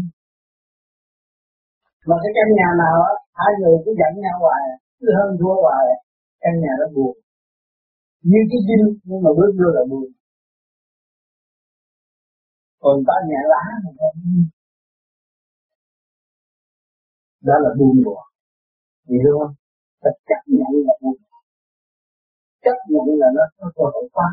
Mà 2.09 2.17
cái 2.23 2.33
căn 2.37 2.49
nhà 2.59 2.69
nào 2.83 2.97
á, 3.11 3.13
hai 3.41 3.53
người 3.61 3.77
cứ 3.85 3.91
giận 4.01 4.13
nhau 4.25 4.37
hoài, 4.45 4.63
cứ 5.01 5.07
hơn 5.19 5.31
thua 5.41 5.55
hoài, 5.65 5.87
căn 6.43 6.55
nhà 6.63 6.73
nó 6.81 6.87
buồn. 6.95 7.15
Như 8.31 8.41
cái 8.51 8.61
dinh 8.69 8.85
nhưng 9.09 9.23
mà 9.25 9.31
bước 9.39 9.53
vô 9.59 9.69
là 9.77 9.83
buồn. 9.91 10.09
Còn 12.83 12.97
ta 13.07 13.15
nhà 13.31 13.41
lá 13.53 13.63
mà 13.85 13.91
không 13.99 14.49
đó 17.49 17.55
là 17.65 17.71
buồn 17.79 18.03
buồn 18.05 18.19
hiểu 19.09 19.35
không? 19.39 19.55
Ta 20.03 20.11
chấp 20.29 20.43
nhận 20.47 20.73
là 20.87 20.95
buồn 21.03 21.17
chấp 22.69 22.79
nhận 22.93 23.07
là 23.21 23.29
nó 23.37 23.45
có 23.59 23.67
cơ 23.77 23.85
hội 23.95 24.07
quan 24.17 24.33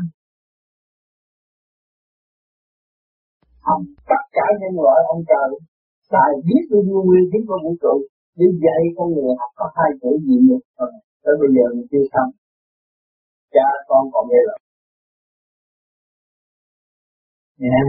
ông 3.74 3.82
tất 4.10 4.22
cả 4.36 4.46
nhân 4.60 4.74
loại 4.84 5.00
ông 5.14 5.22
trời 5.30 5.48
Tài 6.14 6.32
biết 6.46 6.62
bao 6.70 6.82
nhiêu 6.86 7.02
nguyên 7.06 7.24
khí 7.30 7.38
của 7.48 7.58
vũ 7.64 7.72
trụ 7.82 7.94
để 8.38 8.46
dạy 8.64 8.82
con 8.96 9.08
người 9.14 9.32
học 9.40 9.50
có 9.58 9.66
hai 9.76 9.90
chữ 10.00 10.10
gì 10.26 10.36
được 10.48 10.62
rồi 10.78 10.92
tới 11.22 11.34
bây 11.40 11.48
giờ 11.54 11.64
mình 11.74 11.86
chưa 11.90 12.04
xong. 12.12 12.30
Cha 13.54 13.68
con 13.88 14.04
còn 14.12 14.24
nghe 14.30 14.40
lời. 14.48 14.58
Nha 17.58 17.80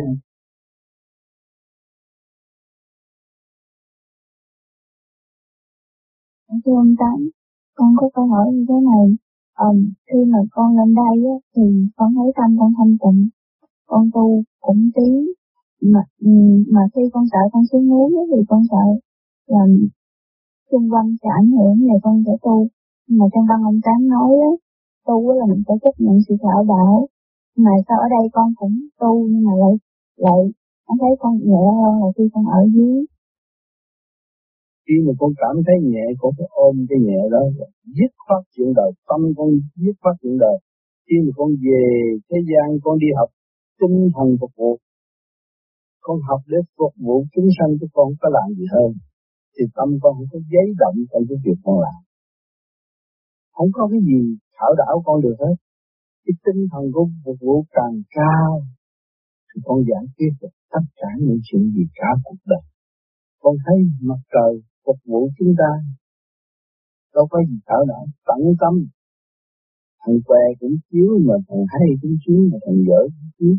Thưa 6.65 6.71
ông 6.83 6.95
Tám, 6.99 7.29
con 7.75 7.89
có 7.99 8.09
câu 8.13 8.27
hỏi 8.27 8.45
như 8.53 8.65
thế 8.69 8.75
này. 8.91 9.26
Um, 9.65 9.77
khi 10.07 10.19
mà 10.31 10.39
con 10.51 10.77
lên 10.77 10.95
đây 10.95 11.15
á, 11.33 11.35
thì 11.55 11.63
con 11.95 12.09
thấy 12.15 12.31
tâm 12.37 12.57
con 12.59 12.71
thanh 12.77 12.97
tịnh, 13.01 13.29
con 13.87 14.09
tu 14.13 14.43
cũng 14.59 14.89
tiến 14.95 15.25
mà 15.81 15.99
ừ, 16.21 16.31
mà 16.73 16.81
khi 16.95 17.01
con 17.13 17.25
sợ 17.31 17.39
con 17.51 17.63
xuống 17.71 17.89
núi 17.89 18.11
thì 18.31 18.39
con 18.49 18.61
sợ 18.71 18.85
là 19.47 19.63
xung 20.71 20.89
quanh 20.91 21.09
sẽ 21.21 21.29
ảnh 21.41 21.51
hưởng 21.51 21.77
về 21.87 21.97
con 22.03 22.23
sẽ 22.25 22.31
tu. 22.41 22.67
Mà 23.09 23.25
trong 23.33 23.45
văn 23.49 23.59
ông 23.63 23.79
tám 23.83 24.09
nói 24.09 24.31
á 24.49 24.51
tu 25.07 25.31
là 25.31 25.45
mình 25.45 25.63
phải 25.67 25.77
chấp 25.83 25.95
nhận 25.97 26.17
sự 26.27 26.35
sợ 26.43 26.63
bảo 26.67 27.07
mà 27.57 27.71
sao 27.87 27.97
ở 27.99 28.07
đây 28.09 28.29
con 28.33 28.53
cũng 28.55 28.75
tu 28.99 29.27
nhưng 29.27 29.43
mà 29.43 29.51
lại 29.61 29.73
lại 30.17 30.39
con 30.85 30.97
thấy 31.01 31.09
con 31.19 31.33
nhẹ 31.37 31.63
hơn 31.81 31.93
là 32.01 32.09
khi 32.17 32.23
con 32.33 32.45
ở 32.45 32.61
dưới 32.73 33.05
khi 34.87 34.95
mà 35.05 35.13
con 35.19 35.31
cảm 35.43 35.55
thấy 35.65 35.77
nhẹ, 35.91 36.05
con 36.21 36.31
phải 36.37 36.47
ôm 36.65 36.75
cái 36.89 36.99
nhẹ 37.07 37.21
đó, 37.33 37.41
dứt 37.97 38.11
khoát 38.23 38.41
chuyện 38.53 38.69
đời, 38.79 38.91
tâm 39.09 39.21
con 39.37 39.49
dứt 39.83 39.95
khoát 40.01 40.15
chuyện 40.21 40.35
đời. 40.45 40.57
Khi 41.07 41.15
mà 41.25 41.31
con 41.37 41.49
về 41.65 41.81
thế 42.29 42.39
gian, 42.49 42.67
con 42.83 42.95
đi 43.03 43.09
học 43.19 43.29
tinh 43.79 43.97
thần 44.15 44.27
phục 44.39 44.51
vụ, 44.59 44.71
con 46.05 46.17
học 46.27 46.41
để 46.51 46.59
phục 46.77 46.93
vụ 47.05 47.15
chúng 47.33 47.49
sanh 47.57 47.71
cho 47.79 47.87
con 47.95 48.07
có 48.21 48.27
làm 48.37 48.47
gì 48.57 48.65
hơn, 48.75 48.89
thì 49.55 49.63
tâm 49.77 49.89
con 50.01 50.11
không 50.17 50.29
có 50.33 50.39
giấy 50.53 50.67
động 50.81 50.97
trong 51.09 51.23
cái 51.29 51.37
việc 51.45 51.59
con 51.65 51.75
làm. 51.85 51.99
Không 53.55 53.69
có 53.77 53.83
cái 53.91 54.01
gì 54.09 54.19
thảo 54.57 54.71
đảo 54.81 54.95
con 55.05 55.17
được 55.25 55.37
hết. 55.43 55.55
Cái 56.25 56.33
tinh 56.45 56.61
thần 56.71 56.83
của 56.93 57.05
phục 57.25 57.37
vụ 57.45 57.55
càng 57.77 57.95
cao, 58.17 58.51
thì 59.49 59.57
con 59.67 59.77
giải 59.89 60.05
quyết 60.15 60.33
được 60.41 60.53
tất 60.73 60.85
cả 60.99 61.09
những 61.25 61.39
chuyện 61.45 61.63
gì 61.75 61.83
cả 61.99 62.09
cuộc 62.23 62.41
đời. 62.51 62.63
Con 63.43 63.55
thấy 63.65 63.77
mặt 64.09 64.21
trời 64.33 64.51
phục 64.87 64.99
vụ 65.05 65.29
chúng 65.37 65.53
ta 65.57 65.71
đâu 67.15 67.27
có 67.31 67.39
gì 67.49 67.57
thảo 67.67 67.81
nổi 67.89 68.05
tận 68.27 68.41
tâm 68.61 68.73
thằng 70.01 70.19
què 70.25 70.43
cũng 70.59 70.75
chiếu 70.91 71.09
mà 71.27 71.35
thằng 71.47 71.63
hay 71.73 71.87
cũng 72.01 72.15
chiếu 72.25 72.39
mà 72.51 72.57
thằng 72.65 72.79
dở 72.87 73.01
cũng 73.15 73.29
chiếu 73.39 73.55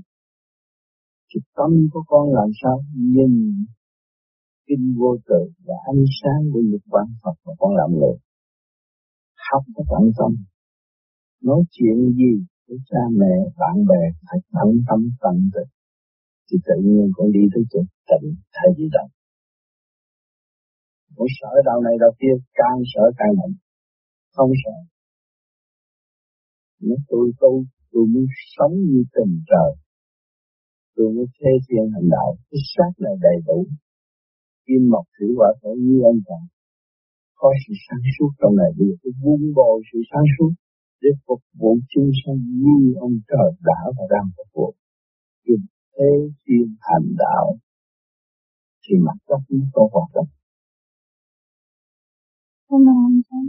thì 1.29 1.41
tâm 1.57 1.71
của 1.93 2.03
con 2.07 2.25
làm 2.39 2.51
sao 2.63 2.85
nhìn 2.95 3.33
kinh 4.69 4.95
vô 4.99 5.17
tự 5.29 5.43
và 5.67 5.75
ánh 5.93 6.05
sáng 6.19 6.41
của 6.53 6.61
lực 6.61 6.83
quan 6.91 7.07
Phật 7.23 7.37
mà 7.45 7.53
con 7.59 7.77
làm 7.77 7.91
được, 8.01 8.19
Học 9.51 9.63
có 9.75 9.83
tận 9.91 10.05
tâm. 10.19 10.31
Nói 11.43 11.61
chuyện 11.71 11.97
gì 12.19 12.33
với 12.69 12.79
cha 12.91 13.03
mẹ, 13.21 13.35
bạn 13.59 13.77
bè 13.89 14.03
phải 14.27 14.41
tận 14.53 14.71
tâm 14.89 15.01
tận 15.23 15.37
tình. 15.55 15.71
Thì 16.51 16.59
tự 16.67 16.77
nhiên 16.85 17.11
con 17.17 17.33
đi 17.33 17.41
tới 17.55 17.65
chỗ 17.71 17.81
tịnh 18.09 18.35
thay 18.53 18.69
vì 18.77 18.85
động. 18.93 19.11
Cũng 21.19 21.33
sợ 21.39 21.53
đạo 21.69 21.79
này 21.87 21.95
đạo 22.03 22.13
kia, 22.21 22.35
càng 22.61 22.79
sợ 22.93 23.05
càng 23.19 23.33
mạnh. 23.39 23.55
Không 24.37 24.53
sợ. 24.63 24.77
Nếu 26.87 26.99
tôi 27.09 27.27
tu, 27.41 27.53
tôi 27.93 28.05
muốn 28.13 28.27
sống 28.57 28.75
như 28.91 29.03
tình 29.15 29.35
trời 29.51 29.71
tôi 30.99 31.09
muốn 31.15 31.29
thế 31.39 31.53
thiên 31.67 31.85
hành 31.95 32.09
đạo 32.17 32.29
cái 32.49 32.61
xác 32.75 32.93
này 33.05 33.15
đầy 33.27 33.39
đủ 33.47 33.59
kim 34.67 34.83
mộc 34.93 35.05
thủy 35.15 35.29
hỏa 35.39 35.51
thổ 35.61 35.71
như 35.87 35.97
anh 36.11 36.21
chàng 36.27 36.47
có 37.41 37.49
sự 37.63 37.73
sáng 37.85 38.05
suốt 38.15 38.31
trong 38.41 38.55
này 38.61 38.71
bây 38.79 38.87
giờ 38.89 38.95
tôi 39.03 39.13
vun 39.23 39.41
bồi 39.59 39.77
sự 39.89 39.99
sáng 40.11 40.27
suốt 40.35 40.53
để 41.03 41.11
phục 41.27 41.41
vụ 41.61 41.73
chúng 41.93 42.11
sanh 42.21 42.41
như 42.63 42.79
ông 43.07 43.17
trời 43.31 43.49
đã 43.69 43.81
và 43.97 44.05
đang 44.15 44.27
phục 44.37 44.49
vụ. 44.55 44.69
Dùng 45.47 45.65
thế 45.95 46.11
thiên 46.45 46.69
hành 46.87 47.09
đạo 47.25 47.47
thì 48.83 48.95
mặt 49.07 49.19
đất 49.29 49.43
nó 49.49 49.67
có 49.73 49.83
hoạt 49.93 50.11
động. 50.15 50.31
Cảm 52.71 52.81
ơn 52.89 53.23
sao. 53.31 53.45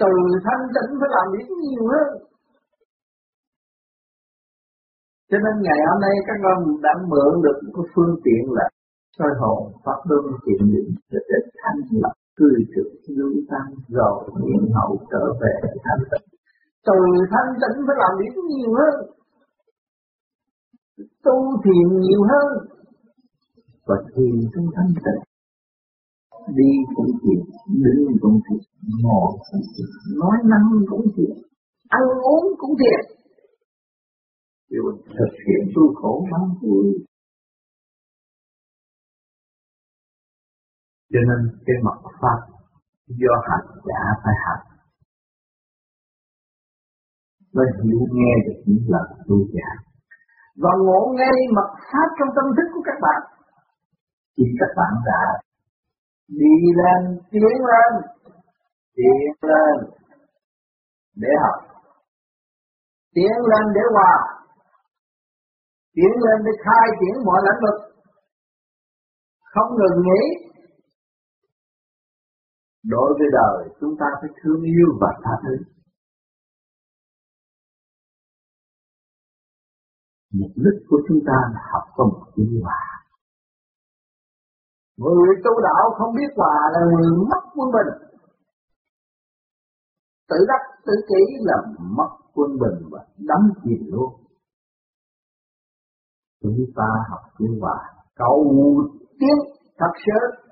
Từ 0.00 0.12
thanh 0.44 0.64
tịnh 0.74 0.90
phải 1.00 1.10
làm 1.16 1.26
việc 1.32 1.48
nhiều 1.62 1.84
hơn. 1.92 2.08
Cho 5.30 5.38
nên 5.44 5.54
ngày 5.66 5.80
hôm 5.88 5.98
nay 6.04 6.14
các 6.26 6.38
con 6.44 6.58
đã 6.84 6.92
mượn 7.10 7.32
được 7.44 7.56
một 7.64 7.72
cái 7.76 7.86
phương 7.94 8.14
tiện 8.24 8.42
là 8.56 8.66
soi 9.18 9.32
hồn 9.40 9.58
pháp 9.84 9.98
luân 10.08 10.24
thiện 10.42 10.60
niệm 10.70 10.88
để 11.10 11.18
để 11.30 11.38
thanh 11.62 11.80
lập 12.02 12.14
cư 12.36 12.48
trực 12.74 12.88
lưu 13.16 13.32
tăng 13.50 13.70
rồi 13.88 14.16
niệm 14.44 14.62
hậu 14.76 14.90
trở 15.10 15.24
về 15.40 15.52
thanh 15.84 16.02
tịnh. 16.10 16.26
Từ 16.86 16.96
thanh 17.32 17.50
tịnh 17.60 17.76
phải 17.86 17.96
làm 18.02 18.12
việc 18.20 18.34
nhiều 18.50 18.72
hơn 18.78 18.94
tu 20.96 21.36
thiền 21.64 22.00
nhiều 22.00 22.22
hơn. 22.30 22.48
Và 23.86 23.96
thiền 24.16 24.34
trong 24.54 24.66
thanh 24.76 24.92
tịnh 25.04 25.22
đi 26.56 26.70
cũng 26.94 27.10
thiền 27.22 27.40
đứng 27.84 28.06
cũng 28.20 28.40
thiền 28.44 28.60
ngồi 29.02 29.32
cũng 29.50 29.60
thiền 29.76 29.86
nói 30.20 30.36
năng 30.44 30.68
cũng 30.90 31.06
thiền 31.16 31.36
ăn 31.88 32.02
uống 32.22 32.44
cũng 32.58 32.74
thiền 32.80 33.14
điều 34.70 34.82
thực 35.06 35.32
hiện 35.46 35.72
tu 35.74 35.94
khổ 35.94 36.26
mang 36.32 36.48
vui. 36.62 37.06
Cho 41.12 41.20
nên 41.28 41.58
cái 41.66 41.76
mặt 41.84 41.98
pháp 42.20 42.38
do 43.06 43.32
hành 43.48 43.66
giả 43.86 44.02
phải 44.24 44.34
hành. 44.44 44.66
Mới 47.52 47.66
hiểu 47.82 48.00
nghe 48.12 48.32
được 48.46 48.62
những 48.66 48.84
lời 48.88 49.08
tu 49.28 49.36
giảng 49.54 49.93
và 50.62 50.72
ngộ 50.84 51.00
ngay 51.18 51.38
mật 51.56 51.68
pháp 51.90 52.08
trong 52.18 52.30
tâm 52.36 52.46
thức 52.56 52.68
của 52.74 52.82
các 52.88 52.98
bạn. 53.04 53.20
Thì 54.36 54.44
các 54.60 54.72
bạn 54.78 54.92
đã 55.10 55.22
đi 56.28 56.54
lên, 56.80 57.00
tiến 57.30 57.54
lên 57.70 58.14
tiến 58.96 59.48
lên 59.50 59.76
để 61.16 61.28
học. 61.42 61.58
Tiến 63.14 63.34
lên 63.50 63.64
để 63.74 63.80
hòa. 63.94 64.14
Tiến 65.94 66.12
lên 66.24 66.38
để 66.46 66.52
khai 66.64 66.86
triển 66.98 67.24
mọi 67.26 67.40
lĩnh 67.46 67.60
vực. 67.64 67.78
Không 69.54 69.70
ngừng 69.78 70.02
nghỉ. 70.02 70.22
Đối 72.84 73.10
với 73.18 73.28
đời, 73.32 73.74
chúng 73.80 73.94
ta 74.00 74.06
phải 74.20 74.30
thương 74.42 74.62
yêu 74.62 74.88
và 75.00 75.10
tha 75.24 75.30
thứ. 75.42 75.54
Mục 80.40 80.52
đích 80.56 80.78
của 80.88 81.00
chúng 81.08 81.20
ta 81.26 81.38
là 81.54 81.60
học 81.72 81.84
công 81.96 82.12
chữ 82.36 82.44
hòa. 82.62 82.82
Người 84.96 85.34
tu 85.44 85.52
đạo 85.62 85.84
không 85.98 86.14
biết 86.16 86.30
hòa 86.36 86.56
là 86.72 86.80
người 86.90 87.10
mất 87.30 87.42
quân 87.54 87.68
bình. 87.76 87.92
Tự 90.28 90.36
đắc, 90.48 90.62
tự 90.86 90.92
kỷ 91.08 91.22
là 91.40 91.56
mất 91.78 92.10
quân 92.34 92.50
bình 92.50 92.88
và 92.90 93.06
đắm 93.18 93.40
chìm 93.64 93.80
luôn. 93.92 94.12
Chúng 96.42 96.58
ta 96.76 96.88
học 97.10 97.20
chữ 97.38 97.46
hòa. 97.60 97.78
Cầu 98.14 98.54
tiến 99.18 99.36
thật 99.78 99.92
sớm 100.06 100.44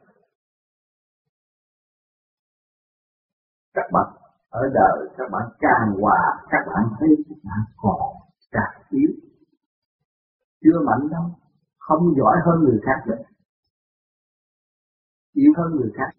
các 3.74 3.86
bạn 3.92 4.06
ở 4.50 4.60
đời, 4.74 5.08
các 5.16 5.24
bạn 5.32 5.42
càng 5.60 6.00
hòa, 6.00 6.20
các 6.50 6.58
bạn 6.66 6.84
thấy 6.98 7.08
các 7.28 7.36
bạn 7.44 7.60
còn 7.76 8.00
càng 8.52 8.82
yếu 8.90 9.10
chưa 10.62 10.78
mạnh 10.86 11.08
đâu. 11.10 11.24
Không 11.78 12.02
giỏi 12.18 12.36
hơn 12.46 12.56
người 12.64 12.80
khác 12.86 12.98
được. 13.06 13.22
Yếu 15.32 15.52
hơn 15.58 15.70
người 15.76 15.90
khác. 15.94 16.10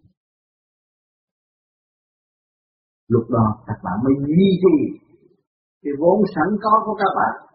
Lúc 3.07 3.25
đó, 3.29 3.63
các 3.67 3.79
bạn 3.83 3.93
mới 4.03 4.13
duy 4.27 4.49
trì 4.63 5.03
cái 5.81 5.93
vốn 5.99 6.21
sẵn 6.35 6.47
có 6.63 6.83
của 6.85 6.95
các 6.99 7.11
bạn 7.15 7.53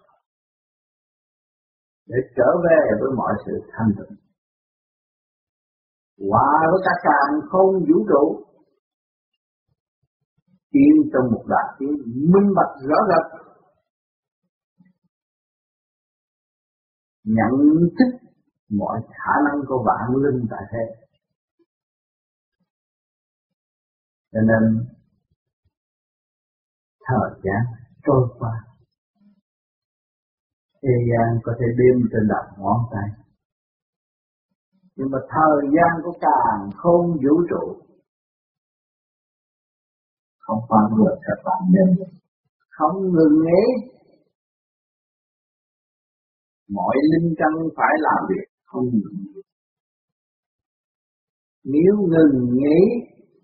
để 2.06 2.16
trở 2.36 2.50
về 2.64 2.80
với 3.00 3.10
mọi 3.16 3.32
sự 3.46 3.52
thanh 3.72 3.90
tịnh. 3.98 4.18
Hòa 6.28 6.50
với 6.70 6.80
các 6.84 6.98
càng 7.02 7.48
không 7.50 7.70
vũ 7.88 8.06
trụ. 8.10 8.44
Tiến 10.72 10.92
trong 11.12 11.32
một 11.32 11.44
đại 11.48 11.68
tiến 11.78 11.92
minh 12.32 12.48
bạch 12.56 12.72
rõ 12.88 12.96
rệt. 13.10 13.47
Nhận 17.36 17.54
thức 17.98 18.28
mọi 18.68 19.00
khả 19.08 19.32
năng 19.44 19.60
của 19.68 19.84
vạn 19.86 20.16
linh 20.16 20.46
tại 20.50 20.64
thế. 20.72 20.84
Cho 24.32 24.40
nên 24.40 24.86
thời 27.06 27.40
gian 27.44 27.62
trôi 28.04 28.28
qua. 28.38 28.64
Thế 30.82 30.94
gian 31.08 31.38
có 31.42 31.52
thể 31.60 31.66
đêm 31.78 32.08
trên 32.12 32.28
đầu 32.28 32.44
ngón 32.58 32.80
tay. 32.92 33.08
Nhưng 34.96 35.10
mà 35.10 35.18
thời 35.30 35.70
gian 35.74 36.02
của 36.04 36.12
càng 36.20 36.70
không 36.76 37.12
vũ 37.12 37.34
trụ, 37.50 37.82
không 40.38 40.60
phải 40.68 40.98
vượt 40.98 41.16
các 41.26 41.42
bạn 41.44 41.60
nên 41.70 42.08
không 42.70 43.02
ngừng 43.02 43.38
nghỉ 43.44 43.97
mọi 46.68 46.96
linh 47.10 47.34
căn 47.38 47.52
phải 47.76 47.94
làm 47.98 48.20
việc 48.28 48.46
không 48.64 48.84
ngừng. 48.84 49.42
Nếu 51.64 51.94
ngừng 52.10 52.54
nghỉ 52.54 52.80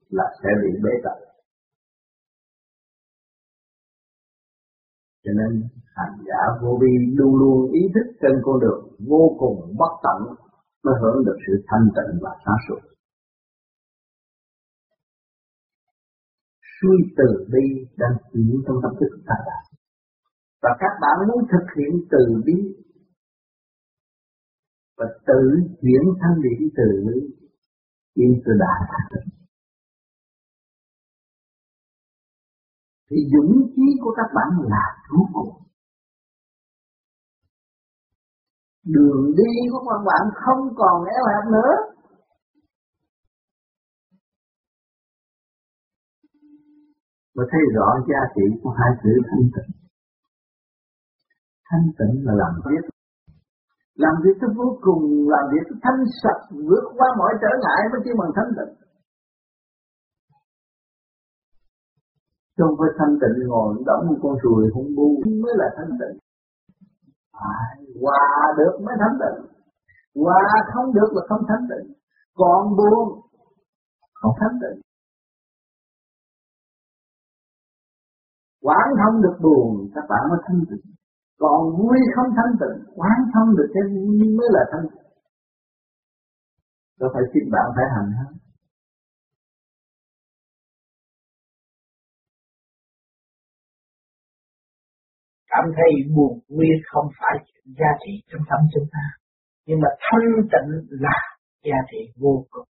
là 0.08 0.24
sẽ 0.42 0.48
bị 0.62 0.70
bế 0.84 0.90
tắc. 1.04 1.18
Cho 5.24 5.32
nên, 5.38 5.68
hành 5.96 6.16
giả 6.26 6.40
vô 6.62 6.78
vi 6.82 6.92
luôn 7.16 7.34
luôn 7.36 7.72
ý 7.72 7.80
thức 7.94 8.06
trên 8.20 8.32
con 8.42 8.60
đường 8.60 8.82
vô 9.08 9.36
cùng 9.38 9.76
bất 9.78 9.92
tận 10.02 10.36
mới 10.84 10.94
hưởng 11.02 11.24
được 11.26 11.38
sự 11.46 11.52
thanh 11.66 11.86
tịnh 11.96 12.20
và 12.22 12.30
sáng 12.44 12.60
suốt. 12.68 12.80
Suy 16.80 16.96
từ 17.16 17.46
bi 17.52 17.64
đang 17.96 18.16
chuyển 18.32 18.62
trong 18.66 18.76
tâm 18.82 18.92
thức 19.00 19.22
ta. 19.26 19.34
Và 20.62 20.70
các 20.80 20.94
bạn 21.02 21.28
muốn 21.28 21.44
thực 21.52 21.66
hiện 21.76 21.92
từ 22.10 22.42
bi 22.46 22.83
và 24.96 25.06
tự 25.26 25.42
chuyển 25.80 26.02
sang 26.20 26.42
điện 26.42 26.68
từ 26.76 26.88
điện 28.14 28.42
từ 28.44 28.52
đại 28.58 28.80
thì 33.10 33.16
dũng 33.32 33.72
chí 33.76 33.86
của 34.02 34.14
các 34.16 34.28
bạn 34.34 34.48
là 34.70 34.84
cuối 35.08 35.26
cùng 35.32 35.64
đường 38.84 39.34
đi 39.36 39.52
của 39.72 39.82
các 39.88 40.00
bạn 40.06 40.22
không 40.34 40.74
còn 40.76 41.04
eo 41.04 41.24
hẹp 41.30 41.52
nữa. 41.52 41.72
Và 47.34 47.44
thấy 47.50 47.60
rõ 47.74 47.88
giá 48.08 48.20
trị 48.34 48.42
của 48.62 48.70
hai 48.70 48.90
chữ 49.02 49.10
thanh 49.30 49.50
tịnh. 49.54 49.76
Thanh 51.64 51.86
tịnh 51.98 52.26
là 52.26 52.32
làm 52.36 52.54
biết 52.64 52.93
làm 54.02 54.14
việc 54.24 54.36
tới 54.40 54.50
vô 54.58 54.68
cùng, 54.86 55.02
làm 55.34 55.44
việc 55.52 55.64
tới 55.68 55.78
thanh 55.84 56.02
sạch, 56.22 56.42
vượt 56.68 56.84
qua 56.96 57.08
mọi 57.18 57.32
trở 57.42 57.52
ngại 57.62 57.80
mới 57.92 58.00
kêu 58.04 58.14
bằng 58.20 58.32
thanh 58.36 58.52
tịnh. 58.58 58.74
trong 62.56 62.68
không 62.68 62.78
phải 62.80 62.92
thanh 62.98 63.14
tịnh 63.22 63.36
ngồi 63.48 63.74
đóng 63.86 64.06
một 64.08 64.18
con 64.22 64.34
ruồi 64.42 64.62
hung 64.74 64.90
bu 64.96 65.08
mới 65.42 65.54
là 65.60 65.68
thanh 65.76 65.92
tịnh. 66.00 66.16
à, 67.32 67.56
hòa 68.00 68.26
được 68.58 68.74
mới 68.84 68.94
thanh 69.02 69.16
tịnh. 69.22 69.38
Hòa 70.22 70.42
không 70.74 70.94
được 70.94 71.10
là 71.16 71.22
không 71.28 71.42
thanh 71.48 71.64
tịnh. 71.70 71.86
Còn 72.34 72.76
buông 72.76 73.08
không 74.14 74.34
thanh 74.40 74.56
tịnh. 74.62 74.80
quán 78.64 78.86
thông 79.00 79.22
được 79.22 79.36
buồn 79.42 79.88
các 79.94 80.04
bạn 80.08 80.22
mới 80.30 80.38
thanh 80.46 80.60
tịnh 80.70 80.84
còn 81.44 81.60
vui 81.78 81.98
không 82.14 82.30
thanh 82.36 82.54
tịnh 82.60 82.76
quán 82.98 83.18
thông 83.32 83.50
được 83.56 83.68
cái 83.74 83.84
vui 83.92 84.18
mới 84.38 84.48
là 84.56 84.62
thanh 84.72 84.86
tịnh 84.92 85.08
có 87.00 87.06
phải 87.14 87.24
chính 87.32 87.46
bạn 87.54 87.66
phải 87.76 87.86
hành 87.94 88.10
hết 88.18 88.32
cảm 95.52 95.64
thấy 95.76 95.90
buồn 96.14 96.32
vui 96.48 96.68
không 96.90 97.08
phải 97.18 97.36
giá 97.78 97.90
trị 98.02 98.12
trong 98.28 98.42
tâm 98.50 98.60
chúng 98.74 98.88
ta 98.92 99.04
nhưng 99.66 99.78
mà 99.82 99.88
thanh 100.04 100.30
tịnh 100.52 100.70
là 101.04 101.18
giá 101.64 101.78
trị 101.90 102.00
vô 102.16 102.46
cùng. 102.50 102.68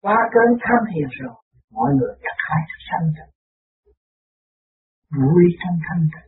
Qua 0.00 0.16
cơn 0.34 0.58
tham 0.62 0.80
thiền 0.90 1.08
rồi, 1.20 1.34
mọi 1.70 1.90
người 1.94 2.14
chắc 2.22 2.36
hai 2.48 2.62
sanh 2.88 3.06
tịnh. 3.16 3.32
Vui 5.20 5.44
trong 5.60 5.78
thanh 5.88 6.04
tịnh. 6.12 6.25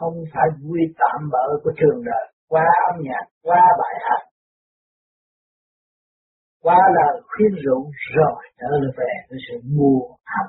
Không 0.00 0.16
phải 0.32 0.48
vui 0.62 0.80
tạm 1.00 1.20
bỡ 1.32 1.46
của 1.62 1.72
trường 1.78 2.00
đời, 2.04 2.24
qua 2.48 2.66
âm 2.90 2.96
nhạc, 3.06 3.24
qua 3.42 3.62
bài 3.80 3.94
hát, 4.06 4.22
qua 6.64 6.80
lời 6.96 7.22
khuyên 7.28 7.52
rũ 7.64 7.90
rồi 8.16 8.42
trở 8.58 8.70
về 8.98 9.12
với 9.28 9.38
sự 9.46 9.54
mù 9.76 10.18
hầm, 10.32 10.46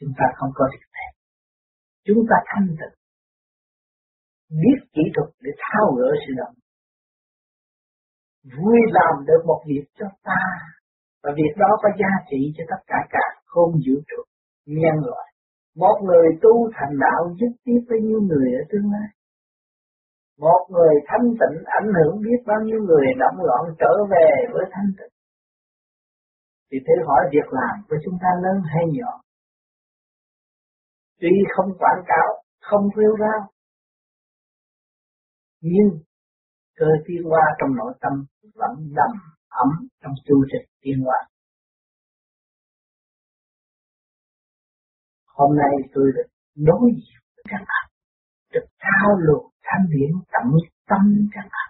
Chúng 0.00 0.12
ta 0.18 0.26
không 0.38 0.50
có 0.54 0.64
việc 0.72 0.86
này. 0.96 1.10
Chúng 2.06 2.22
ta 2.30 2.36
thanh 2.50 2.68
tịnh. 2.80 2.96
Biết 4.60 4.78
kỹ 4.94 5.02
thuật 5.14 5.30
để 5.40 5.50
thao 5.62 5.86
gỡ 5.98 6.08
sự 6.22 6.32
động. 6.40 6.56
Vui 8.56 8.78
làm 8.96 9.24
được 9.28 9.42
một 9.46 9.60
việc 9.66 9.84
cho 9.98 10.06
ta. 10.22 10.42
Và 11.22 11.30
việc 11.36 11.54
đó 11.56 11.70
có 11.82 11.88
giá 12.00 12.12
trị 12.30 12.40
cho 12.56 12.64
tất 12.70 12.82
cả 12.86 13.00
cả 13.10 13.24
không 13.44 13.72
vũ 13.72 13.96
trụ, 14.08 14.22
nhân 14.66 14.96
loại. 15.08 15.29
Một 15.82 15.96
người 16.06 16.26
tu 16.42 16.54
thành 16.76 16.94
đạo 17.04 17.20
giúp 17.38 17.52
tiếp 17.64 17.80
bao 17.88 17.98
nhiêu 18.06 18.20
người 18.28 18.48
ở 18.60 18.62
tương 18.70 18.86
lai. 18.92 19.08
Một 20.38 20.62
người 20.72 20.94
thanh 21.08 21.26
tịnh 21.40 21.56
ảnh 21.80 21.88
hưởng 21.96 22.14
biết 22.24 22.40
bao 22.46 22.60
nhiêu 22.66 22.80
người 22.88 23.06
động 23.22 23.38
loạn 23.46 23.62
trở 23.80 23.92
về 24.12 24.28
với 24.52 24.64
thanh 24.72 24.90
tịnh. 24.98 25.14
Thì 26.70 26.78
thế 26.86 26.94
hỏi 27.06 27.22
việc 27.32 27.48
làm 27.58 27.74
của 27.88 27.96
chúng 28.04 28.16
ta 28.22 28.28
lớn 28.42 28.56
hay 28.72 28.84
nhỏ. 28.96 29.12
Tuy 31.20 31.34
không 31.56 31.70
quảng 31.78 32.02
cáo, 32.06 32.28
không 32.60 32.84
rêu 32.96 33.16
rao, 33.20 33.40
nhưng 35.60 35.88
cơ 36.76 36.86
tiến 37.06 37.22
hóa 37.30 37.42
trong 37.58 37.76
nội 37.76 37.92
tâm 38.00 38.12
vẫn 38.54 38.72
đầm 38.94 39.12
ấm 39.48 39.68
trong 40.02 40.12
chu 40.26 40.44
trình 40.52 40.70
tiến 40.80 41.04
hóa. 41.04 41.18
Hôm 45.40 45.56
nay 45.62 45.74
tôi 45.94 46.06
được 46.16 46.28
đối 46.68 46.86
diện 46.96 47.20
với 47.34 47.44
các 47.50 47.62
bạn, 47.70 47.84
được 48.52 48.66
thao 48.84 49.10
luận 49.26 49.42
thanh 49.66 49.86
điển 49.94 50.12
tận 50.32 50.46
tâm 50.90 51.02
các 51.34 51.46
bạn. 51.54 51.68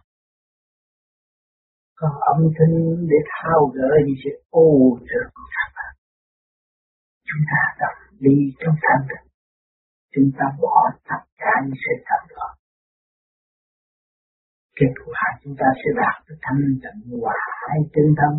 Có 2.00 2.08
âm 2.32 2.40
thanh 2.56 2.76
để 3.10 3.18
thao 3.32 3.60
gỡ 3.74 3.90
những 4.06 4.18
sự 4.24 4.30
ô 4.50 4.68
trượt 5.08 5.26
của 5.34 5.48
các 5.56 5.68
bạn. 5.76 5.92
Chúng 7.28 7.42
ta 7.50 7.60
tập 7.80 7.94
đi 8.24 8.36
trong 8.60 8.74
thanh 8.84 9.02
tịnh. 9.08 9.26
Chúng 10.14 10.30
ta 10.38 10.44
bỏ 10.62 10.76
tất 11.08 11.22
cả 11.38 11.52
những 11.64 11.78
sự 11.84 11.92
thật 12.08 12.22
đó. 12.36 12.48
Kết 14.78 14.94
quả 15.06 15.22
chúng 15.42 15.54
ta 15.60 15.66
sẽ 15.80 15.88
đạt 16.00 16.28
được 16.28 16.38
thanh 16.42 16.62
tịnh 16.82 17.20
hòa 17.20 17.38
hai 17.60 17.78
tinh 17.92 18.14
thông 18.20 18.38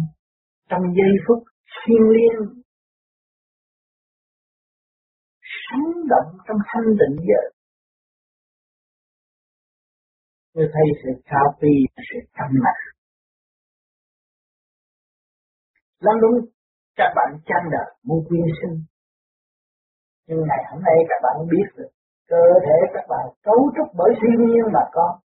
trong 0.70 0.84
giây 0.98 1.14
phút 1.28 1.44
thiêng 1.86 2.10
liêng 2.16 2.61
sống 5.72 6.08
động 6.10 6.38
trong 6.48 6.58
thanh 6.68 6.88
tịnh 7.00 7.26
giới. 7.28 7.54
Tôi 10.54 10.66
thấy 10.74 10.86
sự 11.04 11.22
cao 11.26 11.48
phi 11.62 11.74
sự 12.10 12.20
tâm 12.38 12.50
lạc 12.64 12.92
lắm 16.02 16.16
đúng 16.22 16.36
các 16.96 17.10
bạn 17.16 17.30
chăn 17.46 17.62
đời 17.72 17.96
muốn 18.04 18.20
quyên 18.28 18.46
sinh. 18.62 18.76
Nhưng 20.28 20.40
ngày 20.48 20.64
hôm 20.72 20.80
nay 20.88 20.98
các 21.10 21.20
bạn 21.24 21.36
biết 21.52 21.68
được, 21.78 21.92
cơ 22.28 22.44
thể 22.66 22.78
các 22.94 23.06
bạn 23.10 23.26
cấu 23.44 23.60
trúc 23.76 23.88
bởi 23.98 24.12
thiên 24.20 24.48
nhiên 24.48 24.66
mà 24.74 24.84
có. 24.92 25.20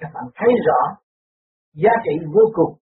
Các 0.00 0.10
bạn 0.14 0.24
thấy 0.34 0.50
rõ 0.66 0.80
giá 1.72 1.90
trị 2.04 2.14
vô 2.34 2.42
cùng 2.54 2.78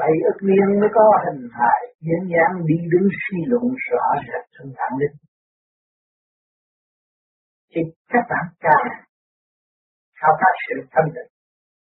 bảy 0.00 0.14
ức 0.30 0.38
niên 0.48 0.80
mới 0.80 0.90
có 0.94 1.06
hình 1.24 1.42
hài 1.58 1.80
diễn 2.06 2.22
dáng 2.32 2.52
đi 2.68 2.76
đứng 2.92 3.08
suy 3.22 3.38
luận 3.50 3.64
rõ 3.90 4.06
rệt 4.26 4.44
trong 4.54 4.68
tạng 4.78 4.98
linh 5.00 5.16
thì 7.70 7.80
các 8.12 8.24
bạn 8.30 8.46
càng 8.60 8.86
khao 10.20 10.32
khát 10.40 10.54
sự 10.66 10.76
thanh 10.92 11.10
tịnh 11.14 11.30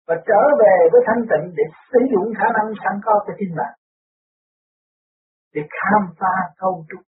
và 0.07 0.15
trở 0.29 0.43
về 0.61 0.75
với 0.93 1.01
thanh 1.07 1.23
tịnh 1.31 1.47
để 1.57 1.65
sử 1.91 2.01
dụng 2.13 2.29
khả 2.39 2.49
năng 2.57 2.69
sẵn 2.83 2.95
có 3.05 3.15
của 3.27 3.33
chính 3.39 3.55
bạn. 3.59 3.73
Để 5.55 5.63
khám 5.77 6.03
phá 6.19 6.35
câu 6.57 6.85
trúc 6.89 7.01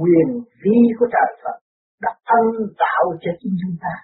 quyền 0.00 0.28
vi 0.62 0.78
của 0.98 1.06
trời 1.14 1.30
Phật 1.42 1.56
đã 2.00 2.10
ân 2.24 2.46
tạo 2.82 3.04
cho 3.22 3.30
chính 3.40 3.54
chúng 3.62 3.76
ta. 3.82 3.94